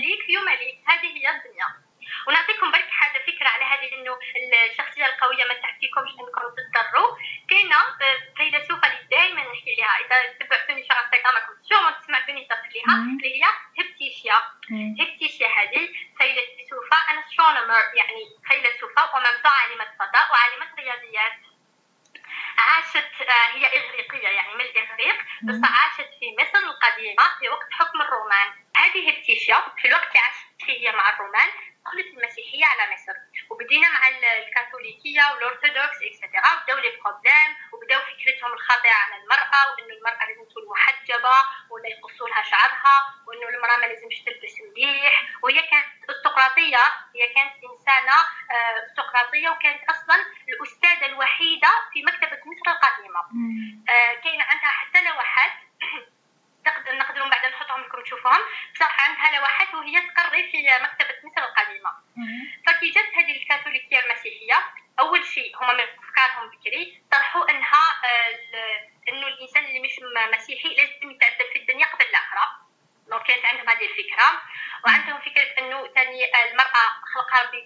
المسيحية. 64.12 64.74
أول 65.00 65.26
شيء 65.26 65.58
هما 65.58 65.74
من 65.74 65.80
أفكارهم 65.80 66.50
بكري. 66.50 67.04
طرحوا 67.12 67.50
إنها 67.50 67.84
آه، 68.06 68.90
إنه 69.10 69.28
الإنسان 69.28 69.66
اللي 69.66 69.80
مش 69.80 69.96
مسيحي 70.34 70.70
لازم 70.76 71.12
يتعذب 71.12 71.48
في 71.54 71.60
الدنيا 71.60 71.86
قبل 71.86 72.06
الآخرة. 72.06 72.68
دونك 73.08 73.24
كانت 73.24 73.46
عندهم 73.46 73.70
هذه 73.70 73.86
الفكرة. 73.86 74.42
وعندهم 74.86 75.20
فكرة 75.20 75.60
إنه 75.60 75.88
ثاني 75.96 76.26
آه، 76.26 76.52
المرأة 76.52 76.86
خلقها 77.14 77.44
ربي 77.48 77.62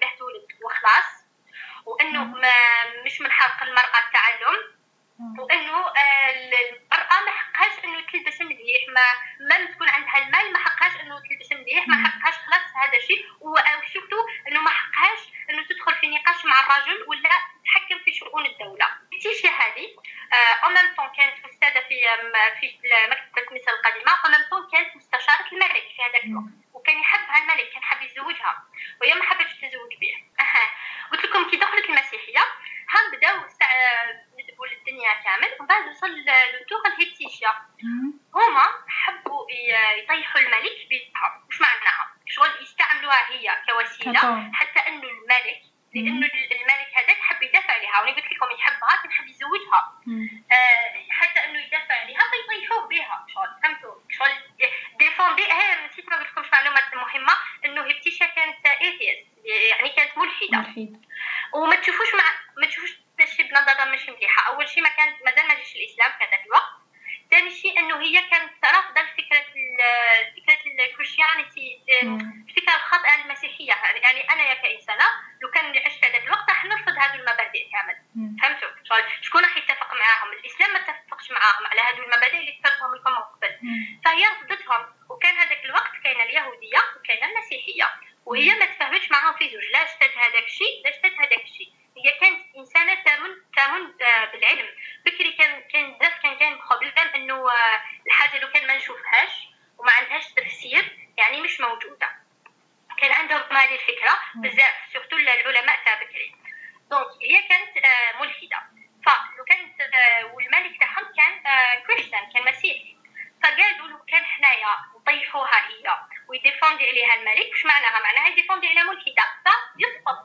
يعرفوها 115.42 115.68
هي. 115.70 116.06
ويديفوندي 116.28 116.88
عليها 116.88 117.16
الملك. 117.16 117.52
واش 117.52 117.66
معناها؟ 117.66 118.00
معناها 118.04 118.28
يديفوندي 118.28 118.68
على 118.68 118.84
ملكي. 118.84 119.16
دابا 119.18 119.58
يسقط. 119.80 120.18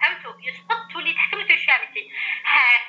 فهمتوا؟ 0.00 0.32
يسقط. 0.42 0.92
تولي 0.92 1.14
تحكمت 1.14 1.50
الشامسي. 1.50 2.10
ها 2.44 2.80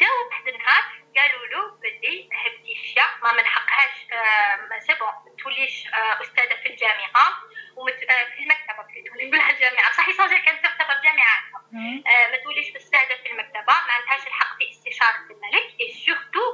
جا 0.00 0.06
واحد 0.30 0.48
النهار 0.48 0.82
قالوا 1.16 1.46
له 1.46 1.70
بلي 1.80 2.28
هبتي 2.32 2.72
الشيا. 2.72 3.06
ما 3.22 3.32
من 3.32 3.46
حقهاش 3.46 4.06
آه، 4.12 4.78
سي 4.78 4.94
بون 4.94 5.36
توليش 5.36 5.86
آه، 5.86 6.20
أستاذة 6.22 6.54
في 6.62 6.68
الجامعة. 6.68 7.26
ومت 7.76 8.02
آه، 8.02 8.24
في 8.24 8.42
المكتبة 8.42 8.82
تولي 9.08 9.26
نقولها 9.28 9.50
الجامعة. 9.50 9.90
بصح 9.90 10.10
صوجا 10.10 10.38
كانت 10.38 10.62
تعتبر 10.62 10.94
جامعة. 11.04 11.36
ما 12.30 12.36
توليش 12.44 12.76
أستاذة 12.76 13.16
في 13.22 13.32
المكتبة. 13.32 13.72
ما 13.86 13.92
عندهاش 13.92 14.26
الحق 14.26 14.58
في 14.58 14.70
استشارة 14.70 15.16
الملك. 15.30 15.80
اي 15.80 15.92
سورتو 16.06 16.46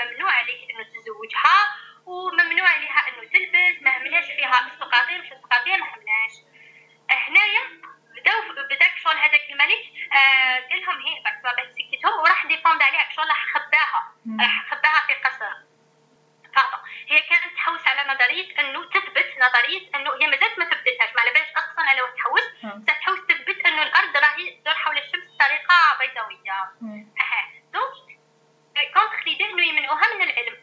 ممنوع 0.00 0.32
عليك 0.32 0.70
إنه 0.70 0.82
تزوجها. 0.82 1.87
وممنوع 2.08 2.68
عليها 2.68 3.08
إنه 3.08 3.28
تلبس 3.28 3.82
ما 3.82 3.98
همناش 3.98 4.24
فيها 4.24 4.72
استقاطير 4.72 5.22
مش 5.22 5.32
استقاطير 5.32 5.76
ما 5.76 5.86
همناش. 5.86 6.32
هنايا 7.10 7.62
بداو 8.16 8.64
بداك 8.70 8.92
شغل 9.04 9.18
هذاك 9.18 9.40
الملك 9.50 10.12
آه 10.14 10.68
قال 10.70 10.80
لهم 10.80 11.00
هي 11.06 11.22
بعد 11.24 11.74
سكتهم 11.78 12.20
وراح 12.20 12.46
ديفوند 12.46 12.82
عليها 12.82 13.10
شغل 13.16 13.28
راح 13.28 13.46
خباها 13.54 14.12
راح 14.40 14.70
خباها 14.70 15.06
في 15.06 15.12
قصر. 15.14 15.52
فقط 16.56 16.80
هي 17.08 17.18
كانت 17.18 17.54
تحوس 17.56 17.86
على 17.86 18.14
نظرية 18.14 18.60
إنه 18.60 18.84
تثبت 18.90 19.34
نظرية 19.40 19.90
إنه 19.94 20.10
هي 20.20 20.26
مازالت 20.26 20.58
ما 20.58 20.64
ثبتتهاش 20.64 21.14
ما 21.14 21.20
على 21.20 21.30
بالش 21.30 21.50
أصلا 21.56 21.84
على 21.90 22.02
واش 22.02 22.10
تحوس. 22.18 22.46
تحوس 22.86 23.18
تثبت 23.28 23.66
إنه 23.66 23.82
الأرض 23.82 24.16
راهي 24.16 24.50
تدور 24.50 24.74
حول 24.74 24.98
الشمس 24.98 25.24
بطريقة 25.34 25.74
بيضاوية. 25.98 26.52
أها. 27.20 27.50
donc 27.72 28.18
contre 28.94 29.22
l'idée 29.26 29.44
انه 29.44 29.62
يمنعوها 29.64 30.14
من 30.14 30.22
العلم 30.22 30.56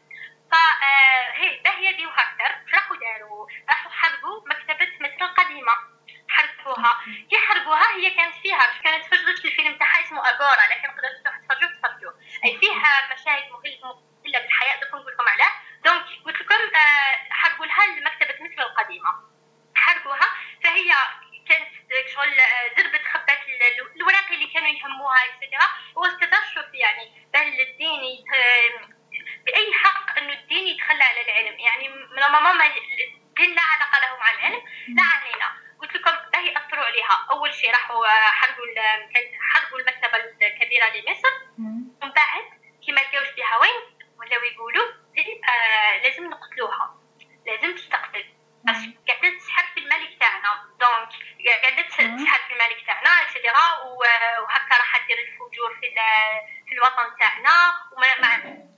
فهي 0.56 1.60
باهيه 1.64 1.97
ديو 1.97 2.10
هكتر 2.10 2.56
راحوا 2.74 2.97
داروا 2.97 3.47
راحوا 3.70 3.91
حرقوا 3.91 4.41
مكتبة 4.45 4.88
مصر 4.99 5.26
القديمة. 5.26 5.74
حرقوها. 6.30 7.01
كي 7.30 7.38
حرقوها 7.38 7.95
هي 7.95 8.10
كانت 8.10 8.36
فيها 8.36 8.82
كانت 8.84 9.06
في 9.06 9.16
الفيلم 9.45 9.78
تاعها 9.78 10.03
اسمه 10.03 10.30
أغورا. 10.30 10.66
لكن 10.72 10.88
قدرتوا 10.88 11.47
تفرجوا 11.47 11.78
تفرجوا 11.78 12.12
أي 12.45 12.58
فيها 12.58 13.14
مشاهد 13.14 13.43
مهمه 13.51 14.01
بالحياة 14.24 14.80
دوك 14.80 14.89
نقول 14.89 15.14
لكم 15.14 15.28
علاه. 15.30 15.51
donc 15.86 16.05
قلت 16.26 16.41
لكم 16.41 16.76
آه 16.76 17.34
حرقوا 17.34 17.66
لها 17.66 17.86
مكتبه 17.88 18.36
مصر 18.43 18.62
القديمة. 18.64 19.10
حرقوها. 19.76 20.28
فهي 20.64 20.91
كانت 21.49 21.70
شغل 22.14 22.38
زربت 22.78 23.06
خبات 23.14 23.39
الوراق 23.95 24.32
اللي 24.32 24.47
كانوا 24.47 24.68
يهموها 24.68 25.18
اكسترا 25.26 25.68
واستشرف 25.95 26.74
يعني. 26.74 27.28
بل 27.34 27.62
الدين 27.62 28.26
بأي 29.45 29.73
حق 29.73 30.17
انه 30.17 30.33
الدين 30.33 30.67
يتخلى 30.67 31.03
على 31.03 31.21
العلم؟ 31.21 31.59
يعني 31.59 31.89
من 31.89 32.21
ماما 32.31 32.65
الدين 32.65 33.55
لا 33.55 33.61
علاقة 33.61 33.99
له 33.99 34.17
مع 34.19 34.31
العلم 34.31 34.61
لا 34.87 35.03
علينا. 35.03 35.65
قلت 35.81 35.95
لكم 35.95 36.11
باهي 36.33 36.57
اثروا 36.57 36.85
عليها. 36.85 37.27
أول 37.31 37.53
شيء 37.53 37.71
راحوا 37.71 38.07
حرقوا 38.07 38.65
حرقوا 39.51 39.79
المكتبة 39.79 40.15
الكبيرة 40.47 40.85
لمصر. 40.85 41.33
ومن 41.59 42.11
بعد 42.11 42.43
كي 42.85 42.91
ما 42.91 42.99
لقاوش 43.01 43.27
بها 43.37 43.57
وين 43.57 43.97
ولاو 44.19 44.43
يقولوا 44.43 44.85
آه 45.49 45.97
لازم 45.97 46.29
نقتلوها. 46.29 46.95
لازم 47.45 47.75
تستقتل. 47.75 48.25
قاعدة 49.07 49.37
تسحر 49.37 49.65
في 49.73 49.79
الملك 49.79 50.19
تاعنا. 50.19 50.63
donc 50.80 51.09
قاعدة 51.61 51.81
تسحر 51.81 52.39
في 52.47 52.53
الملك 52.53 52.85
تاعنا 52.85 53.09
et 53.21 53.36
cetera 53.36 53.80
وهكا 54.41 54.77
راح 54.77 55.07
دير 55.07 55.17
الفجور 55.19 55.73
في 55.81 55.95
في 56.67 56.73
الوطن 56.75 57.17
تاعنا 57.19 57.73
وما 57.97 58.74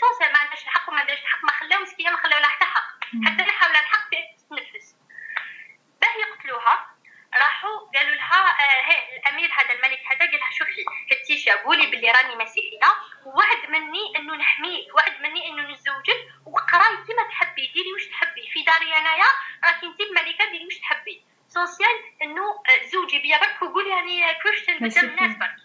سونس 0.00 0.32
ما 0.32 0.38
عندهاش 0.38 0.62
الحق 0.62 0.88
وما 0.88 1.00
عندهاش 1.00 1.20
الحق. 1.20 1.44
ما 1.44 1.50
خلاو 1.52 1.82
مسكينة 1.82 2.10
ما 2.10 2.16
خلاو 2.16 2.40
لها 2.40 2.48
حتى 2.48 2.64
حق. 2.64 2.88
حتى 3.26 3.42
اللي 3.42 3.52
حاول 3.52 3.72
الحق 3.76 4.10
تتنفس 4.10 4.96
باه 6.00 6.14
يقتلوها. 6.20 6.86
راحوا 7.34 7.90
قالوا 7.94 8.14
لها 8.14 8.40
آه 8.60 9.16
الأمير 9.18 9.50
هذا 9.52 9.72
الملك 9.74 10.00
هذا 10.06 10.18
قال 10.18 10.40
لها 10.40 10.50
شوفي 10.50 10.84
هيباتيا 11.12 11.54
قولي 11.54 11.86
باللي 11.86 12.10
راني 12.10 12.36
مسيحيه 12.36 12.88
ووعد 13.26 13.70
مني 13.70 14.16
إنه 14.16 14.34
نحمي 14.36 14.88
وعد 14.94 15.20
مني 15.22 15.48
إنه 15.48 15.62
نتزوجك 15.62 16.20
وقراي 16.46 16.96
كيما 17.06 17.22
تحبي. 17.28 17.72
ديري 17.74 17.92
واش 17.92 18.06
تحبي. 18.06 18.50
في 18.52 18.62
داري 18.62 18.98
أنايا 18.98 19.26
راكي 19.64 19.86
انت 19.86 20.00
الملكه 20.00 20.44
ديري 20.50 20.64
واش 20.64 20.78
تحبي. 20.78 21.24
l'essentiel 21.48 22.04
إنه 22.22 22.42
زوجي 22.82 23.18
بيا 23.18 23.38
برك 23.38 23.62
وقولي 23.62 23.90
راني 23.90 24.34
كريستيان 24.34 24.76
قدام 24.90 25.04
الناس 25.04 25.36
برك. 25.36 25.56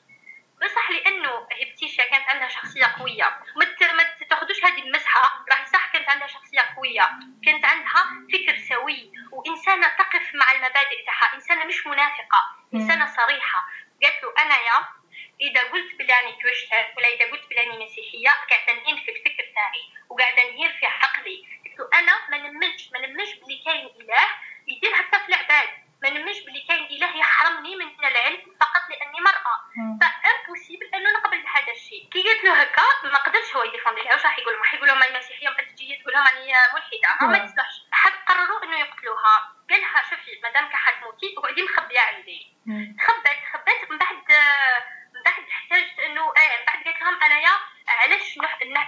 بصح 0.76 0.92
لأنه 0.92 1.48
هيباتيا 1.62 2.06
كانت 2.06 2.30
عندها 2.30 2.48
شخصية 2.48 2.86
قوية. 3.00 3.40
ما 3.56 4.04
تاخذوش 4.30 4.64
هذه 4.66 4.82
المزحه 4.82 5.46
راهي 5.52 5.66
صح 5.66 5.88
كانت 5.94 6.10
عندها 6.10 6.28
شخصية 6.28 6.62
قوية. 6.78 7.10
كانت 7.46 7.66
عندها 7.66 8.28
فكر 8.34 8.58
سوي. 8.58 9.12
وإنسانة 9.32 9.88
تقف 9.88 10.36
مع 10.36 10.52
المبادئ 10.52 11.06
تاعها. 11.06 11.36
إنسانة 11.36 11.66
مش 11.66 11.88
منافقة. 11.88 12.42
إنسانة 12.74 13.06
صريحة. 13.06 13.70
قالت 14.04 14.24
له 14.24 14.34
انايا 14.46 14.86
إذا 15.42 15.62
قلت 15.64 15.96
بلي 15.96 16.14
راني 16.14 16.34
كريستيان 16.42 16.86
ولا 16.98 17.08
إذا 17.08 17.32
قلت 17.32 17.50
بلي 17.50 17.60
راني 17.60 17.86
مسيحية 17.86 18.30
قاعدة 18.30 18.74
نهين 18.74 18.98
في 19.06 19.12
الفكر 19.12 19.44
تاعي. 19.56 19.84
وقاعدة 20.10 20.44
نهين 20.52 20.74
في 20.80 20.86
عقلي. 20.86 21.46
قلت 21.66 21.80
له 21.80 22.00
أنا 22.00 22.20
ما 22.30 22.38
نمنش 22.38 22.90
ما 22.94 23.08
نمنش 23.08 23.34
بلي 23.34 23.62
كاين 23.66 23.86
إله 23.86 24.28
يدير 24.68 24.92
هكا 24.96 25.20
في 25.20 25.30
العباد. 25.30 25.85
ما 26.06 26.12
نمنش 26.12 26.40
بلي 26.40 26.62
كاين 26.68 26.86
إله 26.86 27.18
يحرمني 27.18 27.76
من 27.76 28.06
العلم 28.06 28.56
فقط 28.62 28.90
لأني 28.90 29.20
مرأة. 29.22 29.56
ف 30.02 30.09
impossible 30.09 30.86
أنه 30.96 31.10
نقبل 31.10 31.42
بهذا 31.42 31.72
الشيء. 31.72 32.10
كي 32.10 32.24
قلت 32.24 32.44
له 32.44 32.62
هكا 32.62 32.84
ما 33.04 33.18
قدرش 33.18 33.56
هو 33.56 33.64
ي 33.64 33.68
défendi 33.69 34.02
لها 34.02 34.14
واش 34.14 34.26
راح 34.26 34.40
يقول 34.40 34.56
راح 34.58 34.74
يقول 34.74 34.88
لهم 34.88 35.04
المسيحيه 35.04 35.50
ما 35.50 35.64
تجي 35.64 35.98
تقول 36.02 36.14
لهم 36.14 36.28
راني 36.28 36.54
ملحدة. 36.74 37.28
ما 37.28 37.38
يصلحش 37.38 37.76
حد 37.92 38.12
قرروا 38.28 38.64
أنه 38.64 38.80
يقتلوها. 38.80 39.56
قال 39.70 39.82
لها 39.82 40.04
شوفي 40.10 40.40
مادام 40.44 40.70
حتموتي 40.74 41.36
اقعدي 41.38 41.64
مخبية 41.64 42.00
عندي. 42.00 42.54
خبت 43.02 43.38
خبت 43.54 43.92
من 43.92 43.98
بعد 43.98 44.16
من 45.14 45.22
بعد 45.26 45.44
احتاجت 45.50 46.00
أنه 46.00 46.34
إيه 46.38 46.58
من 46.58 46.66
بعد 46.68 46.84
قالت 46.84 47.02
لهم 47.02 47.24
انايا 47.24 47.52
علاش 47.88 48.38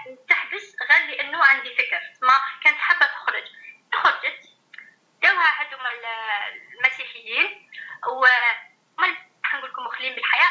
نتحبس 0.07 0.75
غير 0.91 1.07
لأنه 1.07 1.45
عندي 1.45 1.75
فكر. 1.75 2.01
ما 2.21 2.41
كانت 2.63 2.77
حابة 2.77 3.05
تخرج. 3.05 3.43
خرجت. 3.93 4.56
داوها 5.27 5.61
هذوما 5.61 5.89
المسيحيين 6.73 7.69
و 8.07 8.25
نقول 9.53 9.69
لكم 9.71 9.83
مخلين 9.85 10.15
بالحياة 10.15 10.49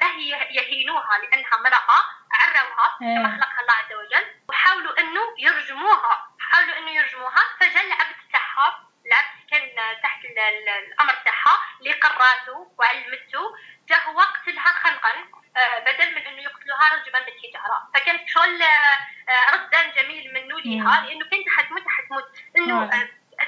باه 0.00 0.16
يهينوها 0.50 1.18
لأنها 1.18 1.54
امرأة 1.54 2.04
عروها 2.32 2.96
كما 3.00 3.36
خلقها 3.36 3.60
الله 3.60 3.72
عز 3.74 3.92
وجل 3.92 4.26
وحاولوا 4.48 5.00
إنه 5.00 5.20
يرجموها. 5.38 6.28
حاولوا 6.40 6.78
إنه 6.78 6.90
يرجموها 6.90 7.42
فجاء 7.60 7.86
العبد 7.86 8.16
تاعها 8.32 8.88
العبد 9.06 9.50
كان 9.50 10.00
تحت 10.02 10.24
الأمر 10.24 11.14
تاعها 11.24 11.60
اللي 11.80 11.92
قراته 11.92 12.74
وعلمته 12.78 13.56
جا 13.88 13.96
هو 14.04 14.20
قتلها 14.20 14.64
خنقا 14.72 15.12
بدل 15.80 16.14
من 16.14 16.26
إنه 16.26 16.42
يقتلوها 16.42 16.94
رجما 16.94 17.18
بالحجاره 17.20 17.88
فكانت 17.94 18.28
شغل 18.28 18.62
ردا 19.54 19.82
جميل 20.02 20.34
منه 20.34 20.60
ليها 20.60 21.06
لأنه 21.06 21.30
كانت 21.30 21.48
حتموت 21.48 21.88
حتموت 21.88 22.24
إنه 22.56 22.90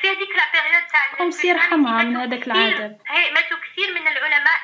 في 0.01 0.09
هذيك 0.09 0.29
ال 0.31 0.38
période 0.38 0.87
تاع 0.93 1.19
comme 1.19 1.31
ça 1.31 1.59
رحمها 1.59 2.03
من 2.03 2.17
هذاك 2.17 2.47
العذاب 2.47 3.01
هي 3.07 3.31
ماتوا 3.31 3.57
كثير 3.57 3.95
من 3.95 4.09
العلماء 4.09 4.57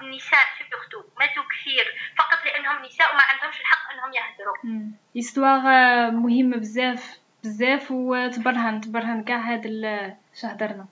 النساء 0.00 0.44
surtout 0.70 1.08
ماتوا 1.20 1.42
كثير 1.42 1.94
فقط 2.18 2.44
لأنهم 2.44 2.84
نساء 2.84 3.12
وما 3.12 3.22
عندهمش 3.22 3.60
الحق 3.60 3.92
أنهم 3.92 4.12
يهدروا. 4.14 4.56
histoire 5.18 5.62
مهمة 6.10 6.56
بزاف 6.56 7.18
بزاف 7.44 7.90
وتبرهن 7.90 8.80
تبرهن 8.80 9.24
كاع 9.24 9.60
اش 10.34 10.44
هدرنا 10.44 10.86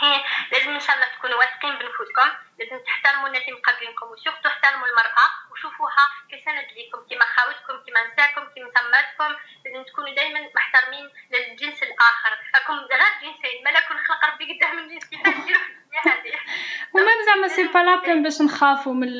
هي 0.00 0.24
لازم 0.52 0.70
إن 0.70 0.80
شاء 0.80 0.96
الله 0.96 1.06
تكونوا 1.18 1.38
واثقين 1.38 1.72
بنفوسكم 1.72 2.28
لازم 2.60 2.84
تحترموا 2.84 3.26
الناس 3.28 3.42
اللي 3.42 3.58
مقابلينكم 3.60 4.06
و 4.06 4.11
surtout 4.11 4.48
تحترموا 4.48 4.86
المرأة 4.90 5.26
وشوفوها 5.50 6.04
كسند 6.30 6.66
ليكم 6.76 6.98
كيما 7.08 7.24
خاوتكم 7.36 7.84
كيما 7.84 8.00
نساكم 8.08 8.44
كيما 8.54 8.70
تماتكم 8.76 9.40
لازم 9.64 9.82
تكونوا 9.88 10.14
دائما 10.14 10.40
محترمين 10.56 11.06
للجنس 11.32 11.82
الآخر. 11.82 12.32
راكم 12.54 12.74
غير 12.74 13.00
جنسين 13.22 13.64
ملك 13.64 13.84
خلق 14.08 14.24
ربي 14.32 14.44
قدام 14.52 14.78
الجنس 14.78 15.04
كيفاش 15.04 15.34
ديروا 15.34 15.62
هذه 16.06 16.32
و 16.94 17.00
même 17.00 17.22
زعما 17.26 17.48
c'est 17.48 17.66
pas 17.66 17.78
la 17.78 17.91
peine 17.91 18.22
باش 18.22 18.40
نخافوا 18.42 18.94
من 18.94 19.10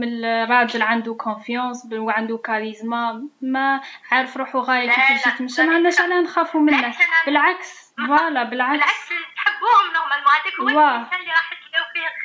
من 0.00 0.24
الراجل 0.24 0.82
عنده 0.82 1.14
confiance 1.14 1.88
وعنده 1.92 2.36
كاريزما 2.38 3.28
ما 3.42 3.80
عارف 4.12 4.36
روحو 4.36 4.58
غاية 4.60 4.90
كيفاش 4.90 5.26
يتمشى 5.26 5.62
ما 5.62 5.74
عندناش 5.74 6.00
علاه 6.00 6.20
نخافوا 6.20 6.60
منه. 6.60 6.94
بالعكس 7.26 7.94
voilà 7.98 8.42
بالعكس. 8.42 8.80
بالعكس 8.80 9.08
تحبوهم 9.36 9.92
normalement 9.94 10.30
هذاك 10.30 10.60
هو 10.60 10.68
الانسان 10.68 11.20
اللي 11.20 11.30
راح 11.30 11.63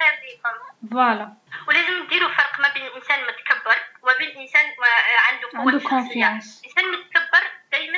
الخير 0.01 0.19
ليكم 0.23 0.89
voilà 0.91 1.33
ولازم 1.67 2.03
نديروا 2.03 2.29
فرق 2.29 2.59
ما 2.59 2.69
بين 2.73 2.85
الانسان 2.85 3.27
متكبر 3.27 3.75
وما 4.01 4.17
بين 4.17 4.29
الانسان 4.29 4.65
عنده 5.29 5.49
قوة 5.53 5.71
عنده 5.71 5.89
confiance 5.89 6.61
الانسان 6.63 6.91
متكبر 6.91 7.43
دائما 7.71 7.97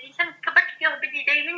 الانسان 0.00 0.28
متكبر 0.28 0.60
كيفاه 0.60 0.94
بدي 0.94 1.24
دائما 1.24 1.52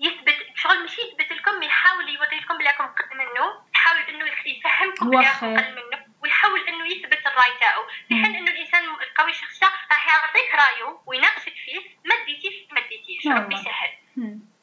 يثبت 0.00 0.46
شغل 0.54 0.80
ماشي 0.80 1.00
يثبت 1.00 1.32
لكم 1.32 1.62
يحاول 1.62 2.08
يوري 2.08 2.40
لكم 2.40 2.58
بلي 2.58 2.68
راكم 2.68 2.86
قد 2.86 3.14
منه. 3.14 3.62
يحاول 3.74 4.00
إنه 4.00 4.24
يفهمكم 4.46 5.10
بلي 5.10 5.26
راكم 5.26 5.56
قل 5.56 5.74
منه. 5.74 6.06
ويحاول 6.22 6.68
إنه 6.68 6.86
يثبت 6.86 7.26
الرأي 7.26 7.58
تاعو. 7.60 7.86
في 8.08 8.14
حين 8.14 8.36
إنه 8.36 8.50
الإنسان 8.50 8.84
القوي 8.84 9.30
الشخصيه 9.30 9.66
راح 9.66 10.08
يعطيك 10.08 10.54
رأيه 10.54 11.00
ويناقشك 11.06 11.54
فيه. 11.64 11.80
ما 12.04 12.24
ديتيش 12.26 12.72
ما 12.72 12.80
ديتيش. 12.80 13.26
ربي 13.26 13.54
يسهل. 13.54 13.98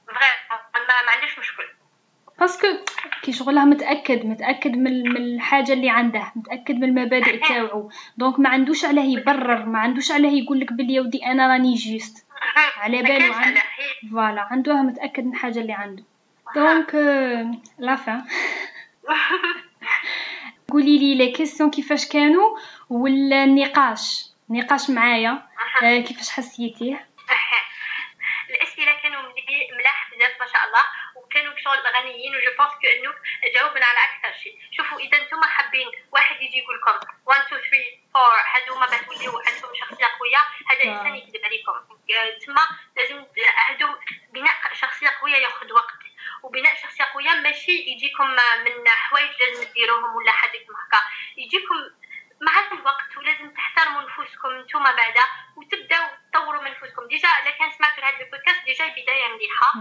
فغير 0.07 0.33
ما, 0.73 1.01
ما 1.05 1.11
عندوش 1.11 1.39
مشكل. 1.39 1.67
parce 2.39 2.57
que 2.57 2.67
كي 3.21 3.31
شغلها 3.31 3.65
متأكد 3.65 4.25
متأكد 4.25 4.71
من 4.71 5.09
من 5.09 5.17
الحاجة 5.17 5.73
اللي 5.73 5.89
عنده 5.89 6.31
متأكد 6.35 6.75
من 6.75 6.83
المبادئ 6.83 7.39
تاعو 7.47 7.89
donc 8.17 8.39
ما 8.39 8.49
عندوش 8.49 8.85
عليه 8.85 9.17
يبرر 9.19 9.65
ما 9.65 9.79
عندوش 9.79 10.11
عليه 10.11 10.43
يقول 10.43 10.59
لك 10.59 10.73
بلي 10.73 10.99
ودي 10.99 11.25
أنا 11.25 11.47
راني 11.47 11.73
juste. 11.73 12.25
على 12.77 13.01
بالو 13.01 13.33
عن 13.33 13.55
voilà 14.11 14.41
عنده 14.41 14.73
متأكد 14.73 15.25
من 15.25 15.31
الحاجة 15.31 15.59
اللي 15.59 15.73
عنده. 15.73 16.03
donc 16.55 16.95
à 17.79 17.85
la 17.85 17.95
fin. 17.95 18.25
قولي 20.71 20.97
لي 20.97 21.15
les 21.15 21.31
questions 21.31 21.69
كيفاش 21.71 22.09
كانوا 22.09 22.57
ولا 22.89 23.43
النقاش؟ 23.43 24.25
نقاش 24.49 24.89
معايا. 24.89 25.47
كيفاش 25.81 26.29
حسيتيه 26.29 27.05
الاسئله 28.49 28.91
كانوا 29.03 29.21
ملاح 29.77 30.09
بزاف 30.11 30.41
ما 30.41 30.47
شاء 30.53 30.65
الله 30.67 30.83
وكانوا 31.35 31.57
شغل 31.57 31.79
غنيين 31.95 32.35
و 32.35 32.43
je 32.43 32.57
pense 32.57 32.71
que 32.71 32.87
انه 32.87 33.13
جاوبنا 33.53 33.85
على 33.85 33.99
أكثر 33.99 34.39
شيء. 34.43 34.59
شوفوا 34.71 34.99
إذا 34.99 35.17
أنتم 35.17 35.43
حابين 35.43 35.87
واحد 36.11 36.41
يجي 36.41 36.57
يقول 36.57 36.75
لكم 36.75 37.07
1 37.25 37.41
2 37.41 37.61
3 37.61 37.83
4 38.15 38.43
هذوما 38.53 38.85
بتوليو 38.85 39.39
عندهم 39.39 39.75
شخصية 39.75 40.05
قوية 40.19 40.37
هذا 40.69 40.83
انسان 40.83 41.15
يكذب 41.15 41.45
عليكم. 41.45 41.73
تما 42.45 42.67
لازم 42.97 43.25
هذو 43.55 43.95
بناء 44.33 44.73
شخصية 44.73 45.09
قوية 45.21 45.37
ياخذ 45.37 45.73
وقت. 45.73 45.99
وبناء 46.43 46.75
شخصية 46.75 47.03
قوية 47.03 47.29
ماشي 47.29 47.71
يجيكم 47.71 48.27
من 48.65 48.87
حوايج 48.87 49.31
لازم 49.39 49.73
ديروهم 49.73 50.15
ولا 50.15 50.31
حاجة 50.31 50.59
هكا 50.59 51.01
يجيكم 51.37 51.75
مع 52.45 52.53
الوقت 52.71 53.17
ولازم 53.17 53.53
تحترموا 53.53 54.01
نفوسكم 54.01 54.59
نتوما 54.59 54.91
بعدا 54.91 55.25
وتبداو 55.55 56.05
تطوروا 56.31 56.61
من 56.61 56.71
نفوسكم. 56.71 57.07
déjà 57.07 57.29
إلا 57.41 57.51
كان 57.51 57.71
سمعتوا 57.71 58.03
هذا 58.03 58.19
البودكاست 58.19 58.65
déjà 58.65 58.87
بدايه 58.87 59.27
مليحة. 59.27 59.71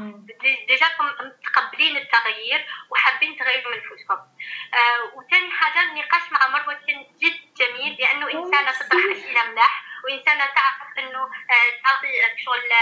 déjà 0.68 0.88
كم 0.88 1.06
متقبلين 1.06 1.96
التغيير 1.96 2.66
وحابين 2.90 3.36
تغيروا 3.36 3.72
من 3.72 3.78
نفوسكم. 3.78 4.14
آه 4.14 5.00
وثاني 5.14 5.50
حاجة 5.50 5.82
النقاش 5.82 6.32
مع 6.32 6.48
مروة 6.48 6.74
كان 6.74 7.06
جد 7.22 7.54
جميل 7.54 7.96
لأنه 8.00 8.26
إنسانة 8.32 8.70
تطرح 8.70 9.04
أسئلة 9.12 9.44
ملاح 9.50 9.84
وإنسانة 10.04 10.46
تعرف 10.46 10.98
إنه 10.98 11.22
آه 11.22 11.82
تعطي 11.84 12.08
شغل 12.44 12.72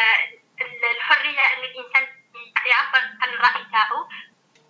الحرية 0.97 1.41
إن 1.41 1.65
الإنسان 1.65 2.09
يعبر 2.67 3.03
عن 3.23 3.29
الراي 3.29 3.67
تاعو. 3.73 4.09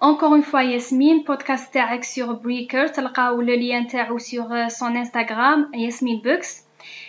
Encore 0.05 0.35
une 0.35 0.43
fois, 0.43 0.65
Yasmine, 0.65 1.23
podcast 1.23 1.71
تاعك 1.73 2.05
sur 2.05 2.35
Breaker, 2.35 2.91
تلقاو 2.93 3.43
le 3.43 3.57
lien 3.57 3.87
تاعو 3.87 4.19
sur 4.19 4.49
son 4.69 4.97
Instagram, 4.97 5.69
Yasmine 5.75 6.21
Books. 6.23 6.63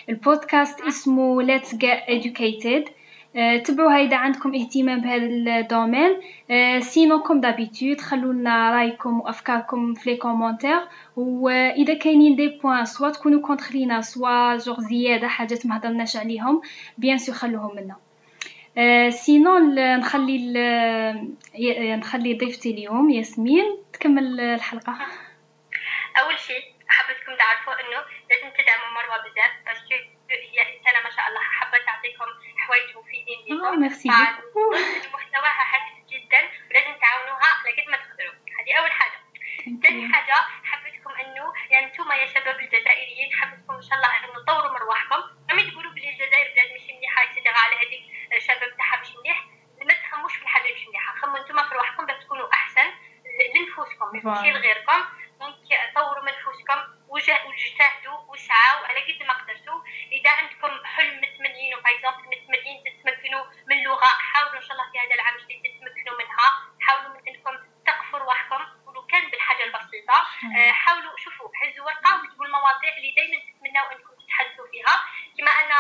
البودكاست 0.10 0.82
اسمه 0.82 1.46
Let's 1.48 1.70
Get 1.70 2.10
Educated. 2.10 2.90
تبعوها 3.66 3.98
إذا 4.02 4.18
عندكم 4.18 4.56
اهتمام 4.56 5.02
بهذا 5.02 5.26
ال 5.60 5.66
domaine 5.66 6.12
sinon 6.82 7.20
comme 7.24 7.42
d'habitude 7.42 8.02
خلوا 8.02 8.34
لنا 8.34 8.72
رايكم 8.72 9.20
وافكاركم 9.20 9.94
في 9.94 10.10
les 10.10 10.18
commentaires 10.18 10.80
واذا 11.16 11.94
كاينين 11.94 12.36
des 12.36 12.48
points 12.48 12.86
soit 12.86 13.10
تكونوا 13.10 13.42
contre 13.42 13.74
لينا 13.74 14.02
soit 14.02 14.58
جوغ 14.58 14.82
زياده 14.82 15.28
حاجات 15.28 15.66
ما 15.66 15.78
هضرناش 15.78 16.18
عليهم 16.18 16.62
bien 16.98 17.18
sûr 17.18 17.36
خلوهم 17.36 17.80
لنا 17.80 17.96
sinon 19.10 19.76
نخلي 20.00 20.38
نخلي 21.96 22.34
ضيفتي 22.34 22.72
اليوم 22.72 23.10
ياسمين 23.10 23.84
تكمل 23.94 24.40
الحلقة. 24.40 24.98
أول 26.20 26.40
شيء 26.40 26.64
حبيتكم 26.88 27.36
تعرفوا 27.38 27.74
إنه 27.74 28.00
لازم 28.30 28.50
تدعموا 28.58 28.94
مروة 28.98 29.18
بزاف 29.18 29.52
parce 29.66 29.85
que 29.85 29.96
هي 30.30 30.78
إنسانة 30.78 31.00
ما 31.04 31.10
شاء 31.16 31.28
الله 31.30 31.42
حابة 31.42 31.78
تعطيكم 31.86 32.30
حوايج 32.58 32.98
مفيدين 32.98 33.58
لكم. 33.58 33.82
ميرسي 33.82 34.10
محتواها 35.14 35.64
هادف 35.74 35.96
جدا 36.12 36.42
ولازم 36.70 36.94
تعاونوها 37.02 37.50
قد 37.78 37.92
ما 37.92 37.98
تقدروا. 37.98 38.38
هذه 38.58 38.74
أول 38.80 38.92
حاجة. 38.92 39.24
ثاني 39.84 40.14
حاجة 40.14 40.36
حبيتكم 40.64 41.12
إنه 41.22 41.46
يعني 41.72 41.86
أنتم 41.86 42.12
يا 42.12 42.26
شباب 42.26 42.60
الجزائريين 42.60 43.30
حبيتكم 43.34 43.74
إن 43.76 43.82
شاء 43.82 43.96
الله 43.98 44.10
إنه 44.18 44.44
تطوروا 44.44 44.72
من 44.72 44.78
رواحكم 44.78 45.22
ما 45.56 45.70
تقولوا 45.70 45.92
بلي 45.92 46.10
الجزائر 46.10 46.48
بلاد 46.54 46.70
مش 46.76 46.86
مليحة 46.98 47.22
على 47.64 47.76
هذيك 47.76 48.04
الشباب 48.36 48.78
تاعها 48.78 49.02
مش 49.02 49.08
مليح 49.16 49.46
ما 49.82 49.94
تخموش 49.94 50.36
في 50.36 50.42
الحاجة 50.44 50.74
مش 50.74 50.88
مليحه 50.88 51.16
خموا 51.16 51.38
أنتم 51.38 51.64
في 51.70 51.76
رواحكم 51.76 52.06
باش 52.06 52.24
تكونوا 52.24 52.54
أحسن 52.54 52.94
لنفوسكم 53.56 54.12
ماشي 54.24 54.52
لغيركم. 54.52 55.06
donc 55.40 55.56
طوروا 55.96 56.24
من 56.24 56.32
نفوسكم 56.32 56.80
واجتهدوا 57.08 58.18
وسعوا. 58.28 58.88
على 58.88 59.00
قد 59.00 59.28
ما 59.28 59.34
قدرتوا. 59.34 59.82
إذا 60.12 60.30
عندكم 60.30 60.86
حلم 60.86 61.18
متمنين 61.22 61.76
par 61.76 61.94
exemple 61.96 62.28
متمنين 62.28 62.84
تتمكنوا 62.84 63.46
من 63.68 63.84
لغة 63.84 64.06
حاولوا 64.06 64.56
إن 64.56 64.62
شاء 64.62 64.72
الله 64.72 64.92
في 64.92 65.00
هذا 65.00 65.14
العام 65.14 65.36
الجديد 65.36 65.62
تتمكنوا 65.64 66.18
منها. 66.18 66.48
حاولوا 66.82 67.10
من 67.10 67.28
إنكم 67.28 67.58
تقفوا 67.88 68.20
رواحكم 68.20 68.66
ولو 68.86 69.06
كان 69.06 69.30
بالحاجة 69.30 69.64
البسيطة. 69.64 70.14
حاولوا 70.72 71.18
شوفوا 71.18 71.50
هزوا 71.64 71.86
ورقه 71.86 72.24
وكتبوا 72.24 72.46
المواضيع 72.46 72.98
اللي 72.98 73.12
دائما 73.16 73.38
تتمنوا 73.48 73.92
إنكم 73.92 74.14
تتحدثوا 74.26 74.68
فيها. 74.72 74.96
كما 75.38 75.52
أنا 75.52 75.80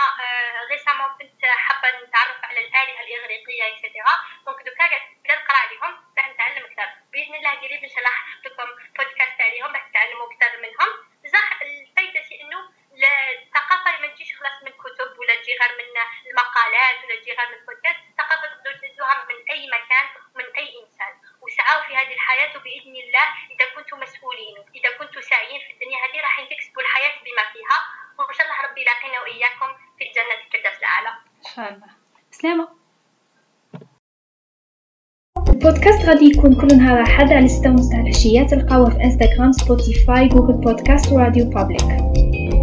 récemment 0.71 1.09
كنت 1.19 1.45
حابة 1.45 1.87
نتعرف 1.89 2.43
على 2.43 2.59
الآلهة 2.59 3.01
الإغريقية 3.01 3.67
et 3.67 3.79
cetera 3.79 4.13
donc 4.45 4.61
دوكا 4.65 4.77
قاعد 4.87 5.01
نقرا 5.29 5.57
عليهم 5.57 5.91
باش 6.15 6.25
نتعلم 6.25 6.65
أكثر 6.65 6.89
بإذن 7.11 7.35
الله 7.35 7.51
قريب 7.51 7.83
إن 7.83 7.89
شاء 7.89 7.99
الله 7.99 8.09
حنحط 8.11 8.45
لكم 8.45 8.69
بودكاست 8.97 9.41
عليهم 9.41 9.73
باش 9.73 9.81
تتعلموا 9.89 10.27
أكثر 10.33 10.57
منهم. 10.57 10.89
بصح 11.23 11.61
الفايدة 11.61 12.21
شي 12.29 12.41
إنه 12.41 12.59
الثقافة 13.41 13.97
ما 14.01 14.07
تجيش 14.07 14.37
خلاص 14.37 14.63
من 14.63 14.71
كتب 14.71 15.19
ولا 15.19 15.35
تجي 15.35 15.53
غير 15.61 15.71
من 15.77 15.89
المقالات 16.31 17.03
ولا 17.03 17.15
تجي 17.15 17.31
غير 17.31 17.49
من 17.49 17.65
بودكاست 17.65 17.99
الثقافة 18.09 18.45
تقدروا 18.47 18.77
تهزوها 18.77 19.25
من 19.29 19.49
أي 19.51 19.67
مكان 19.67 20.05
من 20.35 20.45
أي 20.57 20.67
إنسان. 20.83 21.13
وسعوا 21.53 21.81
في 21.87 21.93
هذه 21.99 22.13
الحياة 22.19 22.51
وباذن 22.57 22.95
الله 23.05 23.27
إذا 23.53 23.65
كنتم 23.75 23.97
مسؤولين 24.05 24.55
إذا 24.77 24.89
كنتم 24.99 25.21
ساعيين 25.31 25.61
في 25.65 25.71
الدنيا 25.73 25.97
هذه 26.03 26.17
راح 26.25 26.35
تكسبوا 26.51 26.81
الحياة 26.85 27.15
بما 27.25 27.43
فيها. 27.53 27.79
وإن 28.17 28.35
شاء 28.37 28.45
الله 28.45 28.57
ربي 28.65 28.81
يلاقينا 28.83 29.17
وإياكم 29.23 29.69
في 29.97 30.03
الجنة 30.07 30.33
الفردوس 30.37 30.77
الأعلى. 30.81 31.11
إن 31.41 31.49
شاء 31.55 31.67
الله. 31.73 31.91
سلامة. 32.39 32.67
البودكاست 35.49 36.01
غادي 36.07 36.25
يكون 36.25 36.51
كل 36.61 36.77
نهار 36.77 37.01
أحد 37.01 37.33
على 37.33 37.47
6 37.47 37.69
ونص 37.69 37.89
تاع 37.89 37.99
العشيه 37.99 38.41
تلقاوه 38.51 38.89
في 38.89 38.97
Instagram 39.03 39.51
Spotify 39.51 40.27
Google 40.27 40.53
Podcast 40.53 41.11
و 41.11 41.45
RadioPublic. 41.49 41.89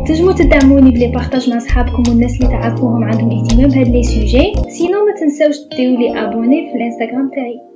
تنجموا 0.06 0.32
تدعموني 0.32 0.90
ب 0.90 0.94
les 0.94 1.06
partages 1.14 1.50
مع 1.50 1.58
صحابكم 1.58 2.02
والناس 2.08 2.34
اللي 2.36 2.48
تعرفوهم 2.54 3.04
عندهم 3.04 3.30
اهتمام 3.30 3.68
بهاد 3.68 3.88
les 3.94 4.02
sujets. 4.02 4.46
سينو 4.76 5.06
ما 5.06 5.12
تنساوش 5.20 5.56
ديروا 5.76 5.98
لي 6.00 6.08
أبوني 6.24 6.70
في 6.70 6.76
الإنستغرام 6.76 7.30
تاعي. 7.34 7.69